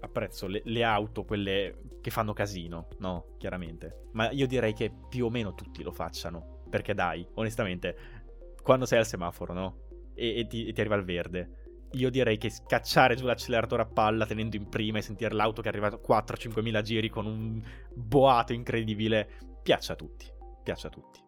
apprezzo 0.01 0.47
le, 0.47 0.61
le, 0.65 0.83
auto, 0.83 1.23
quelle 1.23 1.99
che 2.01 2.09
fanno 2.09 2.33
casino, 2.33 2.87
no? 2.99 3.35
Chiaramente. 3.37 4.07
Ma 4.13 4.31
io 4.31 4.47
direi 4.47 4.73
che 4.73 4.91
più 5.07 5.25
o 5.25 5.29
meno 5.29 5.53
tutti 5.53 5.83
lo 5.83 5.91
facciano, 5.91 6.63
perché 6.69 6.93
dai, 6.93 7.27
onestamente, 7.35 7.95
quando 8.63 8.85
sei 8.85 8.99
al 8.99 9.05
semaforo, 9.05 9.53
no? 9.53 9.77
E, 10.15 10.39
e, 10.39 10.47
ti, 10.47 10.65
e 10.65 10.73
ti 10.73 10.79
arriva 10.79 10.95
il 10.95 11.03
verde, 11.03 11.64
io 11.91 12.09
direi 12.09 12.37
che 12.37 12.49
scacciare 12.49 13.15
giù 13.15 13.25
l'acceleratore 13.25 13.83
a 13.83 13.85
palla 13.85 14.25
tenendo 14.25 14.55
in 14.55 14.69
prima 14.69 14.97
e 14.97 15.01
sentire 15.01 15.33
l'auto 15.33 15.61
che 15.61 15.69
arriva 15.69 15.87
a 15.87 15.99
4-5 15.99 16.61
mila 16.61 16.81
giri 16.81 17.09
con 17.09 17.25
un 17.25 17.61
boato 17.93 18.53
incredibile 18.53 19.27
piace 19.63 19.93
a 19.93 19.95
tutti. 19.95 20.25
Piace 20.63 20.87
a 20.87 20.89
tutti. 20.89 21.23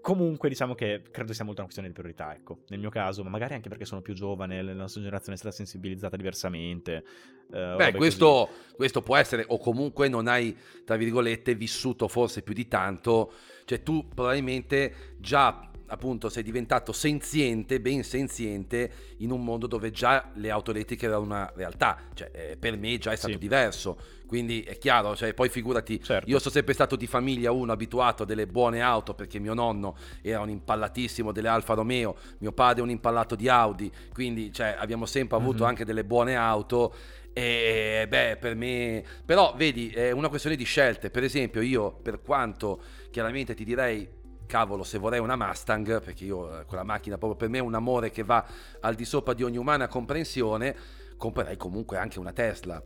Comunque, 0.00 0.48
diciamo 0.48 0.74
che 0.74 1.02
credo 1.10 1.34
sia 1.34 1.44
molto 1.44 1.60
una 1.60 1.70
questione 1.70 1.88
di 1.88 1.92
priorità, 1.92 2.34
ecco. 2.34 2.60
Nel 2.68 2.78
mio 2.78 2.88
caso, 2.88 3.22
ma 3.22 3.28
magari 3.28 3.52
anche 3.52 3.68
perché 3.68 3.84
sono 3.84 4.00
più 4.00 4.14
giovane, 4.14 4.62
la 4.62 4.72
nostra 4.72 5.02
generazione 5.02 5.34
è 5.34 5.38
stata 5.38 5.54
sensibilizzata 5.54 6.16
diversamente. 6.16 7.04
Eh, 7.52 7.74
Beh, 7.76 7.92
questo, 7.92 8.48
questo, 8.74 9.02
può 9.02 9.16
essere, 9.16 9.44
o 9.46 9.58
comunque 9.58 10.08
non 10.08 10.26
hai, 10.26 10.56
tra 10.86 10.96
virgolette, 10.96 11.54
vissuto 11.54 12.08
forse 12.08 12.40
più 12.40 12.54
di 12.54 12.66
tanto. 12.68 13.32
Cioè, 13.66 13.82
tu 13.82 14.08
probabilmente 14.08 15.16
già 15.18 15.67
appunto 15.88 16.28
sei 16.28 16.42
diventato 16.42 16.92
senziente, 16.92 17.80
ben 17.80 18.02
senziente, 18.02 18.90
in 19.18 19.30
un 19.30 19.42
mondo 19.42 19.66
dove 19.66 19.90
già 19.90 20.30
le 20.34 20.50
auto 20.50 20.70
elettriche 20.70 21.06
erano 21.06 21.22
una 21.22 21.52
realtà, 21.54 21.98
cioè 22.14 22.30
eh, 22.32 22.56
per 22.56 22.76
me 22.76 22.98
già 22.98 23.12
è 23.12 23.16
stato 23.16 23.34
sì. 23.34 23.38
diverso, 23.38 23.98
quindi 24.26 24.62
è 24.62 24.76
chiaro, 24.78 25.16
cioè, 25.16 25.32
poi 25.34 25.48
figurati, 25.48 26.02
certo. 26.02 26.28
io 26.28 26.38
sono 26.38 26.52
sempre 26.52 26.74
stato 26.74 26.96
di 26.96 27.06
famiglia 27.06 27.50
uno 27.50 27.72
abituato 27.72 28.24
a 28.24 28.26
delle 28.26 28.46
buone 28.46 28.80
auto 28.80 29.14
perché 29.14 29.38
mio 29.38 29.54
nonno 29.54 29.96
era 30.22 30.40
un 30.40 30.50
impallatissimo 30.50 31.32
delle 31.32 31.48
Alfa 31.48 31.74
Romeo, 31.74 32.16
mio 32.38 32.52
padre 32.52 32.82
un 32.82 32.90
impallato 32.90 33.34
di 33.34 33.48
Audi, 33.48 33.90
quindi 34.12 34.52
cioè, 34.52 34.76
abbiamo 34.78 35.06
sempre 35.06 35.36
avuto 35.36 35.58
mm-hmm. 35.58 35.68
anche 35.68 35.84
delle 35.84 36.04
buone 36.04 36.36
auto 36.36 36.94
e 37.38 38.06
beh, 38.08 38.36
per 38.40 38.56
me, 38.56 39.04
però 39.24 39.54
vedi, 39.56 39.90
è 39.90 40.10
una 40.10 40.28
questione 40.28 40.56
di 40.56 40.64
scelte. 40.64 41.08
Per 41.08 41.22
esempio, 41.22 41.60
io, 41.60 41.92
per 41.92 42.20
quanto 42.20 42.80
chiaramente 43.12 43.54
ti 43.54 43.62
direi 43.62 44.08
cavolo, 44.48 44.82
se 44.82 44.98
vorrei 44.98 45.20
una 45.20 45.36
Mustang, 45.36 46.02
perché 46.02 46.24
io 46.24 46.58
eh, 46.58 46.64
quella 46.64 46.82
macchina 46.82 47.16
proprio 47.16 47.38
per 47.38 47.48
me 47.48 47.58
è 47.58 47.60
un 47.60 47.74
amore 47.74 48.10
che 48.10 48.24
va 48.24 48.44
al 48.80 48.96
di 48.96 49.04
sopra 49.04 49.32
di 49.34 49.44
ogni 49.44 49.58
umana 49.58 49.86
comprensione, 49.86 50.74
comprerei 51.16 51.56
comunque 51.56 51.98
anche 51.98 52.18
una 52.18 52.32
Tesla, 52.32 52.82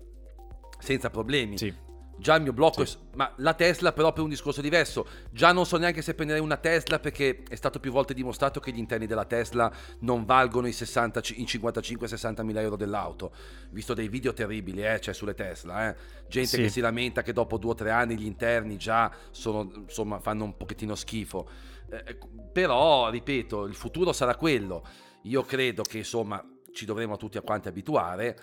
senza 0.78 1.08
problemi. 1.08 1.56
Sì. 1.56 1.90
Già 2.16 2.36
il 2.36 2.42
mio 2.42 2.52
blocco, 2.52 2.84
sì. 2.84 2.96
è, 2.96 3.16
ma 3.16 3.32
la 3.38 3.54
Tesla 3.54 3.92
però 3.92 4.12
per 4.12 4.22
un 4.22 4.28
discorso 4.28 4.60
diverso, 4.60 5.06
già 5.30 5.52
non 5.52 5.66
so 5.66 5.76
neanche 5.76 6.02
se 6.02 6.14
prenderei 6.14 6.40
una 6.40 6.56
Tesla 6.56 7.00
perché 7.00 7.42
è 7.48 7.54
stato 7.56 7.80
più 7.80 7.90
volte 7.90 8.14
dimostrato 8.14 8.60
che 8.60 8.70
gli 8.70 8.78
interni 8.78 9.06
della 9.06 9.24
Tesla 9.24 9.72
non 10.00 10.24
valgono 10.24 10.68
i, 10.68 10.72
60, 10.72 11.20
i 11.34 11.44
55-60 11.44 12.42
mila 12.42 12.60
euro 12.60 12.76
dell'auto. 12.76 13.32
Visto 13.70 13.94
dei 13.94 14.08
video 14.08 14.32
terribili, 14.32 14.86
eh, 14.86 15.00
cioè 15.00 15.14
sulle 15.14 15.34
Tesla, 15.34 15.88
eh. 15.88 15.96
gente 16.28 16.56
sì. 16.56 16.62
che 16.62 16.68
si 16.68 16.80
lamenta 16.80 17.22
che 17.22 17.32
dopo 17.32 17.58
due 17.58 17.72
o 17.72 17.74
tre 17.74 17.90
anni 17.90 18.16
gli 18.16 18.26
interni 18.26 18.76
già 18.76 19.10
sono, 19.30 19.68
insomma, 19.74 20.20
fanno 20.20 20.44
un 20.44 20.56
pochettino 20.56 20.94
schifo. 20.94 21.48
Eh, 21.90 22.18
però, 22.52 23.10
ripeto, 23.10 23.64
il 23.64 23.74
futuro 23.74 24.12
sarà 24.12 24.36
quello. 24.36 24.86
Io 25.22 25.42
credo 25.42 25.82
che 25.82 25.98
insomma 25.98 26.44
ci 26.72 26.84
dovremo 26.84 27.16
tutti 27.16 27.36
a 27.36 27.42
quanti 27.42 27.68
abituare, 27.68 28.38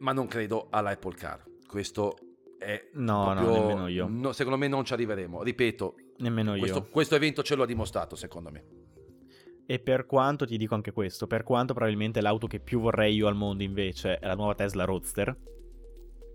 ma 0.00 0.12
non 0.12 0.26
credo 0.26 0.68
alla 0.70 0.90
Apple 0.90 1.14
Car. 1.14 1.44
Questo 1.66 2.16
è 2.60 2.88
no, 2.92 3.32
proprio, 3.34 3.48
no, 3.48 3.56
nemmeno 3.56 3.88
io. 3.88 4.06
No, 4.06 4.32
secondo 4.32 4.58
me 4.58 4.68
non 4.68 4.84
ci 4.84 4.92
arriveremo. 4.92 5.42
Ripeto, 5.42 5.94
nemmeno 6.18 6.54
questo, 6.58 6.78
io. 6.78 6.86
Questo 6.90 7.14
evento 7.14 7.42
ce 7.42 7.54
lo 7.54 7.62
ha 7.62 7.66
dimostrato, 7.66 8.16
secondo 8.16 8.50
me. 8.50 8.64
E 9.64 9.78
per 9.78 10.04
quanto 10.04 10.44
ti 10.44 10.58
dico 10.58 10.74
anche 10.74 10.92
questo, 10.92 11.26
per 11.26 11.42
quanto 11.42 11.72
probabilmente 11.72 12.20
l'auto 12.20 12.46
che 12.46 12.60
più 12.60 12.80
vorrei 12.80 13.14
io 13.14 13.28
al 13.28 13.34
mondo 13.34 13.62
invece 13.62 14.18
è 14.18 14.26
la 14.26 14.34
nuova 14.34 14.54
Tesla 14.54 14.84
Roadster. 14.84 15.28
Eh, 15.28 15.36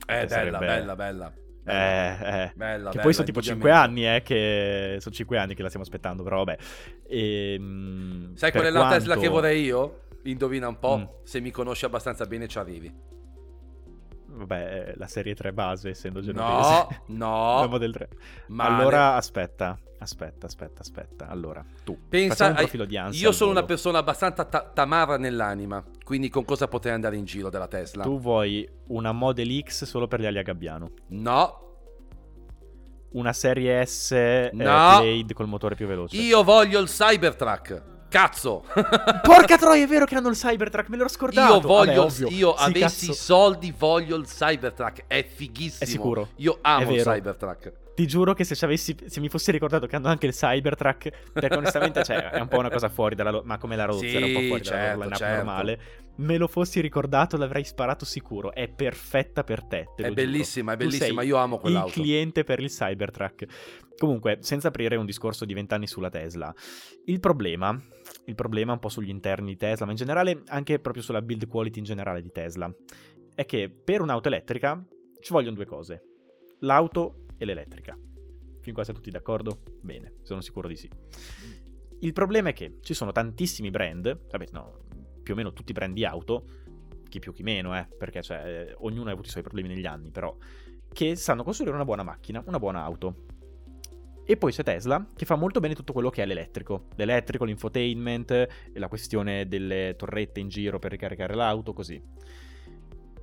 bella, 0.06 0.28
sarebbe... 0.28 0.58
bella, 0.58 0.96
bella. 0.96 1.34
Eh, 1.68 1.74
eh. 1.74 2.52
Bella, 2.56 2.90
che 2.90 2.96
bella, 2.98 3.02
poi 3.02 3.14
sono 3.14 3.26
tipo 3.26 3.42
5 3.42 3.72
anni, 3.72 4.08
eh, 4.08 4.22
che 4.24 4.98
sono 5.00 5.14
5 5.14 5.38
anni 5.38 5.54
che 5.54 5.62
la 5.62 5.68
stiamo 5.68 5.86
aspettando, 5.86 6.24
però 6.24 6.44
vabbè. 6.44 6.58
E, 7.08 7.54
ehm, 7.54 8.36
Sai 8.36 8.52
qual 8.52 8.64
è 8.64 8.72
quanto... 8.72 8.90
la 8.90 8.96
Tesla 8.96 9.18
che 9.18 9.28
vorrei 9.28 9.64
io? 9.64 10.02
Indovina 10.24 10.68
un 10.68 10.80
po', 10.80 10.98
mm. 10.98 11.04
se 11.24 11.40
mi 11.40 11.52
conosci 11.52 11.86
abbastanza 11.86 12.26
bene 12.26 12.48
ci 12.48 12.58
arrivi. 12.58 13.15
Vabbè, 14.36 14.94
la 14.98 15.08
serie 15.08 15.34
3 15.34 15.54
base, 15.54 15.90
essendo 15.90 16.22
genovese. 16.22 16.88
No, 17.08 17.62
no. 17.62 17.68
Model 17.68 17.92
3. 17.94 18.10
Male. 18.48 18.76
Allora, 18.82 19.16
aspetta, 19.16 19.78
aspetta, 20.00 20.46
aspetta, 20.46 20.82
aspetta. 20.82 21.28
Allora, 21.28 21.64
tu. 21.84 21.98
Pensa, 22.10 22.48
un 22.48 22.56
profilo 22.56 22.86
di 22.86 22.98
ansia 22.98 23.28
io 23.28 23.32
sono 23.32 23.52
una 23.52 23.64
persona 23.64 24.00
abbastanza 24.00 24.46
ta- 24.46 24.70
tamara 24.74 25.18
nell'anima, 25.18 25.84
quindi 26.04 26.30
con 26.30 26.44
cosa 26.46 26.68
potrei 26.68 26.94
andare 26.94 27.16
in 27.16 27.26
giro 27.26 27.50
della 27.50 27.68
Tesla? 27.68 28.04
Tu 28.04 28.20
vuoi 28.20 28.68
una 28.88 29.12
Model 29.12 29.62
X 29.64 29.86
solo 29.86 30.08
per 30.08 30.20
gli 30.20 30.26
ali 30.26 30.40
a 30.40 30.44
Gabbiano? 30.44 30.92
No. 31.08 31.60
Una 33.12 33.32
serie 33.32 33.86
S 33.86 34.12
eh, 34.12 34.50
no. 34.52 34.64
Blade 34.64 35.34
col 35.34 35.48
motore 35.48 35.76
più 35.76 35.88
veloce? 35.88 36.18
Io 36.18 36.44
voglio 36.44 36.80
il 36.82 36.88
Cybertruck. 36.88 37.94
Cazzo! 38.16 38.64
Porca 39.24 39.58
troia, 39.58 39.84
è 39.84 39.88
vero 39.88 40.06
che 40.06 40.16
hanno 40.16 40.30
il 40.30 40.38
Cybertruck, 40.38 40.88
me 40.88 40.96
l'ero 40.96 41.10
scordato. 41.10 41.56
Io 41.56 41.60
voglio, 41.60 42.08
Vabbè, 42.08 42.34
io 42.34 42.56
sì, 42.56 42.64
avessi 42.64 43.10
i 43.10 43.14
soldi, 43.14 43.74
voglio 43.78 44.16
il 44.16 44.26
Cybertruck. 44.26 45.04
È 45.06 45.28
fighissimo. 45.28 45.84
È 45.84 45.86
sicuro. 45.86 46.30
Io 46.38 46.60
amo 46.62 46.94
il 46.94 47.02
Cybertruck. 47.02 47.74
Ti 47.94 48.08
giuro 48.08 48.34
che 48.34 48.46
se, 48.46 48.56
se, 48.56 49.20
mi 49.20 49.28
fossi 49.28 49.52
ricordato 49.52 49.86
che 49.86 49.98
hanno 49.98 50.08
anche 50.08 50.28
il 50.28 50.34
Cybertruck, 50.34 51.32
perché 51.34 51.58
onestamente 51.58 52.06
cioè, 52.06 52.30
è 52.30 52.40
un 52.40 52.48
po' 52.48 52.60
una 52.60 52.70
cosa 52.70 52.88
fuori 52.88 53.16
dalla... 53.16 53.42
ma 53.44 53.58
come 53.58 53.76
la 53.76 53.84
Roadster, 53.84 54.10
sì, 54.10 54.16
un 54.16 54.34
po' 54.34 54.48
fuori 54.48 54.64
certo, 54.64 55.00
dalla 55.00 55.16
certo. 55.16 55.36
normale. 55.36 55.80
Me 56.16 56.38
lo 56.38 56.48
fossi 56.48 56.80
ricordato 56.80 57.36
l'avrei 57.36 57.66
sparato 57.66 58.06
sicuro. 58.06 58.54
È 58.54 58.70
perfetta 58.70 59.44
per 59.44 59.62
te. 59.66 59.90
te 59.94 60.04
è 60.04 60.12
bellissima, 60.12 60.72
è 60.72 60.78
bellissima. 60.78 61.22
Io 61.22 61.36
amo 61.36 61.58
quell'auto. 61.58 61.88
Il 61.88 61.94
cliente 61.94 62.46
per 62.46 62.62
il 62.62 62.70
Cybertruck. 62.70 63.46
Comunque, 63.98 64.38
senza 64.40 64.70
aprire 64.70 64.96
un 64.96 65.06
discorso 65.06 65.44
di 65.44 65.54
vent'anni 65.54 65.88
sulla 65.88 66.10
Tesla, 66.10 66.54
il 67.06 67.20
problema, 67.20 67.78
il 68.26 68.36
problema 68.36 68.74
un 68.74 68.80
po' 68.80 68.90
sugli 68.90 69.10
interni 69.10 69.52
di 69.52 69.58
Tesla, 69.58 69.86
ma 69.86 69.92
in 69.92 69.98
generale 69.98 70.42
anche 70.48 70.80
proprio 70.80 71.04
sulla 71.04 71.22
build 71.22 71.48
quality 71.48 71.80
in 71.80 71.86
generale 71.86 72.22
di 72.22 72.32
Tesla, 72.32 72.74
è 73.34 73.46
che 73.46 73.70
per 73.70 74.02
un'auto 74.02 74.28
elettrica 74.28 74.84
ci 75.20 75.34
vogliono 75.34 75.56
due 75.56 75.66
cose. 75.66 76.04
L'auto 76.60 77.26
e 77.38 77.46
l'elettrica. 77.46 77.98
Fin 78.62 78.74
qua 78.74 78.84
siamo 78.84 79.00
tutti 79.00 79.12
d'accordo? 79.12 79.62
Bene, 79.82 80.16
sono 80.24 80.42
sicuro 80.42 80.68
di 80.68 80.76
sì. 80.76 80.90
Il 82.00 82.14
problema 82.14 82.50
è 82.50 82.54
che 82.54 82.78
ci 82.82 82.94
sono 82.94 83.12
tantissimi 83.12 83.70
brand, 83.70 84.28
vabbè 84.30 84.46
no, 84.52 84.86
più 85.22 85.34
o 85.34 85.38
meno 85.38 85.54
tutti 85.54 85.72
i 85.72 85.74
brand 85.74 85.94
di 85.94 86.06
auto, 86.06 86.46
chi 87.08 87.20
più 87.20 87.32
chi 87.32 87.44
meno, 87.44 87.78
eh, 87.78 87.88
perché 87.98 88.22
cioè, 88.22 88.68
eh, 88.70 88.76
ognuno 88.80 89.10
ha 89.10 89.14
avuto 89.14 89.28
i 89.28 89.32
suoi 89.32 89.44
problemi 89.44 89.70
negli 89.70 89.86
anni, 89.86 90.12
però, 90.12 90.36
che 90.92 91.16
sanno 91.16 91.44
costruire 91.44 91.76
una 91.76 91.86
buona 91.86 92.04
macchina, 92.04 92.44
una 92.46 92.60
buona 92.60 92.84
auto. 92.84 93.26
E 94.26 94.38
poi 94.38 94.52
c'è 94.52 94.64
Tesla, 94.64 95.06
che 95.16 95.26
fa 95.26 95.36
molto 95.36 95.60
bene 95.60 95.76
tutto 95.76 95.94
quello 95.94 96.10
che 96.10 96.24
è 96.24 96.26
l'elettrico. 96.26 96.88
L'elettrico, 96.96 97.46
l'infotainment, 97.46 98.48
la 98.74 98.88
questione 98.88 99.48
delle 99.48 99.96
torrette 99.98 100.40
in 100.40 100.50
giro 100.50 100.80
per 100.80 100.92
ricaricare 100.92 101.36
l'auto, 101.36 101.74
così 101.74 102.02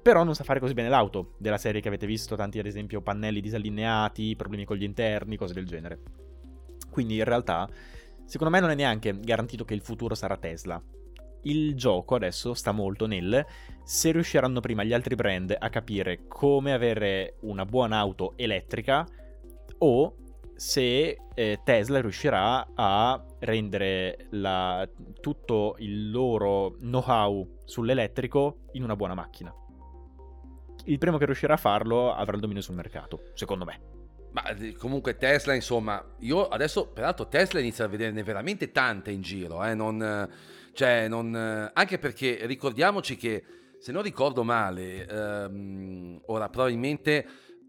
però 0.03 0.25
non 0.25 0.35
sa 0.35 0.43
fare 0.43 0.59
così 0.59 0.75
bene 0.75 0.89
l'auto, 0.89 1.35
della 1.39 1.59
serie 1.59 1.81
che 1.81 1.87
avete 1.87 2.07
visto, 2.07 2.35
tanti 2.35 2.59
ad 2.59 2.67
esempio 2.67 3.01
pannelli 3.03 3.41
disallineati, 3.41 4.35
problemi 4.35 4.65
con 4.65 4.77
gli 4.77 4.83
interni, 4.83 5.37
cose 5.37 5.55
del 5.55 5.65
genere. 5.65 6.01
Quindi 6.91 7.17
in 7.17 7.25
realtà, 7.25 7.69
secondo 8.25 8.53
me 8.53 8.59
non 8.59 8.71
è 8.71 8.75
neanche 8.75 9.17
garantito 9.17 9.65
che 9.65 9.75
il 9.75 9.81
futuro 9.81 10.17
sarà 10.17 10.37
Tesla. 10.37 10.83
Il 11.43 11.77
gioco 11.77 12.17
adesso 12.17 12.53
sta 12.53 12.73
molto 12.73 13.07
nel 13.07 13.45
se 13.85 14.11
riusciranno 14.11 14.61
prima 14.61 14.83
gli 14.83 14.93
altri 14.93 15.15
brand 15.15 15.55
a 15.57 15.69
capire 15.71 16.27
come 16.27 16.73
avere 16.73 17.37
una 17.43 17.65
buona 17.65 17.99
auto 17.99 18.35
elettrica 18.37 19.07
o 19.79 20.17
se 20.57 21.19
eh, 21.35 21.61
Tesla 21.65 22.01
riuscirà 22.01 22.69
a 22.75 23.25
rendere 23.41 24.27
la, 24.31 24.89
tutto 25.21 25.77
il 25.79 26.11
loro 26.11 26.77
know-how 26.81 27.59
sull'elettrico 27.65 28.69
in 28.73 28.83
una 28.83 28.97
buona 28.97 29.15
macchina 29.15 29.55
il 30.85 30.99
primo 30.99 31.19
che 31.19 31.27
riuscirà 31.27 31.55
a 31.55 31.59
farlo 31.59 32.13
avrà 32.13 32.35
il 32.35 32.41
dominio 32.41 32.63
sul 32.63 32.75
mercato, 32.75 33.31
secondo 33.35 33.65
me. 33.65 33.81
Ma 34.33 34.43
comunque 34.79 35.17
Tesla, 35.17 35.53
insomma, 35.55 36.03
io 36.21 36.49
adesso, 36.49 36.89
peraltro 36.89 37.29
Tesla 37.29 37.61
inizia 37.61 37.85
a 37.85 37.89
vederne 37.89 38.23
veramente 38.23 38.73
tante 38.73 39.11
in 39.11 39.21
giro, 39.21 39.63
eh, 39.63 39.75
non, 39.75 40.29
cioè, 40.73 41.07
non, 41.07 41.35
anche 41.73 41.99
perché 41.99 42.47
ricordiamoci 42.47 43.17
che, 43.17 43.45
se 43.79 43.93
non 43.93 44.03
ricordo 44.03 44.43
male, 44.43 45.07
ehm, 45.07 46.23
ora 46.27 46.49
probabilmente 46.49 47.27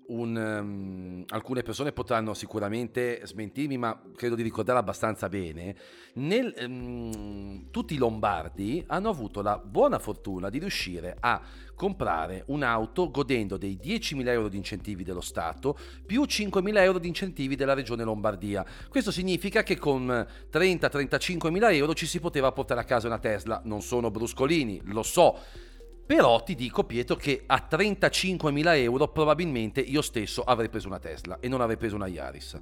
un, 0.07 0.35
um, 0.35 1.23
alcune 1.29 1.61
persone 1.61 1.91
potranno 1.91 2.33
sicuramente 2.33 3.21
smentirmi, 3.23 3.77
ma 3.77 4.01
credo 4.15 4.35
di 4.35 4.41
ricordare 4.41 4.79
abbastanza 4.79 5.29
bene. 5.29 5.75
Nel, 6.15 6.53
um, 6.59 7.69
tutti 7.71 7.93
i 7.93 7.97
lombardi 7.97 8.83
hanno 8.87 9.09
avuto 9.09 9.41
la 9.41 9.57
buona 9.57 9.99
fortuna 9.99 10.49
di 10.49 10.59
riuscire 10.59 11.15
a 11.19 11.41
comprare 11.75 12.43
un'auto 12.47 13.09
godendo 13.09 13.57
dei 13.57 13.79
10.000 13.81 14.27
euro 14.27 14.47
di 14.47 14.57
incentivi 14.57 15.03
dello 15.03 15.21
Stato 15.21 15.77
più 16.05 16.23
5.000 16.23 16.77
euro 16.77 16.99
di 16.99 17.07
incentivi 17.07 17.55
della 17.55 17.73
regione 17.73 18.03
Lombardia. 18.03 18.65
Questo 18.89 19.11
significa 19.11 19.63
che 19.63 19.77
con 19.77 20.05
30-35.000 20.51 21.73
euro 21.73 21.93
ci 21.93 22.05
si 22.05 22.19
poteva 22.19 22.51
portare 22.51 22.81
a 22.81 22.85
casa 22.85 23.07
una 23.07 23.19
Tesla. 23.19 23.61
Non 23.65 23.81
sono 23.81 24.11
bruscolini, 24.11 24.81
lo 24.85 25.03
so 25.03 25.37
però 26.05 26.43
ti 26.43 26.55
dico, 26.55 26.83
Pietro, 26.83 27.15
che 27.15 27.43
a 27.45 27.67
35.000 27.69 28.77
euro 28.77 29.07
probabilmente 29.07 29.79
io 29.81 30.01
stesso 30.01 30.43
avrei 30.43 30.69
preso 30.69 30.87
una 30.87 30.99
Tesla 30.99 31.37
e 31.39 31.47
non 31.47 31.61
avrei 31.61 31.77
preso 31.77 31.95
una 31.95 32.07
Yaris. 32.07 32.61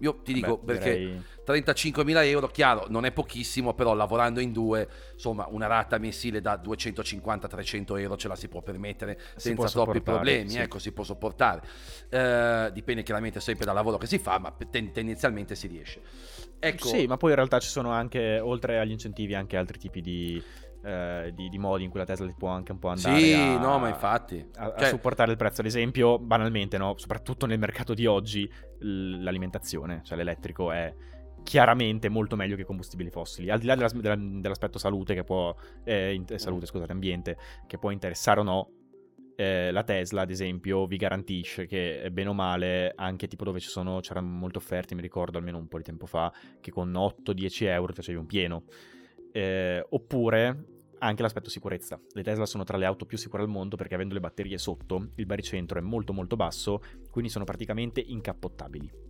Io 0.00 0.20
ti 0.22 0.34
dico 0.34 0.58
Beh, 0.58 0.74
perché 0.74 0.96
direi... 0.96 1.22
35.000 1.46 2.24
euro, 2.26 2.48
chiaro, 2.48 2.84
non 2.88 3.06
è 3.06 3.12
pochissimo, 3.12 3.72
però 3.72 3.94
lavorando 3.94 4.40
in 4.40 4.52
due, 4.52 4.86
insomma, 5.14 5.46
una 5.48 5.66
rata 5.66 5.96
mensile 5.98 6.40
da 6.40 6.60
250-300 6.62 7.98
euro 7.98 8.16
ce 8.16 8.28
la 8.28 8.36
si 8.36 8.48
può 8.48 8.60
permettere 8.60 9.18
si 9.36 9.48
senza 9.48 9.68
troppi 9.68 10.02
problemi, 10.02 10.50
sì. 10.50 10.58
ecco, 10.58 10.78
si 10.78 10.92
può 10.92 11.02
sopportare. 11.02 11.62
Eh, 12.10 12.70
dipende 12.72 13.02
chiaramente 13.02 13.40
sempre 13.40 13.64
dal 13.64 13.74
lavoro 13.74 13.96
che 13.96 14.06
si 14.06 14.18
fa, 14.18 14.38
ma 14.38 14.54
ten- 14.70 14.92
tendenzialmente 14.92 15.54
si 15.54 15.66
riesce. 15.66 16.00
Ecco. 16.58 16.88
Sì, 16.88 17.06
ma 17.06 17.16
poi 17.16 17.30
in 17.30 17.36
realtà 17.36 17.58
ci 17.58 17.68
sono 17.68 17.90
anche, 17.90 18.38
oltre 18.38 18.78
agli 18.78 18.90
incentivi, 18.90 19.34
anche 19.34 19.56
altri 19.56 19.78
tipi 19.78 20.00
di 20.02 20.42
eh, 20.86 21.32
di, 21.34 21.48
di, 21.48 21.58
modi 21.58 21.82
in 21.82 21.90
cui 21.90 21.98
la 21.98 22.06
Tesla 22.06 22.32
può 22.38 22.48
anche 22.48 22.70
un 22.70 22.78
po' 22.78 22.88
andare 22.88 23.18
sì, 23.18 23.32
a, 23.32 23.58
no, 23.58 23.78
ma 23.80 23.88
infatti. 23.88 24.46
A, 24.54 24.72
cioè... 24.76 24.84
a, 24.84 24.88
supportare 24.88 25.32
il 25.32 25.36
prezzo. 25.36 25.60
Ad 25.60 25.66
esempio, 25.66 26.20
banalmente, 26.20 26.78
no? 26.78 26.94
soprattutto 26.96 27.44
nel 27.46 27.58
mercato 27.58 27.92
di 27.92 28.06
oggi, 28.06 28.48
l'alimentazione, 28.78 30.02
cioè 30.04 30.16
l'elettrico 30.16 30.70
è 30.70 30.94
chiaramente 31.42 32.08
molto 32.08 32.36
meglio 32.36 32.54
che 32.54 32.62
i 32.62 32.64
combustibili 32.64 33.10
fossili. 33.10 33.50
Al 33.50 33.58
di 33.58 33.66
là 33.66 33.74
della, 33.74 33.88
della, 33.88 34.16
dell'aspetto 34.16 34.78
salute 34.78 35.14
che 35.14 35.24
può 35.24 35.52
eh, 35.82 36.14
in, 36.14 36.24
salute, 36.36 36.66
scusate, 36.66 36.92
ambiente, 36.92 37.36
che 37.66 37.78
può 37.78 37.90
interessare 37.90 38.38
o 38.38 38.42
no, 38.44 38.70
eh, 39.34 39.72
la 39.72 39.82
Tesla, 39.82 40.22
ad 40.22 40.30
esempio, 40.30 40.86
vi 40.86 40.96
garantisce 40.96 41.66
che 41.66 42.08
bene 42.12 42.28
o 42.28 42.32
male, 42.32 42.92
anche 42.94 43.26
tipo 43.26 43.42
dove 43.42 43.58
ci 43.58 43.68
sono, 43.68 43.98
c'erano 43.98 44.28
molte 44.28 44.58
offerte, 44.58 44.94
mi 44.94 45.02
ricordo 45.02 45.36
almeno 45.36 45.58
un 45.58 45.66
po' 45.66 45.78
di 45.78 45.84
tempo 45.84 46.06
fa, 46.06 46.32
che 46.60 46.70
con 46.70 46.92
8-10 46.92 47.64
euro 47.64 47.88
ti 47.88 47.96
facevi 47.96 48.18
un 48.18 48.26
pieno. 48.26 48.62
Eh, 49.32 49.84
oppure 49.90 50.75
anche 50.98 51.22
l'aspetto 51.22 51.50
sicurezza. 51.50 52.00
Le 52.12 52.22
Tesla 52.22 52.46
sono 52.46 52.64
tra 52.64 52.76
le 52.76 52.86
auto 52.86 53.06
più 53.06 53.18
sicure 53.18 53.42
al 53.42 53.48
mondo 53.48 53.76
perché 53.76 53.94
avendo 53.94 54.14
le 54.14 54.20
batterie 54.20 54.58
sotto, 54.58 55.10
il 55.16 55.26
baricentro 55.26 55.78
è 55.78 55.82
molto 55.82 56.12
molto 56.12 56.36
basso, 56.36 56.82
quindi 57.10 57.30
sono 57.30 57.44
praticamente 57.44 58.00
incappottabili. 58.00 59.04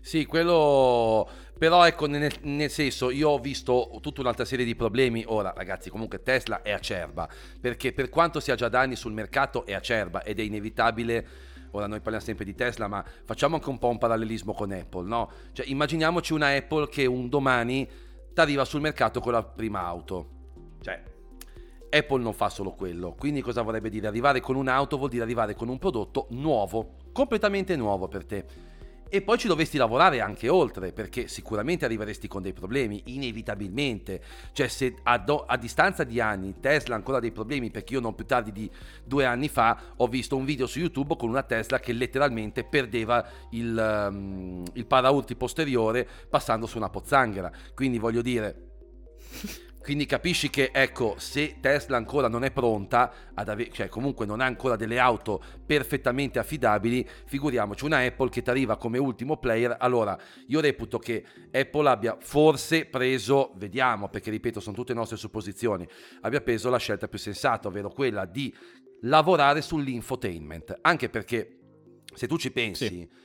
Sì, 0.00 0.26
quello 0.26 1.28
però 1.58 1.86
ecco 1.86 2.06
nel, 2.06 2.32
nel, 2.42 2.70
senso 2.70 3.10
io 3.10 3.30
ho 3.30 3.38
visto 3.38 3.98
tutta 4.00 4.20
un'altra 4.20 4.44
serie 4.44 4.64
di 4.64 4.74
problemi 4.74 5.24
ora 5.26 5.52
ragazzi 5.56 5.88
comunque 5.88 6.22
Tesla 6.22 6.62
è 6.62 6.72
acerba 6.72 7.28
perché 7.60 7.92
per 7.92 8.08
quanto 8.08 8.40
sia 8.40 8.54
già 8.54 8.68
da 8.68 8.80
anni 8.80 8.96
sul 8.96 9.12
mercato 9.12 9.64
è 9.64 9.72
acerba 9.72 10.22
ed 10.22 10.40
è 10.40 10.42
inevitabile 10.42 11.26
ora 11.70 11.86
noi 11.86 12.00
parliamo 12.00 12.24
sempre 12.24 12.44
di 12.44 12.54
Tesla 12.54 12.86
ma 12.86 13.04
facciamo 13.24 13.54
anche 13.54 13.68
un 13.68 13.78
po' 13.78 13.88
un 13.88 13.98
parallelismo 13.98 14.52
con 14.52 14.72
Apple 14.72 15.06
no? 15.06 15.30
Cioè 15.52 15.66
immaginiamoci 15.66 16.32
una 16.32 16.48
Apple 16.48 16.88
che 16.88 17.06
un 17.06 17.28
domani 17.28 17.88
arriva 18.34 18.64
sul 18.64 18.80
mercato 18.80 19.20
con 19.20 19.32
la 19.32 19.42
prima 19.42 19.84
auto 19.84 20.30
cioè 20.82 21.02
Apple 21.94 22.22
non 22.22 22.32
fa 22.32 22.48
solo 22.48 22.72
quello, 22.72 23.14
quindi 23.16 23.40
cosa 23.40 23.62
vorrebbe 23.62 23.88
dire? 23.88 24.08
Arrivare 24.08 24.40
con 24.40 24.56
un'auto 24.56 24.96
vuol 24.96 25.10
dire 25.10 25.22
arrivare 25.22 25.54
con 25.54 25.68
un 25.68 25.78
prodotto 25.78 26.26
nuovo, 26.30 26.96
completamente 27.12 27.76
nuovo 27.76 28.08
per 28.08 28.24
te. 28.24 28.44
E 29.08 29.22
poi 29.22 29.38
ci 29.38 29.46
dovresti 29.46 29.76
lavorare 29.76 30.20
anche 30.20 30.48
oltre, 30.48 30.92
perché 30.92 31.28
sicuramente 31.28 31.84
arriveresti 31.84 32.26
con 32.26 32.42
dei 32.42 32.52
problemi, 32.52 33.00
inevitabilmente. 33.04 34.20
Cioè, 34.50 34.66
se 34.66 34.96
a, 35.04 35.18
do, 35.18 35.44
a, 35.44 35.56
distanza 35.56 36.02
di 36.02 36.18
anni 36.18 36.58
Tesla 36.58 36.94
ha 36.94 36.96
ancora 36.96 37.20
dei 37.20 37.30
problemi, 37.30 37.70
perché 37.70 37.94
io 37.94 38.00
non 38.00 38.16
più 38.16 38.26
tardi 38.26 38.50
di 38.50 38.68
due 39.04 39.24
anni 39.24 39.48
fa 39.48 39.80
ho 39.96 40.08
visto 40.08 40.36
un 40.36 40.44
video 40.44 40.66
su 40.66 40.80
YouTube 40.80 41.16
con 41.16 41.28
una 41.28 41.44
Tesla 41.44 41.78
che 41.78 41.92
letteralmente 41.92 42.64
perdeva 42.64 43.24
il, 43.50 44.08
um, 44.10 44.64
il 44.72 44.86
paraurti 44.86 45.36
posteriore 45.36 46.08
passando 46.28 46.66
su 46.66 46.76
una 46.76 46.90
pozzanghera. 46.90 47.52
Quindi 47.72 47.98
voglio 47.98 48.22
dire 48.22 48.72
quindi 49.84 50.06
capisci 50.06 50.48
che, 50.48 50.70
ecco, 50.72 51.16
se 51.18 51.56
Tesla 51.60 51.98
ancora 51.98 52.26
non 52.26 52.42
è 52.42 52.50
pronta 52.50 53.12
ad 53.34 53.50
avere, 53.50 53.70
cioè 53.70 53.90
comunque 53.90 54.24
non 54.24 54.40
ha 54.40 54.46
ancora 54.46 54.76
delle 54.76 54.98
auto 54.98 55.42
perfettamente 55.66 56.38
affidabili, 56.38 57.06
figuriamoci 57.26 57.84
una 57.84 57.98
Apple 57.98 58.30
che 58.30 58.40
ti 58.40 58.48
arriva 58.48 58.78
come 58.78 58.96
ultimo 58.96 59.36
player. 59.36 59.76
Allora, 59.78 60.18
io 60.46 60.60
reputo 60.60 60.98
che 60.98 61.22
Apple 61.52 61.86
abbia 61.86 62.16
forse 62.18 62.86
preso, 62.86 63.52
vediamo, 63.56 64.08
perché 64.08 64.30
ripeto, 64.30 64.58
sono 64.58 64.74
tutte 64.74 64.94
nostre 64.94 65.18
supposizioni, 65.18 65.86
abbia 66.22 66.40
preso 66.40 66.70
la 66.70 66.78
scelta 66.78 67.06
più 67.06 67.18
sensata, 67.18 67.68
ovvero 67.68 67.90
quella 67.90 68.24
di 68.24 68.52
lavorare 69.02 69.60
sull'infotainment. 69.60 70.78
Anche 70.80 71.10
perché, 71.10 71.58
se 72.14 72.26
tu 72.26 72.38
ci 72.38 72.50
pensi... 72.50 72.86
Sì 72.86 73.22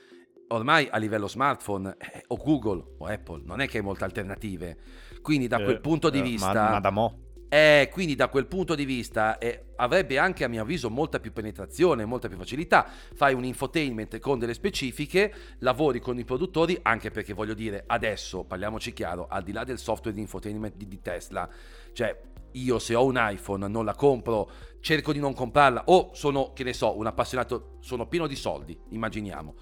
ormai 0.52 0.88
a 0.90 0.98
livello 0.98 1.28
smartphone 1.28 1.96
eh, 2.00 2.24
o 2.28 2.38
Google 2.38 2.96
o 2.98 3.06
Apple 3.06 3.44
non 3.46 3.62
è 3.62 3.68
che 3.68 3.78
hai 3.78 3.84
molte 3.84 4.04
alternative 4.04 4.78
quindi 5.22 5.48
da 5.48 5.58
quel 5.58 5.76
eh, 5.78 5.80
punto 5.80 6.10
di 6.10 6.20
eh, 6.20 6.24
vista... 6.24 6.54
Ma, 6.54 6.70
ma 6.72 6.80
da 6.80 6.90
mo'. 6.90 7.20
Eh, 7.52 7.90
quindi 7.92 8.14
da 8.14 8.30
quel 8.30 8.46
punto 8.46 8.76
di 8.76 8.86
vista 8.86 9.40
eh, 9.40 9.72
avrebbe 9.78 10.20
anche 10.20 10.44
a 10.44 10.48
mio 10.48 10.62
avviso 10.62 10.92
molta 10.92 11.20
più 11.20 11.34
penetrazione, 11.34 12.06
molta 12.06 12.28
più 12.28 12.38
facilità. 12.38 12.88
Fai 13.16 13.34
un 13.34 13.44
infotainment 13.44 14.20
con 14.20 14.38
delle 14.38 14.54
specifiche, 14.54 15.34
lavori 15.60 16.00
con 16.00 16.20
i 16.20 16.24
produttori, 16.24 16.78
anche 16.84 17.10
perché 17.10 17.34
voglio 17.34 17.56
dire, 17.56 17.86
adesso 17.88 18.44
parliamoci 18.44 18.94
chiaro, 18.94 19.26
al 19.28 19.42
di 19.42 19.52
là 19.52 19.64
del 19.64 19.80
software 19.80 20.16
di 20.16 20.22
infotainment 20.22 20.76
di, 20.76 20.88
di 20.88 21.02
Tesla, 21.02 21.50
cioè 21.92 22.16
io 22.52 22.78
se 22.78 22.94
ho 22.94 23.04
un 23.04 23.18
iPhone 23.18 23.68
non 23.68 23.84
la 23.84 23.96
compro, 23.96 24.50
cerco 24.80 25.12
di 25.12 25.20
non 25.20 25.34
comprarla 25.34 25.86
o 25.86 26.12
sono, 26.14 26.54
che 26.54 26.64
ne 26.64 26.74
so, 26.74 26.98
un 26.98 27.08
appassionato, 27.08 27.78
sono 27.80 28.08
pieno 28.08 28.28
di 28.28 28.36
soldi, 28.36 28.80
immaginiamo. 28.90 29.56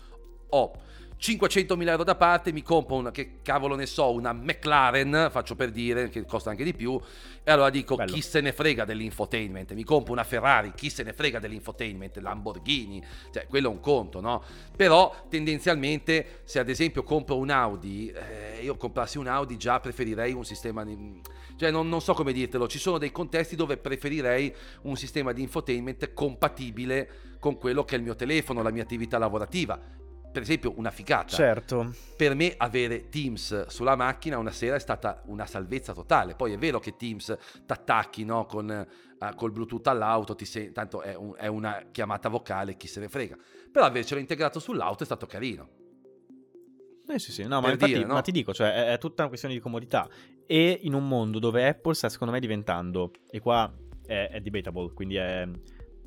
Ho 0.49 0.71
500.000 1.19 1.87
euro 1.87 2.03
da 2.03 2.15
parte, 2.15 2.51
mi 2.51 2.61
compro 2.61 2.95
una, 2.95 3.11
che 3.11 3.39
cavolo 3.41 3.75
ne 3.75 3.87
so, 3.87 4.11
una 4.11 4.33
McLaren, 4.33 5.29
faccio 5.31 5.55
per 5.55 5.71
dire, 5.71 6.09
che 6.09 6.23
costa 6.25 6.51
anche 6.51 6.63
di 6.63 6.75
più, 6.75 6.99
e 7.43 7.51
allora 7.51 7.71
dico 7.71 7.95
Bello. 7.95 8.13
chi 8.13 8.21
se 8.21 8.39
ne 8.39 8.51
frega 8.51 8.85
dell'infotainment, 8.85 9.73
mi 9.73 9.83
compro 9.83 10.13
una 10.13 10.23
Ferrari, 10.23 10.73
chi 10.75 10.89
se 10.89 11.01
ne 11.01 11.13
frega 11.13 11.39
dell'infotainment, 11.39 12.17
Lamborghini, 12.17 13.03
cioè 13.31 13.47
quello 13.47 13.69
è 13.69 13.71
un 13.71 13.79
conto, 13.79 14.21
no? 14.21 14.43
Però 14.75 15.25
tendenzialmente 15.27 16.41
se 16.43 16.59
ad 16.59 16.69
esempio 16.69 17.01
compro 17.01 17.37
un 17.37 17.49
Audi, 17.49 18.11
eh, 18.11 18.61
io 18.61 18.75
comprassi 18.77 19.17
un 19.17 19.27
Audi 19.27 19.57
già 19.57 19.79
preferirei 19.79 20.33
un 20.33 20.45
sistema 20.45 20.83
di... 20.85 21.19
cioè 21.55 21.71
non, 21.71 21.89
non 21.89 22.01
so 22.01 22.13
come 22.13 22.31
dirtelo, 22.31 22.67
ci 22.67 22.77
sono 22.77 22.99
dei 22.99 23.11
contesti 23.11 23.55
dove 23.55 23.77
preferirei 23.77 24.53
un 24.83 24.95
sistema 24.95 25.31
di 25.31 25.41
infotainment 25.41 26.13
compatibile 26.13 27.09
con 27.39 27.57
quello 27.57 27.83
che 27.85 27.95
è 27.95 27.97
il 27.97 28.03
mio 28.03 28.15
telefono, 28.15 28.61
la 28.61 28.71
mia 28.71 28.83
attività 28.83 29.17
lavorativa 29.17 30.05
per 30.37 30.45
esempio 30.45 30.73
una 30.77 30.91
figata. 30.91 31.35
Certo. 31.35 31.95
Per 32.15 32.35
me 32.35 32.53
avere 32.57 33.09
Teams 33.09 33.65
sulla 33.69 33.95
macchina 33.95 34.37
una 34.37 34.51
sera 34.51 34.75
è 34.75 34.79
stata 34.79 35.23
una 35.25 35.47
salvezza 35.47 35.93
totale. 35.93 36.35
Poi 36.35 36.53
è 36.53 36.57
vero 36.59 36.79
che 36.79 36.95
Teams 36.95 37.35
t'attacchi 37.65 38.23
no? 38.23 38.45
con, 38.45 38.87
uh, 39.19 39.35
col 39.35 39.51
Bluetooth 39.51 39.87
all'auto, 39.87 40.35
ti 40.35 40.45
sei, 40.45 40.71
tanto 40.71 41.01
è, 41.01 41.15
un, 41.15 41.33
è, 41.35 41.47
una 41.47 41.87
chiamata 41.91 42.29
vocale, 42.29 42.77
chi 42.77 42.85
se 42.87 42.99
ne 42.99 43.09
frega. 43.09 43.35
Però 43.71 43.83
avercelo 43.83 44.19
integrato 44.19 44.59
sull'auto 44.59 45.01
è 45.01 45.05
stato 45.07 45.25
carino. 45.25 45.69
Eh 47.07 47.17
sì 47.17 47.31
sì, 47.31 47.41
no, 47.41 47.59
ma, 47.59 47.71
infatti, 47.71 47.93
dire, 47.93 48.05
no? 48.05 48.13
ma 48.13 48.21
ti 48.21 48.31
dico, 48.31 48.53
cioè, 48.53 48.73
è, 48.73 48.93
è 48.93 48.97
tutta 48.99 49.21
una 49.21 49.29
questione 49.29 49.55
di 49.55 49.59
comodità. 49.59 50.07
E 50.45 50.79
in 50.83 50.93
un 50.93 51.07
mondo 51.07 51.39
dove 51.39 51.67
Apple 51.67 51.95
sta 51.95 52.09
secondo 52.09 52.31
me 52.31 52.39
diventando, 52.39 53.09
e 53.27 53.39
qua 53.39 53.73
è, 54.05 54.29
è 54.33 54.39
debatable, 54.39 54.93
quindi 54.93 55.15
è, 55.15 55.49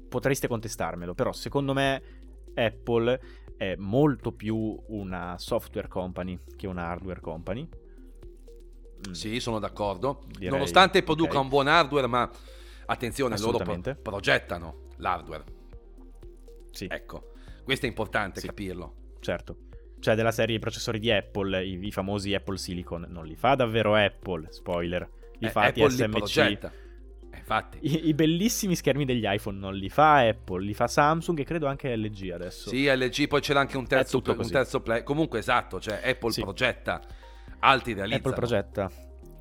potreste 0.08 0.46
contestarmelo, 0.46 1.14
però 1.14 1.32
secondo 1.32 1.72
me 1.72 2.20
Apple 2.54 3.20
è 3.60 3.74
molto 3.76 4.32
più 4.32 4.56
una 4.86 5.36
software 5.36 5.86
company 5.86 6.38
che 6.56 6.66
una 6.66 6.86
hardware 6.86 7.20
company. 7.20 7.68
Mm. 9.06 9.12
Sì, 9.12 9.38
sono 9.38 9.58
d'accordo. 9.58 10.22
Direi, 10.28 10.48
Nonostante 10.48 11.02
produca 11.02 11.32
okay. 11.32 11.42
un 11.42 11.48
buon 11.50 11.68
hardware, 11.68 12.06
ma 12.06 12.30
attenzione, 12.86 13.38
loro 13.38 13.58
pro- 13.58 13.96
progettano 14.00 14.86
l'hardware. 14.96 15.44
Sì. 16.70 16.86
Ecco, 16.88 17.32
questo 17.62 17.84
è 17.84 17.88
importante 17.90 18.40
sì. 18.40 18.46
capirlo. 18.46 18.94
Certo. 19.20 19.56
Cioè, 19.98 20.14
della 20.14 20.32
serie 20.32 20.54
di 20.54 20.60
processori 20.60 20.98
di 20.98 21.10
Apple, 21.10 21.62
i, 21.62 21.86
i, 21.86 21.92
famosi 21.92 22.32
Apple 22.32 22.56
Silicon, 22.56 23.08
non 23.10 23.26
li 23.26 23.36
fa 23.36 23.56
davvero 23.56 23.94
Apple, 23.94 24.46
spoiler. 24.52 25.06
Li 25.38 25.48
eh, 25.48 25.50
fa 25.50 25.64
Apple 25.64 25.88
TSMC 25.88 26.70
infatti. 27.50 27.78
I, 27.82 28.08
I, 28.08 28.14
bellissimi 28.14 28.76
schermi 28.76 29.04
degli 29.04 29.24
iPhone 29.26 29.58
non 29.58 29.74
li 29.74 29.88
fa 29.88 30.26
Apple, 30.26 30.64
li 30.64 30.74
fa 30.74 30.86
Samsung 30.86 31.40
e 31.40 31.44
credo 31.44 31.66
anche 31.66 31.94
LG 31.96 32.30
adesso. 32.30 32.68
Sì, 32.68 32.86
LG, 32.86 33.26
poi 33.26 33.40
c'era 33.40 33.60
anche 33.60 33.76
un 33.76 33.86
terzo, 33.86 34.22
un 34.24 34.50
terzo 34.50 34.80
play. 34.80 35.02
Comunque 35.02 35.40
esatto, 35.40 35.80
cioè 35.80 36.00
Apple 36.04 36.30
sì. 36.30 36.40
progetta, 36.42 37.00
altri 37.58 37.94
realizzano. 37.94 38.28
Apple 38.28 38.34
progetta. 38.34 38.90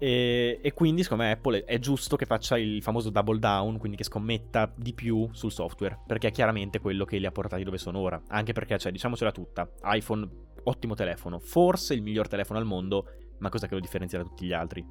E, 0.02 0.60
e, 0.62 0.74
quindi, 0.74 1.04
secondo 1.04 1.24
me, 1.24 1.32
Apple 1.32 1.66
è 1.66 1.78
giusto 1.78 2.16
che 2.16 2.26
faccia 2.26 2.58
il 2.58 2.82
famoso 2.82 3.10
double 3.10 3.38
down, 3.38 3.78
quindi 3.78 3.98
che 3.98 4.06
scommetta 4.06 4.72
di 4.74 4.94
più 4.94 5.28
sul 5.34 5.52
software, 5.52 6.00
perché 6.08 6.30
è 6.30 6.32
chiaramente 6.32 6.80
quello 6.80 7.04
che 7.04 7.18
li 7.18 7.26
ha 7.26 7.32
portati 7.32 7.64
dove 7.64 7.78
sono 7.78 8.00
ora. 8.00 8.22
Anche 8.28 8.54
perché, 8.54 8.78
cioè, 8.78 8.94
diciamocela 8.94 9.32
tutta, 9.32 9.70
iPhone, 9.84 10.28
ottimo 10.64 10.96
telefono, 10.96 11.40
forse 11.40 11.94
il 11.94 12.02
miglior 12.02 12.30
telefono 12.30 12.60
al 12.60 12.66
mondo, 12.66 13.08
ma 13.40 13.50
cosa 13.50 13.68
che 13.68 13.74
lo 13.76 13.82
differenzia 13.82 14.20
da 14.20 14.24
tutti 14.24 14.46
gli 14.46 14.54
altri? 14.54 14.86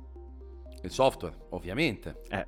Il 0.82 0.90
software, 0.90 1.34
ovviamente. 1.50 2.20
Eh, 2.28 2.46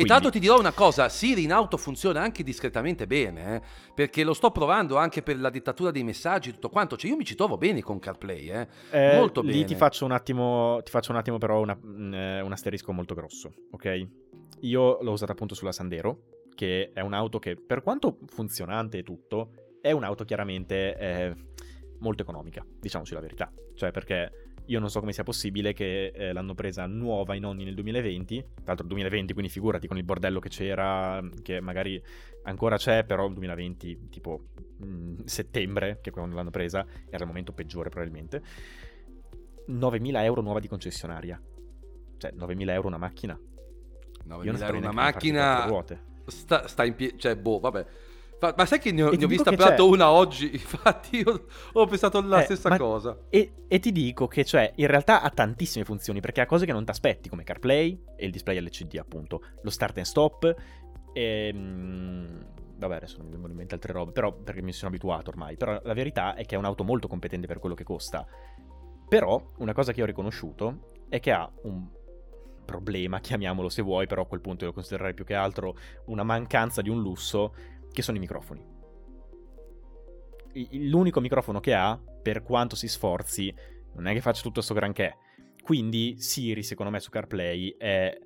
e 0.00 0.04
tra 0.04 0.14
l'altro 0.14 0.30
ti 0.30 0.38
dirò 0.38 0.58
una 0.58 0.72
cosa, 0.72 1.08
Siri 1.08 1.42
in 1.42 1.52
auto 1.52 1.76
funziona 1.76 2.20
anche 2.20 2.42
discretamente 2.42 3.06
bene, 3.06 3.56
eh? 3.56 3.62
perché 3.94 4.24
lo 4.24 4.32
sto 4.32 4.50
provando 4.50 4.96
anche 4.96 5.22
per 5.22 5.38
la 5.38 5.50
dittatura 5.50 5.90
dei 5.90 6.02
messaggi 6.02 6.48
e 6.48 6.52
tutto 6.52 6.70
quanto, 6.70 6.96
cioè 6.96 7.10
io 7.10 7.16
mi 7.16 7.24
ci 7.24 7.34
trovo 7.34 7.58
bene 7.58 7.82
con 7.82 7.98
CarPlay, 7.98 8.50
eh? 8.50 8.68
Eh, 8.90 9.16
molto 9.16 9.42
bene. 9.42 9.54
Lì 9.54 9.64
ti 9.64 9.74
faccio 9.74 10.04
un 10.04 10.12
attimo, 10.12 10.80
ti 10.82 10.90
faccio 10.90 11.12
un 11.12 11.18
attimo 11.18 11.38
però 11.38 11.60
una, 11.60 11.78
mm, 11.78 12.14
eh, 12.14 12.40
un 12.40 12.52
asterisco 12.52 12.92
molto 12.92 13.14
grosso, 13.14 13.52
ok? 13.72 14.06
Io 14.60 14.98
l'ho 15.02 15.12
usata 15.12 15.32
appunto 15.32 15.54
sulla 15.54 15.72
Sandero, 15.72 16.22
che 16.54 16.90
è 16.92 17.00
un'auto 17.00 17.38
che 17.38 17.56
per 17.56 17.82
quanto 17.82 18.18
funzionante 18.26 18.98
e 18.98 19.02
tutto, 19.02 19.52
è 19.80 19.92
un'auto 19.92 20.24
chiaramente 20.24 20.96
eh, 20.96 21.34
molto 22.00 22.22
economica, 22.22 22.64
diciamoci 22.78 23.14
la 23.14 23.20
verità, 23.20 23.52
cioè 23.74 23.90
perché 23.90 24.49
io 24.70 24.78
non 24.78 24.88
so 24.88 25.00
come 25.00 25.12
sia 25.12 25.24
possibile 25.24 25.72
che 25.72 26.12
eh, 26.14 26.32
l'hanno 26.32 26.54
presa 26.54 26.86
nuova 26.86 27.34
in 27.34 27.42
nonni 27.42 27.64
nel 27.64 27.74
2020, 27.74 28.40
tra 28.54 28.62
l'altro 28.66 28.86
2020, 28.86 29.32
quindi 29.32 29.50
figurati 29.50 29.88
con 29.88 29.96
il 29.96 30.04
bordello 30.04 30.38
che 30.38 30.48
c'era, 30.48 31.20
che 31.42 31.60
magari 31.60 32.00
ancora 32.44 32.76
c'è, 32.76 33.04
però 33.04 33.26
il 33.26 33.32
2020, 33.32 34.08
tipo 34.10 34.44
mh, 34.76 35.24
settembre, 35.24 35.98
che 36.00 36.12
quando 36.12 36.36
l'hanno 36.36 36.50
presa, 36.50 36.86
era 37.08 37.22
il 37.22 37.26
momento 37.26 37.52
peggiore 37.52 37.88
probabilmente. 37.88 38.42
9.000 39.68 40.22
euro 40.22 40.40
nuova 40.40 40.60
di 40.60 40.68
concessionaria. 40.68 41.40
Cioè, 42.16 42.32
9.000 42.32 42.70
euro 42.70 42.86
una 42.86 42.98
macchina. 42.98 43.38
9.000 44.28 44.62
euro 44.62 44.78
una 44.78 44.92
macchina... 44.92 45.84
Sta, 46.26 46.68
sta 46.68 46.84
in 46.84 46.94
piedi, 46.94 47.18
cioè, 47.18 47.36
boh, 47.36 47.58
vabbè 47.58 47.86
ma 48.56 48.64
sai 48.64 48.78
che 48.78 48.90
ne 48.90 49.02
ho, 49.02 49.10
ne 49.10 49.24
ho 49.24 49.28
vista 49.28 49.52
proprio 49.52 49.88
una 49.88 50.10
oggi? 50.10 50.50
Infatti, 50.52 51.18
io 51.18 51.46
ho 51.72 51.86
pensato 51.86 52.20
la 52.22 52.40
eh, 52.40 52.44
stessa 52.44 52.76
cosa. 52.76 53.18
E, 53.28 53.52
e, 53.68 53.78
ti 53.78 53.92
dico 53.92 54.26
che, 54.26 54.44
cioè, 54.44 54.72
in 54.76 54.86
realtà 54.86 55.20
ha 55.20 55.30
tantissime 55.30 55.84
funzioni 55.84 56.20
perché 56.20 56.40
ha 56.40 56.46
cose 56.46 56.64
che 56.64 56.72
non 56.72 56.84
ti 56.84 56.90
aspetti, 56.90 57.28
come 57.28 57.44
CarPlay 57.44 58.04
e 58.16 58.24
il 58.24 58.32
display 58.32 58.58
LCD, 58.60 58.96
appunto, 58.96 59.42
lo 59.62 59.70
start 59.70 59.98
and 59.98 60.06
stop. 60.06 60.54
E, 61.12 61.52
mh, 61.52 62.46
vabbè, 62.78 62.96
adesso 62.96 63.18
non 63.18 63.26
mi 63.26 63.32
vengono 63.32 63.52
in 63.52 63.58
mente 63.58 63.74
altre 63.74 63.92
robe, 63.92 64.12
però 64.12 64.32
perché 64.32 64.62
mi 64.62 64.72
sono 64.72 64.88
abituato 64.88 65.30
ormai. 65.30 65.56
Però 65.56 65.78
la 65.82 65.94
verità 65.94 66.34
è 66.34 66.46
che 66.46 66.54
è 66.54 66.58
un'auto 66.58 66.82
molto 66.82 67.08
competente 67.08 67.46
per 67.46 67.58
quello 67.58 67.74
che 67.74 67.84
costa. 67.84 68.26
Però, 69.08 69.52
una 69.58 69.72
cosa 69.72 69.92
che 69.92 70.02
ho 70.02 70.06
riconosciuto 70.06 70.92
è 71.08 71.20
che 71.20 71.32
ha 71.32 71.50
un 71.64 71.86
problema, 72.64 73.18
chiamiamolo 73.20 73.68
se 73.68 73.82
vuoi, 73.82 74.06
però 74.06 74.22
a 74.22 74.26
quel 74.26 74.40
punto 74.40 74.64
lo 74.64 74.72
considererei 74.72 75.12
più 75.12 75.24
che 75.24 75.34
altro 75.34 75.76
una 76.06 76.22
mancanza 76.22 76.80
di 76.80 76.88
un 76.88 77.02
lusso 77.02 77.78
che 77.92 78.02
sono 78.02 78.16
i 78.16 78.20
microfoni. 78.20 78.78
L'unico 80.72 81.20
microfono 81.20 81.60
che 81.60 81.74
ha, 81.74 82.00
per 82.22 82.42
quanto 82.42 82.76
si 82.76 82.88
sforzi, 82.88 83.54
non 83.94 84.06
è 84.06 84.12
che 84.12 84.20
faccia 84.20 84.42
tutto 84.42 84.54
questo 84.54 84.74
granché. 84.74 85.16
Quindi 85.62 86.16
Siri, 86.18 86.62
secondo 86.62 86.90
me, 86.90 87.00
su 87.00 87.10
CarPlay 87.10 87.76
è 87.76 88.18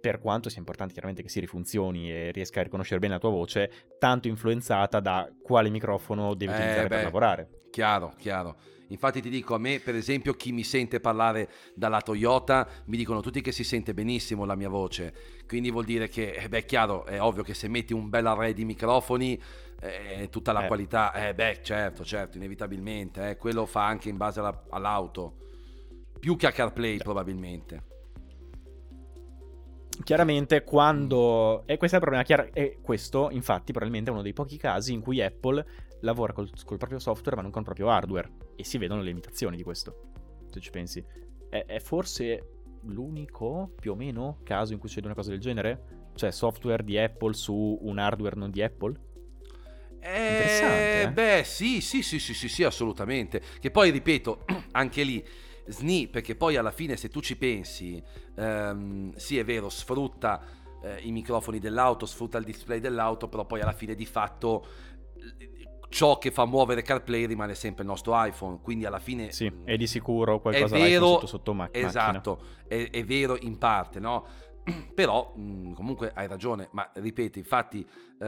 per 0.00 0.20
quanto 0.20 0.48
sia 0.48 0.58
importante 0.58 0.92
chiaramente 0.92 1.22
che 1.22 1.28
si 1.28 1.40
rifunzioni 1.40 2.10
e 2.10 2.30
riesca 2.30 2.60
a 2.60 2.62
riconoscere 2.62 3.00
bene 3.00 3.14
la 3.14 3.20
tua 3.20 3.30
voce, 3.30 3.70
tanto 3.98 4.28
influenzata 4.28 5.00
da 5.00 5.30
quale 5.42 5.70
microfono 5.70 6.34
devi 6.34 6.52
utilizzare 6.52 6.84
eh, 6.84 6.88
per 6.88 7.02
lavorare. 7.02 7.48
Chiaro, 7.70 8.14
chiaro. 8.16 8.56
Infatti 8.88 9.20
ti 9.20 9.28
dico, 9.28 9.54
a 9.54 9.58
me 9.58 9.80
per 9.80 9.94
esempio 9.94 10.32
chi 10.32 10.52
mi 10.52 10.64
sente 10.64 11.00
parlare 11.00 11.50
dalla 11.74 12.00
Toyota 12.00 12.66
mi 12.86 12.96
dicono 12.96 13.20
tutti 13.20 13.42
che 13.42 13.52
si 13.52 13.64
sente 13.64 13.92
benissimo 13.92 14.44
la 14.44 14.54
mia 14.54 14.68
voce, 14.68 15.14
quindi 15.46 15.70
vuol 15.70 15.84
dire 15.84 16.08
che, 16.08 16.30
eh 16.30 16.48
beh 16.48 16.64
chiaro, 16.64 17.04
è 17.04 17.20
ovvio 17.20 17.42
che 17.42 17.52
se 17.52 17.68
metti 17.68 17.92
un 17.92 18.08
bel 18.08 18.26
array 18.26 18.54
di 18.54 18.64
microfoni 18.64 19.40
eh, 19.80 20.28
tutta 20.30 20.52
la 20.52 20.64
eh. 20.64 20.66
qualità, 20.66 21.12
eh 21.12 21.34
beh 21.34 21.60
certo, 21.62 22.02
certo, 22.04 22.38
inevitabilmente, 22.38 23.30
eh, 23.30 23.36
quello 23.36 23.66
fa 23.66 23.86
anche 23.86 24.08
in 24.08 24.16
base 24.16 24.40
alla, 24.40 24.64
all'auto, 24.70 25.36
più 26.18 26.36
che 26.36 26.46
a 26.46 26.52
CarPlay 26.52 26.96
probabilmente. 26.96 27.87
Chiaramente 30.02 30.64
quando... 30.64 31.62
E 31.66 31.76
questo 31.76 31.96
è 31.96 31.98
il 31.98 32.04
problema, 32.04 32.24
chiar... 32.24 32.50
e 32.52 32.78
questo 32.82 33.28
infatti 33.30 33.72
probabilmente 33.72 34.10
è 34.10 34.12
uno 34.12 34.22
dei 34.22 34.32
pochi 34.32 34.56
casi 34.56 34.92
in 34.92 35.00
cui 35.00 35.20
Apple 35.22 35.64
lavora 36.00 36.32
col, 36.32 36.50
col, 36.64 36.78
proprio 36.78 36.98
software 36.98 37.36
ma 37.36 37.42
non 37.42 37.50
con 37.50 37.60
il 37.60 37.66
proprio 37.66 37.90
hardware 37.90 38.30
e 38.56 38.64
si 38.64 38.78
vedono 38.78 39.00
le 39.00 39.08
limitazioni 39.08 39.56
di 39.56 39.62
questo, 39.62 40.10
se 40.50 40.60
ci 40.60 40.70
pensi. 40.70 41.04
È, 41.48 41.64
è 41.66 41.80
forse 41.80 42.58
l'unico, 42.82 43.72
più 43.78 43.92
o 43.92 43.94
meno, 43.94 44.38
caso 44.44 44.72
in 44.72 44.78
cui 44.78 44.88
succede 44.88 45.06
una 45.06 45.16
cosa 45.16 45.30
del 45.30 45.40
genere? 45.40 46.10
Cioè 46.14 46.30
software 46.30 46.84
di 46.84 46.98
Apple 46.98 47.32
su 47.32 47.78
un 47.80 47.98
hardware 47.98 48.36
non 48.36 48.50
di 48.50 48.62
Apple? 48.62 49.06
Eh, 50.00 51.02
eh? 51.02 51.10
Beh, 51.10 51.42
sì, 51.44 51.80
sì, 51.80 52.02
sì, 52.02 52.18
sì, 52.18 52.34
sì, 52.34 52.48
sì, 52.48 52.64
assolutamente. 52.64 53.42
Che 53.60 53.70
poi, 53.70 53.90
ripeto, 53.90 54.44
anche 54.72 55.02
lì, 55.02 55.24
SNI, 55.68 56.08
perché 56.08 56.34
poi 56.34 56.56
alla 56.56 56.70
fine 56.70 56.96
se 56.96 57.08
tu 57.08 57.20
ci 57.20 57.36
pensi, 57.36 58.02
ehm, 58.36 59.14
sì 59.14 59.38
è 59.38 59.44
vero, 59.44 59.68
sfrutta 59.68 60.42
eh, 60.82 61.00
i 61.02 61.12
microfoni 61.12 61.58
dell'auto, 61.58 62.06
sfrutta 62.06 62.38
il 62.38 62.44
display 62.44 62.80
dell'auto, 62.80 63.28
però 63.28 63.44
poi 63.44 63.60
alla 63.60 63.72
fine 63.72 63.94
di 63.94 64.06
fatto 64.06 64.66
ciò 65.88 66.18
che 66.18 66.30
fa 66.30 66.44
muovere 66.44 66.82
CarPlay 66.82 67.26
rimane 67.26 67.54
sempre 67.54 67.82
il 67.82 67.88
nostro 67.88 68.12
iPhone, 68.24 68.58
quindi 68.62 68.84
alla 68.84 68.98
fine... 68.98 69.32
Sì, 69.32 69.50
è 69.64 69.76
di 69.76 69.86
sicuro 69.86 70.40
qualcosa 70.40 70.76
è 70.76 70.80
vero, 70.80 71.06
sotto, 71.06 71.26
sotto 71.26 71.54
ma- 71.54 71.68
Esatto, 71.70 72.40
è, 72.66 72.90
è, 72.90 73.04
vero 73.04 73.36
in 73.40 73.58
parte, 73.58 73.98
no? 73.98 74.26
Però 74.94 75.32
mh, 75.34 75.72
comunque 75.72 76.12
hai 76.14 76.26
ragione, 76.26 76.68
ma 76.72 76.90
ripeto, 76.94 77.38
infatti 77.38 77.80
eh, 77.80 78.24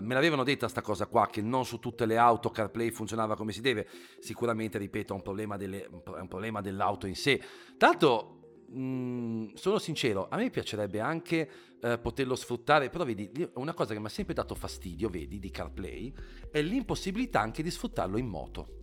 me 0.00 0.14
l'avevano 0.14 0.44
detta 0.44 0.68
sta 0.68 0.80
cosa 0.80 1.06
qua, 1.06 1.26
che 1.28 1.42
non 1.42 1.64
su 1.64 1.78
tutte 1.78 2.06
le 2.06 2.16
auto 2.16 2.50
CarPlay 2.50 2.90
funzionava 2.90 3.36
come 3.36 3.52
si 3.52 3.60
deve, 3.60 3.88
sicuramente, 4.20 4.78
ripeto, 4.78 5.12
è 5.12 5.16
un 5.16 5.22
problema, 5.22 5.56
delle, 5.56 5.84
è 5.84 6.20
un 6.20 6.28
problema 6.28 6.60
dell'auto 6.60 7.06
in 7.06 7.16
sé. 7.16 7.40
Tanto 7.76 8.40
Mm, 8.72 9.48
sono 9.54 9.78
sincero, 9.78 10.28
a 10.30 10.36
me 10.36 10.48
piacerebbe 10.48 11.00
anche 11.00 11.50
eh, 11.80 11.98
poterlo 11.98 12.36
sfruttare, 12.36 12.88
però 12.88 13.04
vedi, 13.04 13.28
una 13.54 13.74
cosa 13.74 13.94
che 13.94 13.98
mi 13.98 14.06
ha 14.06 14.10
sempre 14.10 14.32
dato 14.32 14.54
fastidio, 14.54 15.08
vedi, 15.08 15.40
di 15.40 15.50
CarPlay, 15.50 16.12
è 16.52 16.62
l'impossibilità 16.62 17.40
anche 17.40 17.64
di 17.64 17.70
sfruttarlo 17.70 18.16
in 18.16 18.26
moto. 18.26 18.78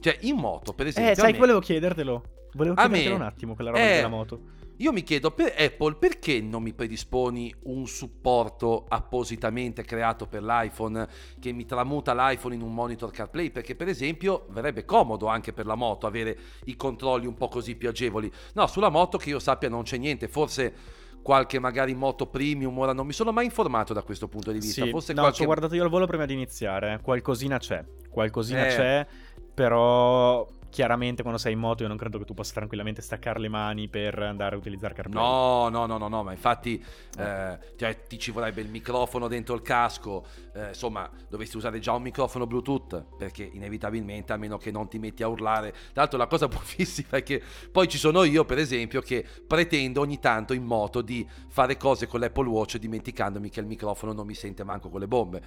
Cioè, 0.00 0.18
in 0.22 0.36
moto, 0.36 0.74
per 0.74 0.88
esempio... 0.88 1.12
Eh, 1.12 1.14
sai, 1.14 1.32
me... 1.32 1.38
volevo 1.38 1.60
chiedertelo. 1.60 2.48
Volevo 2.54 2.74
chiedertelo 2.74 3.16
me... 3.16 3.22
un 3.22 3.26
attimo, 3.26 3.54
quella 3.54 3.70
roba 3.70 3.84
eh, 3.84 3.94
della 3.94 4.08
moto. 4.08 4.40
Io 4.78 4.92
mi 4.92 5.02
chiedo 5.02 5.30
per 5.30 5.54
Apple 5.56 5.94
perché 5.94 6.40
non 6.40 6.62
mi 6.62 6.72
predisponi 6.72 7.54
un 7.64 7.86
supporto 7.86 8.86
appositamente 8.88 9.84
creato 9.84 10.26
per 10.26 10.42
l'iPhone 10.42 11.06
che 11.38 11.52
mi 11.52 11.64
tramuta 11.64 12.12
l'iPhone 12.12 12.54
in 12.54 12.62
un 12.62 12.74
monitor 12.74 13.10
CarPlay 13.10 13.50
perché 13.50 13.76
per 13.76 13.88
esempio 13.88 14.46
verrebbe 14.50 14.84
comodo 14.84 15.26
anche 15.26 15.52
per 15.52 15.66
la 15.66 15.76
moto 15.76 16.06
avere 16.06 16.36
i 16.64 16.76
controlli 16.76 17.26
un 17.26 17.34
po' 17.34 17.48
così 17.48 17.76
più 17.76 17.88
agevoli. 17.88 18.30
No, 18.54 18.66
sulla 18.66 18.88
moto 18.88 19.16
che 19.16 19.28
io 19.30 19.38
sappia 19.38 19.68
non 19.68 19.84
c'è 19.84 19.96
niente, 19.96 20.26
forse 20.26 21.02
qualche 21.22 21.58
magari 21.58 21.94
moto 21.94 22.26
premium, 22.26 22.78
ora 22.78 22.92
non 22.92 23.06
mi 23.06 23.14
sono 23.14 23.32
mai 23.32 23.46
informato 23.46 23.94
da 23.94 24.02
questo 24.02 24.28
punto 24.28 24.52
di 24.52 24.58
vista. 24.58 24.84
Sì, 24.84 24.90
Forse 24.90 25.14
no, 25.14 25.20
qualche... 25.20 25.38
ci 25.38 25.42
ho 25.42 25.46
guardato 25.46 25.74
io 25.74 25.82
al 25.82 25.88
volo 25.88 26.06
prima 26.06 26.26
di 26.26 26.34
iniziare, 26.34 27.00
qualcosina 27.02 27.58
c'è, 27.58 27.82
qualcosina 28.10 28.66
eh. 28.66 28.68
c'è, 28.68 29.06
però 29.54 30.46
chiaramente 30.74 31.22
quando 31.22 31.38
sei 31.38 31.52
in 31.52 31.60
moto 31.60 31.84
io 31.84 31.88
non 31.88 31.96
credo 31.96 32.18
che 32.18 32.24
tu 32.24 32.34
possa 32.34 32.54
tranquillamente 32.54 33.00
staccare 33.00 33.38
le 33.38 33.48
mani 33.48 33.86
per 33.86 34.18
andare 34.18 34.56
a 34.56 34.58
utilizzare 34.58 34.92
CarPlay. 34.92 35.22
No, 35.22 35.68
no, 35.68 35.86
no, 35.86 35.98
no, 35.98 36.08
no 36.08 36.24
ma 36.24 36.32
infatti 36.32 36.84
eh, 37.16 37.58
cioè, 37.76 38.02
ti 38.08 38.18
ci 38.18 38.32
vorrebbe 38.32 38.60
il 38.60 38.68
microfono 38.68 39.28
dentro 39.28 39.54
il 39.54 39.62
casco, 39.62 40.26
eh, 40.52 40.70
insomma 40.70 41.08
dovresti 41.28 41.56
usare 41.56 41.78
già 41.78 41.92
un 41.92 42.02
microfono 42.02 42.48
Bluetooth 42.48 43.06
perché 43.16 43.48
inevitabilmente 43.52 44.32
a 44.32 44.36
meno 44.36 44.58
che 44.58 44.72
non 44.72 44.88
ti 44.88 44.98
metti 44.98 45.22
a 45.22 45.28
urlare. 45.28 45.70
Tra 45.70 46.02
l'altro 46.02 46.18
la 46.18 46.26
cosa 46.26 46.48
buffissima 46.50 47.18
è 47.18 47.22
che 47.22 47.40
poi 47.70 47.86
ci 47.86 47.96
sono 47.96 48.24
io 48.24 48.44
per 48.44 48.58
esempio 48.58 49.00
che 49.00 49.24
pretendo 49.46 50.00
ogni 50.00 50.18
tanto 50.18 50.54
in 50.54 50.64
moto 50.64 51.02
di 51.02 51.24
fare 51.50 51.76
cose 51.76 52.08
con 52.08 52.18
l'Apple 52.18 52.48
Watch 52.48 52.78
dimenticandomi 52.78 53.48
che 53.48 53.60
il 53.60 53.66
microfono 53.66 54.12
non 54.12 54.26
mi 54.26 54.34
sente 54.34 54.64
manco 54.64 54.90
con 54.90 54.98
le 54.98 55.06
bombe 55.06 55.42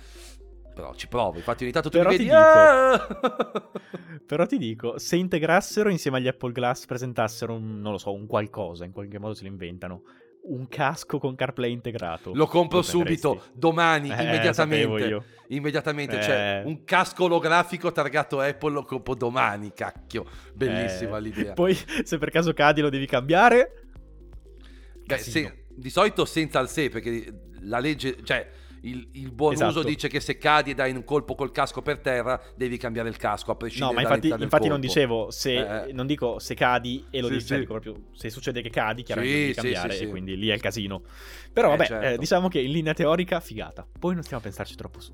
però 0.78 0.94
ci 0.94 1.08
provo. 1.08 1.38
Infatti, 1.38 1.64
ogni 1.64 1.74
tanto 1.74 1.90
tu 1.90 1.98
però 1.98 2.12
mi 2.12 2.18
vedi. 2.18 2.30
Ti 2.30 2.36
ah! 2.36 3.08
però 4.26 4.46
ti 4.46 4.58
dico: 4.58 5.00
se 5.00 5.16
integrassero 5.16 5.90
insieme 5.90 6.18
agli 6.18 6.28
Apple 6.28 6.52
Glass, 6.52 6.86
presentassero 6.86 7.54
un, 7.54 7.82
non 7.82 7.94
lo 7.94 7.98
so, 7.98 8.14
un 8.14 8.28
qualcosa, 8.28 8.86
in 8.86 8.92
qualche 8.92 9.18
modo 9.18 9.34
se 9.34 9.44
lo 9.44 9.50
inventano. 9.50 10.04
Un 10.50 10.70
casco 10.70 11.20
con 11.20 11.36
CarPlay 11.36 11.74
integrato. 11.74 12.34
Lo 12.34 12.46
compro 12.46 12.82
subito, 12.82 13.42
domani, 13.52 14.12
eh, 14.12 14.24
immediatamente. 14.24 15.24
Immediatamente, 15.48 16.22
cioè, 16.22 16.22
eh. 16.22 16.26
cioè 16.26 16.62
un 16.64 16.86
casco 16.86 17.26
olografico 17.26 17.92
targato 17.92 18.40
Apple 18.40 18.72
lo 18.72 18.84
compro 18.84 19.16
domani, 19.16 19.74
cacchio. 19.74 20.26
Bellissima 20.54 21.18
eh. 21.18 21.22
l'idea. 21.22 21.54
Poi, 21.54 21.74
se 21.76 22.18
per 22.18 22.30
caso 22.30 22.54
cadi 22.54 22.80
lo 22.80 22.90
devi 22.90 23.08
cambiare. 23.08 23.88
Beh, 25.06 25.18
se, 25.18 25.66
di 25.68 25.90
solito 25.90 26.24
senza 26.24 26.62
il 26.62 26.70
sé, 26.70 26.88
perché 26.88 27.48
la 27.62 27.80
legge, 27.80 28.24
cioè 28.24 28.50
il, 28.90 29.08
il 29.14 29.32
buon 29.32 29.54
esatto. 29.54 29.80
uso 29.80 29.84
dice 29.84 30.08
che 30.08 30.20
se 30.20 30.38
cadi 30.38 30.72
e 30.72 30.74
dai 30.74 30.92
un 30.92 31.04
colpo 31.04 31.36
col 31.36 31.52
casco 31.52 31.82
per 31.82 32.00
terra, 32.00 32.42
devi 32.56 32.78
cambiare 32.78 33.10
il 33.10 33.18
casco 33.18 33.52
a 33.52 33.56
prescindere 33.56 33.94
No, 33.94 34.00
ma 34.00 34.02
infatti, 34.02 34.44
infatti 34.44 34.68
non 34.68 34.80
dicevo 34.80 35.32
se 35.32 35.86
eh. 35.88 35.94
non 35.94 36.08
dico 36.08 36.40
se 36.40 36.56
cadi 36.56 37.06
e 37.10 37.20
lo 37.20 37.28
sì, 37.28 37.34
devi 37.34 37.46
sì. 37.46 37.60
Dico 37.60 37.80
proprio 37.80 37.96
se 38.14 38.30
succede 38.30 38.62
che 38.62 38.70
cadi, 38.70 39.04
chiaramente 39.04 39.36
sì, 39.36 39.46
devi 39.46 39.54
cambiare 39.54 39.94
sì, 39.94 40.04
e 40.04 40.08
quindi 40.08 40.38
lì 40.38 40.50
è 40.50 40.54
il 40.54 40.62
casino. 40.62 41.02
Però 41.52 41.68
eh, 41.68 41.78
vabbè, 41.78 41.86
certo. 41.86 42.08
eh, 42.08 42.18
diciamo 42.18 42.48
che 42.48 42.60
in 42.60 42.72
linea 42.72 42.94
teorica 42.94 43.40
figata. 43.40 43.88
Poi 44.00 44.14
non 44.14 44.24
stiamo 44.24 44.42
a 44.42 44.46
pensarci 44.46 44.76
troppo 44.76 45.00
su. 45.00 45.14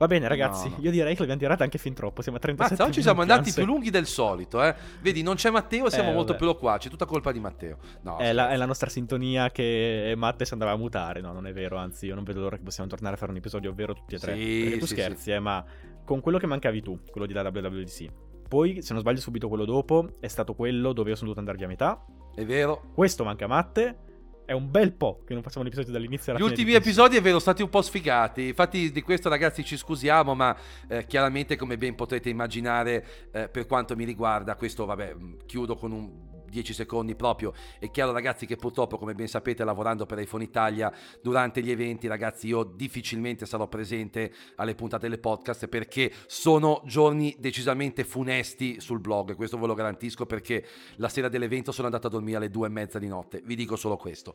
Va 0.00 0.06
bene, 0.06 0.28
ragazzi, 0.28 0.70
no, 0.70 0.76
no. 0.78 0.82
io 0.84 0.90
direi 0.90 1.12
che 1.12 1.20
l'abbiamo 1.20 1.42
tirata 1.42 1.62
anche 1.62 1.76
fin 1.76 1.92
troppo. 1.92 2.22
Siamo 2.22 2.38
a 2.38 2.40
37 2.40 2.74
Mazza, 2.74 2.88
oggi 2.88 3.02
siamo 3.02 3.20
andati 3.20 3.52
più 3.52 3.66
lunghi 3.66 3.90
del 3.90 4.06
solito, 4.06 4.62
eh. 4.64 4.74
Vedi, 5.02 5.20
non 5.20 5.34
c'è 5.34 5.50
Matteo, 5.50 5.90
siamo 5.90 6.08
eh, 6.08 6.14
molto 6.14 6.36
più 6.36 6.46
loquaci. 6.46 6.88
Tutta 6.88 7.04
colpa 7.04 7.32
di 7.32 7.38
Matteo. 7.38 7.76
No, 8.00 8.16
è, 8.16 8.32
la, 8.32 8.48
è, 8.48 8.56
la, 8.56 8.64
nostra 8.64 8.88
sintonia 8.88 9.50
che 9.50 10.14
Matte 10.16 10.46
si 10.46 10.54
andava 10.54 10.70
a 10.70 10.76
mutare. 10.76 11.20
No, 11.20 11.34
non 11.34 11.46
è 11.46 11.52
vero. 11.52 11.76
Anzi, 11.76 12.06
io 12.06 12.14
non 12.14 12.24
vedo 12.24 12.40
l'ora 12.40 12.56
che 12.56 12.62
possiamo 12.62 12.88
tornare 12.88 13.16
a 13.16 13.18
fare 13.18 13.30
un 13.30 13.36
episodio 13.36 13.74
vero 13.74 13.92
tutti 13.92 14.14
e 14.14 14.18
tre. 14.18 14.36
Sì, 14.36 14.60
Perché 14.62 14.78
tu 14.78 14.86
sì, 14.86 14.94
scherzi, 14.94 15.22
sì. 15.22 15.30
eh, 15.32 15.38
ma 15.38 15.62
con 16.02 16.20
quello 16.22 16.38
che 16.38 16.46
mancavi 16.46 16.80
tu, 16.80 16.98
quello 17.10 17.26
di 17.26 17.34
la 17.34 17.42
WWDC. 17.42 18.06
Poi, 18.48 18.80
se 18.80 18.94
non 18.94 19.02
sbaglio, 19.02 19.20
subito 19.20 19.48
quello 19.48 19.66
dopo 19.66 20.12
è 20.18 20.28
stato 20.28 20.54
quello 20.54 20.94
dove 20.94 21.10
io 21.10 21.14
sono 21.14 21.34
dovuto 21.34 21.40
andare 21.40 21.58
via 21.58 21.66
a 21.66 21.68
metà. 21.68 22.02
È 22.34 22.46
vero. 22.46 22.84
Questo 22.94 23.22
manca 23.22 23.44
a 23.44 23.48
Matte 23.48 24.08
è 24.50 24.52
un 24.52 24.68
bel 24.68 24.90
po' 24.90 25.22
che 25.24 25.32
non 25.32 25.44
facciamo 25.44 25.60
un 25.60 25.68
episodio 25.68 25.92
dall'inizio 25.92 26.32
alla 26.32 26.40
Gli 26.40 26.44
ultimi 26.44 26.72
episodi 26.72 27.16
è 27.16 27.20
vero, 27.20 27.38
sono 27.38 27.52
stati 27.52 27.62
un 27.62 27.68
po' 27.68 27.82
sfigati. 27.82 28.48
Infatti, 28.48 28.90
di 28.90 29.00
questo, 29.00 29.28
ragazzi, 29.28 29.64
ci 29.64 29.76
scusiamo, 29.76 30.34
ma 30.34 30.56
eh, 30.88 31.06
chiaramente, 31.06 31.54
come 31.54 31.78
ben 31.78 31.94
potrete 31.94 32.30
immaginare, 32.30 33.28
eh, 33.30 33.48
per 33.48 33.66
quanto 33.66 33.94
mi 33.94 34.02
riguarda, 34.02 34.56
questo, 34.56 34.86
vabbè, 34.86 35.14
chiudo 35.46 35.76
con 35.76 35.92
un 35.92 36.29
10 36.50 36.74
secondi 36.74 37.14
proprio. 37.14 37.54
È 37.78 37.90
chiaro 37.90 38.12
ragazzi 38.12 38.44
che 38.44 38.56
purtroppo 38.56 38.98
come 38.98 39.14
ben 39.14 39.28
sapete 39.28 39.64
lavorando 39.64 40.04
per 40.04 40.18
iPhone 40.18 40.44
Italia 40.44 40.92
durante 41.22 41.62
gli 41.62 41.70
eventi 41.70 42.06
ragazzi 42.06 42.48
io 42.48 42.64
difficilmente 42.64 43.46
sarò 43.46 43.68
presente 43.68 44.32
alle 44.56 44.74
puntate 44.74 45.08
delle 45.08 45.18
podcast 45.18 45.68
perché 45.68 46.12
sono 46.26 46.82
giorni 46.84 47.34
decisamente 47.38 48.04
funesti 48.04 48.80
sul 48.80 49.00
blog, 49.00 49.34
questo 49.36 49.58
ve 49.58 49.66
lo 49.66 49.74
garantisco 49.74 50.26
perché 50.26 50.66
la 50.96 51.08
sera 51.08 51.28
dell'evento 51.28 51.72
sono 51.72 51.86
andato 51.86 52.08
a 52.08 52.10
dormire 52.10 52.36
alle 52.36 52.50
due 52.50 52.66
e 52.66 52.70
mezza 52.70 52.98
di 52.98 53.08
notte, 53.08 53.40
vi 53.44 53.54
dico 53.54 53.76
solo 53.76 53.96
questo. 53.96 54.34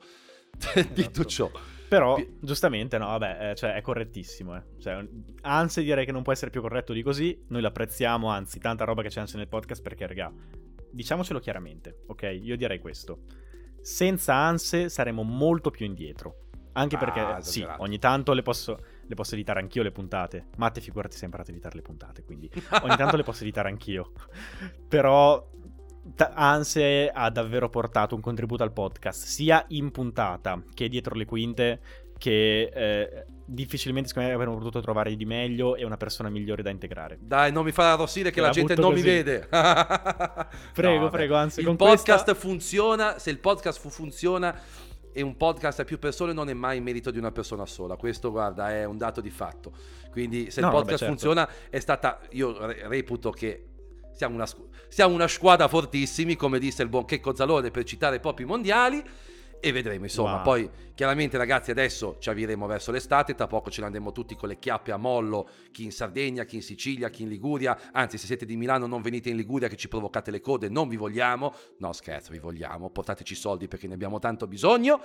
Detto 0.73 1.01
esatto. 1.01 1.25
ciò. 1.25 1.51
Però, 1.87 2.19
giustamente, 2.39 2.97
no, 2.97 3.07
vabbè, 3.07 3.51
eh, 3.51 3.55
cioè, 3.55 3.73
è 3.73 3.81
correttissimo. 3.81 4.55
Eh. 4.55 4.63
Cioè, 4.79 5.05
anzi, 5.41 5.83
direi 5.83 6.05
che 6.05 6.11
non 6.11 6.23
può 6.23 6.31
essere 6.31 6.49
più 6.49 6.61
corretto 6.61 6.93
di 6.93 7.03
così. 7.03 7.43
Noi 7.49 7.61
l'apprezziamo, 7.61 8.29
anzi, 8.29 8.59
tanta 8.59 8.85
roba 8.85 9.01
che 9.01 9.09
c'è 9.09 9.19
anche 9.19 9.37
nel 9.37 9.47
podcast 9.47 9.81
perché, 9.81 10.07
raga, 10.07 10.31
diciamocelo 10.95 11.39
chiaramente, 11.39 12.03
ok? 12.07 12.39
Io 12.41 12.55
direi 12.55 12.79
questo. 12.79 13.19
Senza 13.81 14.33
ANSE 14.33 14.89
saremo 14.89 15.21
molto 15.23 15.69
più 15.69 15.85
indietro. 15.85 16.43
Anche 16.77 16.97
perché, 16.97 17.19
ah, 17.21 17.41
sì, 17.41 17.65
ogni 17.77 17.99
tanto 17.99 18.33
le 18.33 18.41
posso, 18.41 18.77
le 19.05 19.15
posso, 19.15 19.35
editare 19.35 19.61
anch'io 19.61 19.81
le 19.81 19.91
puntate. 19.91 20.47
Matte, 20.57 20.81
figurati, 20.81 21.15
sei 21.15 21.25
imparato 21.25 21.51
a 21.51 21.53
editare 21.53 21.75
le 21.75 21.81
puntate, 21.81 22.23
quindi 22.23 22.51
ogni 22.81 22.95
tanto 22.97 23.15
le 23.15 23.23
posso 23.23 23.43
editare 23.43 23.69
anch'io. 23.69 24.11
Però 24.87 25.49
Anse 26.33 27.09
ha 27.11 27.29
davvero 27.31 27.69
portato 27.69 28.13
un 28.13 28.21
contributo 28.21 28.61
al 28.61 28.71
podcast, 28.71 29.25
sia 29.25 29.65
in 29.69 29.91
puntata 29.91 30.61
che 30.73 30.87
dietro 30.87 31.15
le 31.15 31.25
quinte, 31.25 31.79
che 32.17 32.71
eh, 32.73 33.25
difficilmente 33.45 34.09
secondo 34.09 34.29
me 34.29 34.35
avremmo 34.35 34.55
potuto 34.55 34.81
trovare 34.81 35.15
di 35.15 35.25
meglio 35.25 35.75
e 35.75 35.83
una 35.83 35.97
persona 35.97 36.29
migliore 36.29 36.61
da 36.61 36.69
integrare. 36.69 37.17
Dai, 37.21 37.51
non 37.51 37.65
mi 37.65 37.71
fa 37.71 37.93
arrossire 37.93 38.31
che 38.31 38.39
la, 38.39 38.47
la 38.47 38.53
gente 38.53 38.75
non 38.75 38.91
così. 38.91 39.01
mi 39.01 39.07
vede. 39.07 39.47
prego, 40.73 41.03
no, 41.05 41.09
prego, 41.09 41.35
anzi, 41.35 41.61
il 41.61 41.75
podcast 41.75 42.23
questa... 42.23 42.33
funziona, 42.35 43.17
se 43.17 43.31
il 43.31 43.39
podcast 43.39 43.79
funziona 43.79 44.59
e 45.11 45.21
un 45.21 45.37
podcast 45.37 45.79
a 45.79 45.83
più 45.85 45.97
persone 45.97 46.33
non 46.33 46.49
è 46.49 46.53
mai 46.53 46.77
in 46.77 46.83
merito 46.83 47.09
di 47.09 47.17
una 47.17 47.31
persona 47.31 47.65
sola. 47.65 47.95
Questo, 47.95 48.31
guarda, 48.31 48.71
è 48.71 48.83
un 48.83 48.97
dato 48.97 49.21
di 49.21 49.29
fatto. 49.29 49.71
Quindi 50.11 50.51
se 50.51 50.61
no, 50.61 50.67
il 50.67 50.73
podcast 50.73 51.03
vabbè, 51.03 51.13
certo. 51.13 51.13
funziona 51.13 51.49
è 51.69 51.79
stata, 51.79 52.19
io 52.31 52.55
reputo 52.87 53.31
che 53.31 53.69
siamo 54.15 54.35
una, 54.35 54.47
siamo 54.87 55.13
una 55.13 55.27
squadra 55.27 55.67
fortissimi, 55.67 56.35
come 56.35 56.57
disse 56.57 56.81
il 56.81 56.89
buon 56.89 57.05
Checco 57.05 57.35
Zalone 57.35 57.69
per 57.69 57.83
citare 57.83 58.19
proprio 58.19 58.45
i 58.45 58.49
mondiali 58.49 59.03
e 59.59 59.71
vedremo 59.71 60.03
insomma. 60.03 60.35
Wow. 60.35 60.43
poi 60.43 60.69
chiaramente 60.93 61.37
ragazzi 61.37 61.71
adesso 61.71 62.17
ci 62.19 62.29
avvieremo 62.29 62.67
verso 62.67 62.91
l'estate 62.91 63.33
tra 63.35 63.47
poco 63.47 63.71
ce 63.71 63.81
ne 63.81 63.87
andremo 63.87 64.11
tutti 64.11 64.35
con 64.35 64.47
le 64.47 64.59
chiappe 64.59 64.91
a 64.91 64.97
mollo 64.97 65.49
chi 65.71 65.85
in 65.85 65.91
Sardegna 65.91 66.43
chi 66.43 66.57
in 66.57 66.61
Sicilia 66.61 67.09
chi 67.09 67.23
in 67.23 67.29
Liguria. 67.29 67.77
Anzi 67.91 68.17
se 68.17 68.25
siete 68.25 68.45
di 68.45 68.55
Milano 68.55 68.85
non 68.85 69.01
venite 69.01 69.29
in 69.29 69.35
Liguria 69.35 69.67
che 69.67 69.75
ci 69.75 69.87
provocate 69.87 70.31
le 70.31 70.39
code 70.39 70.69
non 70.69 70.87
vi 70.87 70.95
vogliamo. 70.95 71.53
No 71.79 71.93
scherzo 71.93 72.31
vi 72.31 72.39
vogliamo. 72.39 72.89
Portateci 72.89 73.35
soldi 73.35 73.67
perché 73.67 73.87
ne 73.87 73.95
abbiamo 73.95 74.19
tanto 74.19 74.47
bisogno. 74.47 75.01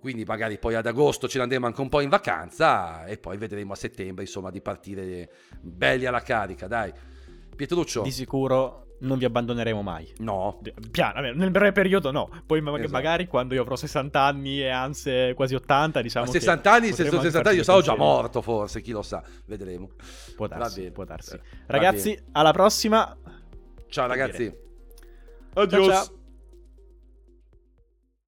Quindi 0.00 0.24
magari 0.24 0.58
poi 0.58 0.74
ad 0.74 0.86
agosto 0.86 1.28
ce 1.28 1.38
ne 1.38 1.44
andremo 1.44 1.66
anche 1.66 1.80
un 1.80 1.88
po' 1.88 2.00
in 2.00 2.10
vacanza 2.10 3.06
e 3.06 3.16
poi 3.16 3.38
vedremo 3.38 3.72
a 3.72 3.76
settembre 3.76 4.24
insomma 4.24 4.50
di 4.50 4.60
partire 4.60 5.30
belli 5.60 6.04
alla 6.04 6.20
carica 6.20 6.66
dai 6.66 6.92
Pietruccio 7.54 8.02
di 8.02 8.10
sicuro 8.10 8.84
non 9.00 9.18
vi 9.18 9.24
abbandoneremo 9.24 9.82
mai. 9.82 10.12
No. 10.18 10.60
Piano, 10.90 11.20
nel 11.20 11.50
breve 11.50 11.72
periodo 11.72 12.10
no. 12.10 12.28
Poi 12.46 12.60
esatto. 12.60 12.88
magari 12.90 13.26
quando 13.26 13.54
io 13.54 13.62
avrò 13.62 13.76
60 13.76 14.20
anni 14.20 14.60
e 14.60 14.68
anzi 14.68 15.32
quasi 15.34 15.54
80, 15.54 16.00
diciamo... 16.00 16.26
A 16.26 16.28
60 16.28 16.72
anni, 16.72 16.92
se 16.92 17.04
sono 17.08 17.20
60 17.20 17.48
anni 17.48 17.58
io 17.58 17.64
sarò 17.64 17.80
già 17.80 17.96
morto 17.96 18.40
forse, 18.40 18.80
chi 18.80 18.92
lo 18.92 19.02
sa, 19.02 19.22
vedremo. 19.46 19.90
Può 20.36 20.46
darsi, 20.46 20.90
può 20.90 21.04
darsi. 21.04 21.38
Ragazzi, 21.66 22.18
alla 22.32 22.52
prossima. 22.52 23.16
Ciao 23.88 24.06
ragazzi. 24.06 24.52
Adios. 25.54 25.86
Ciao, 25.86 26.04
ciao. 26.04 26.22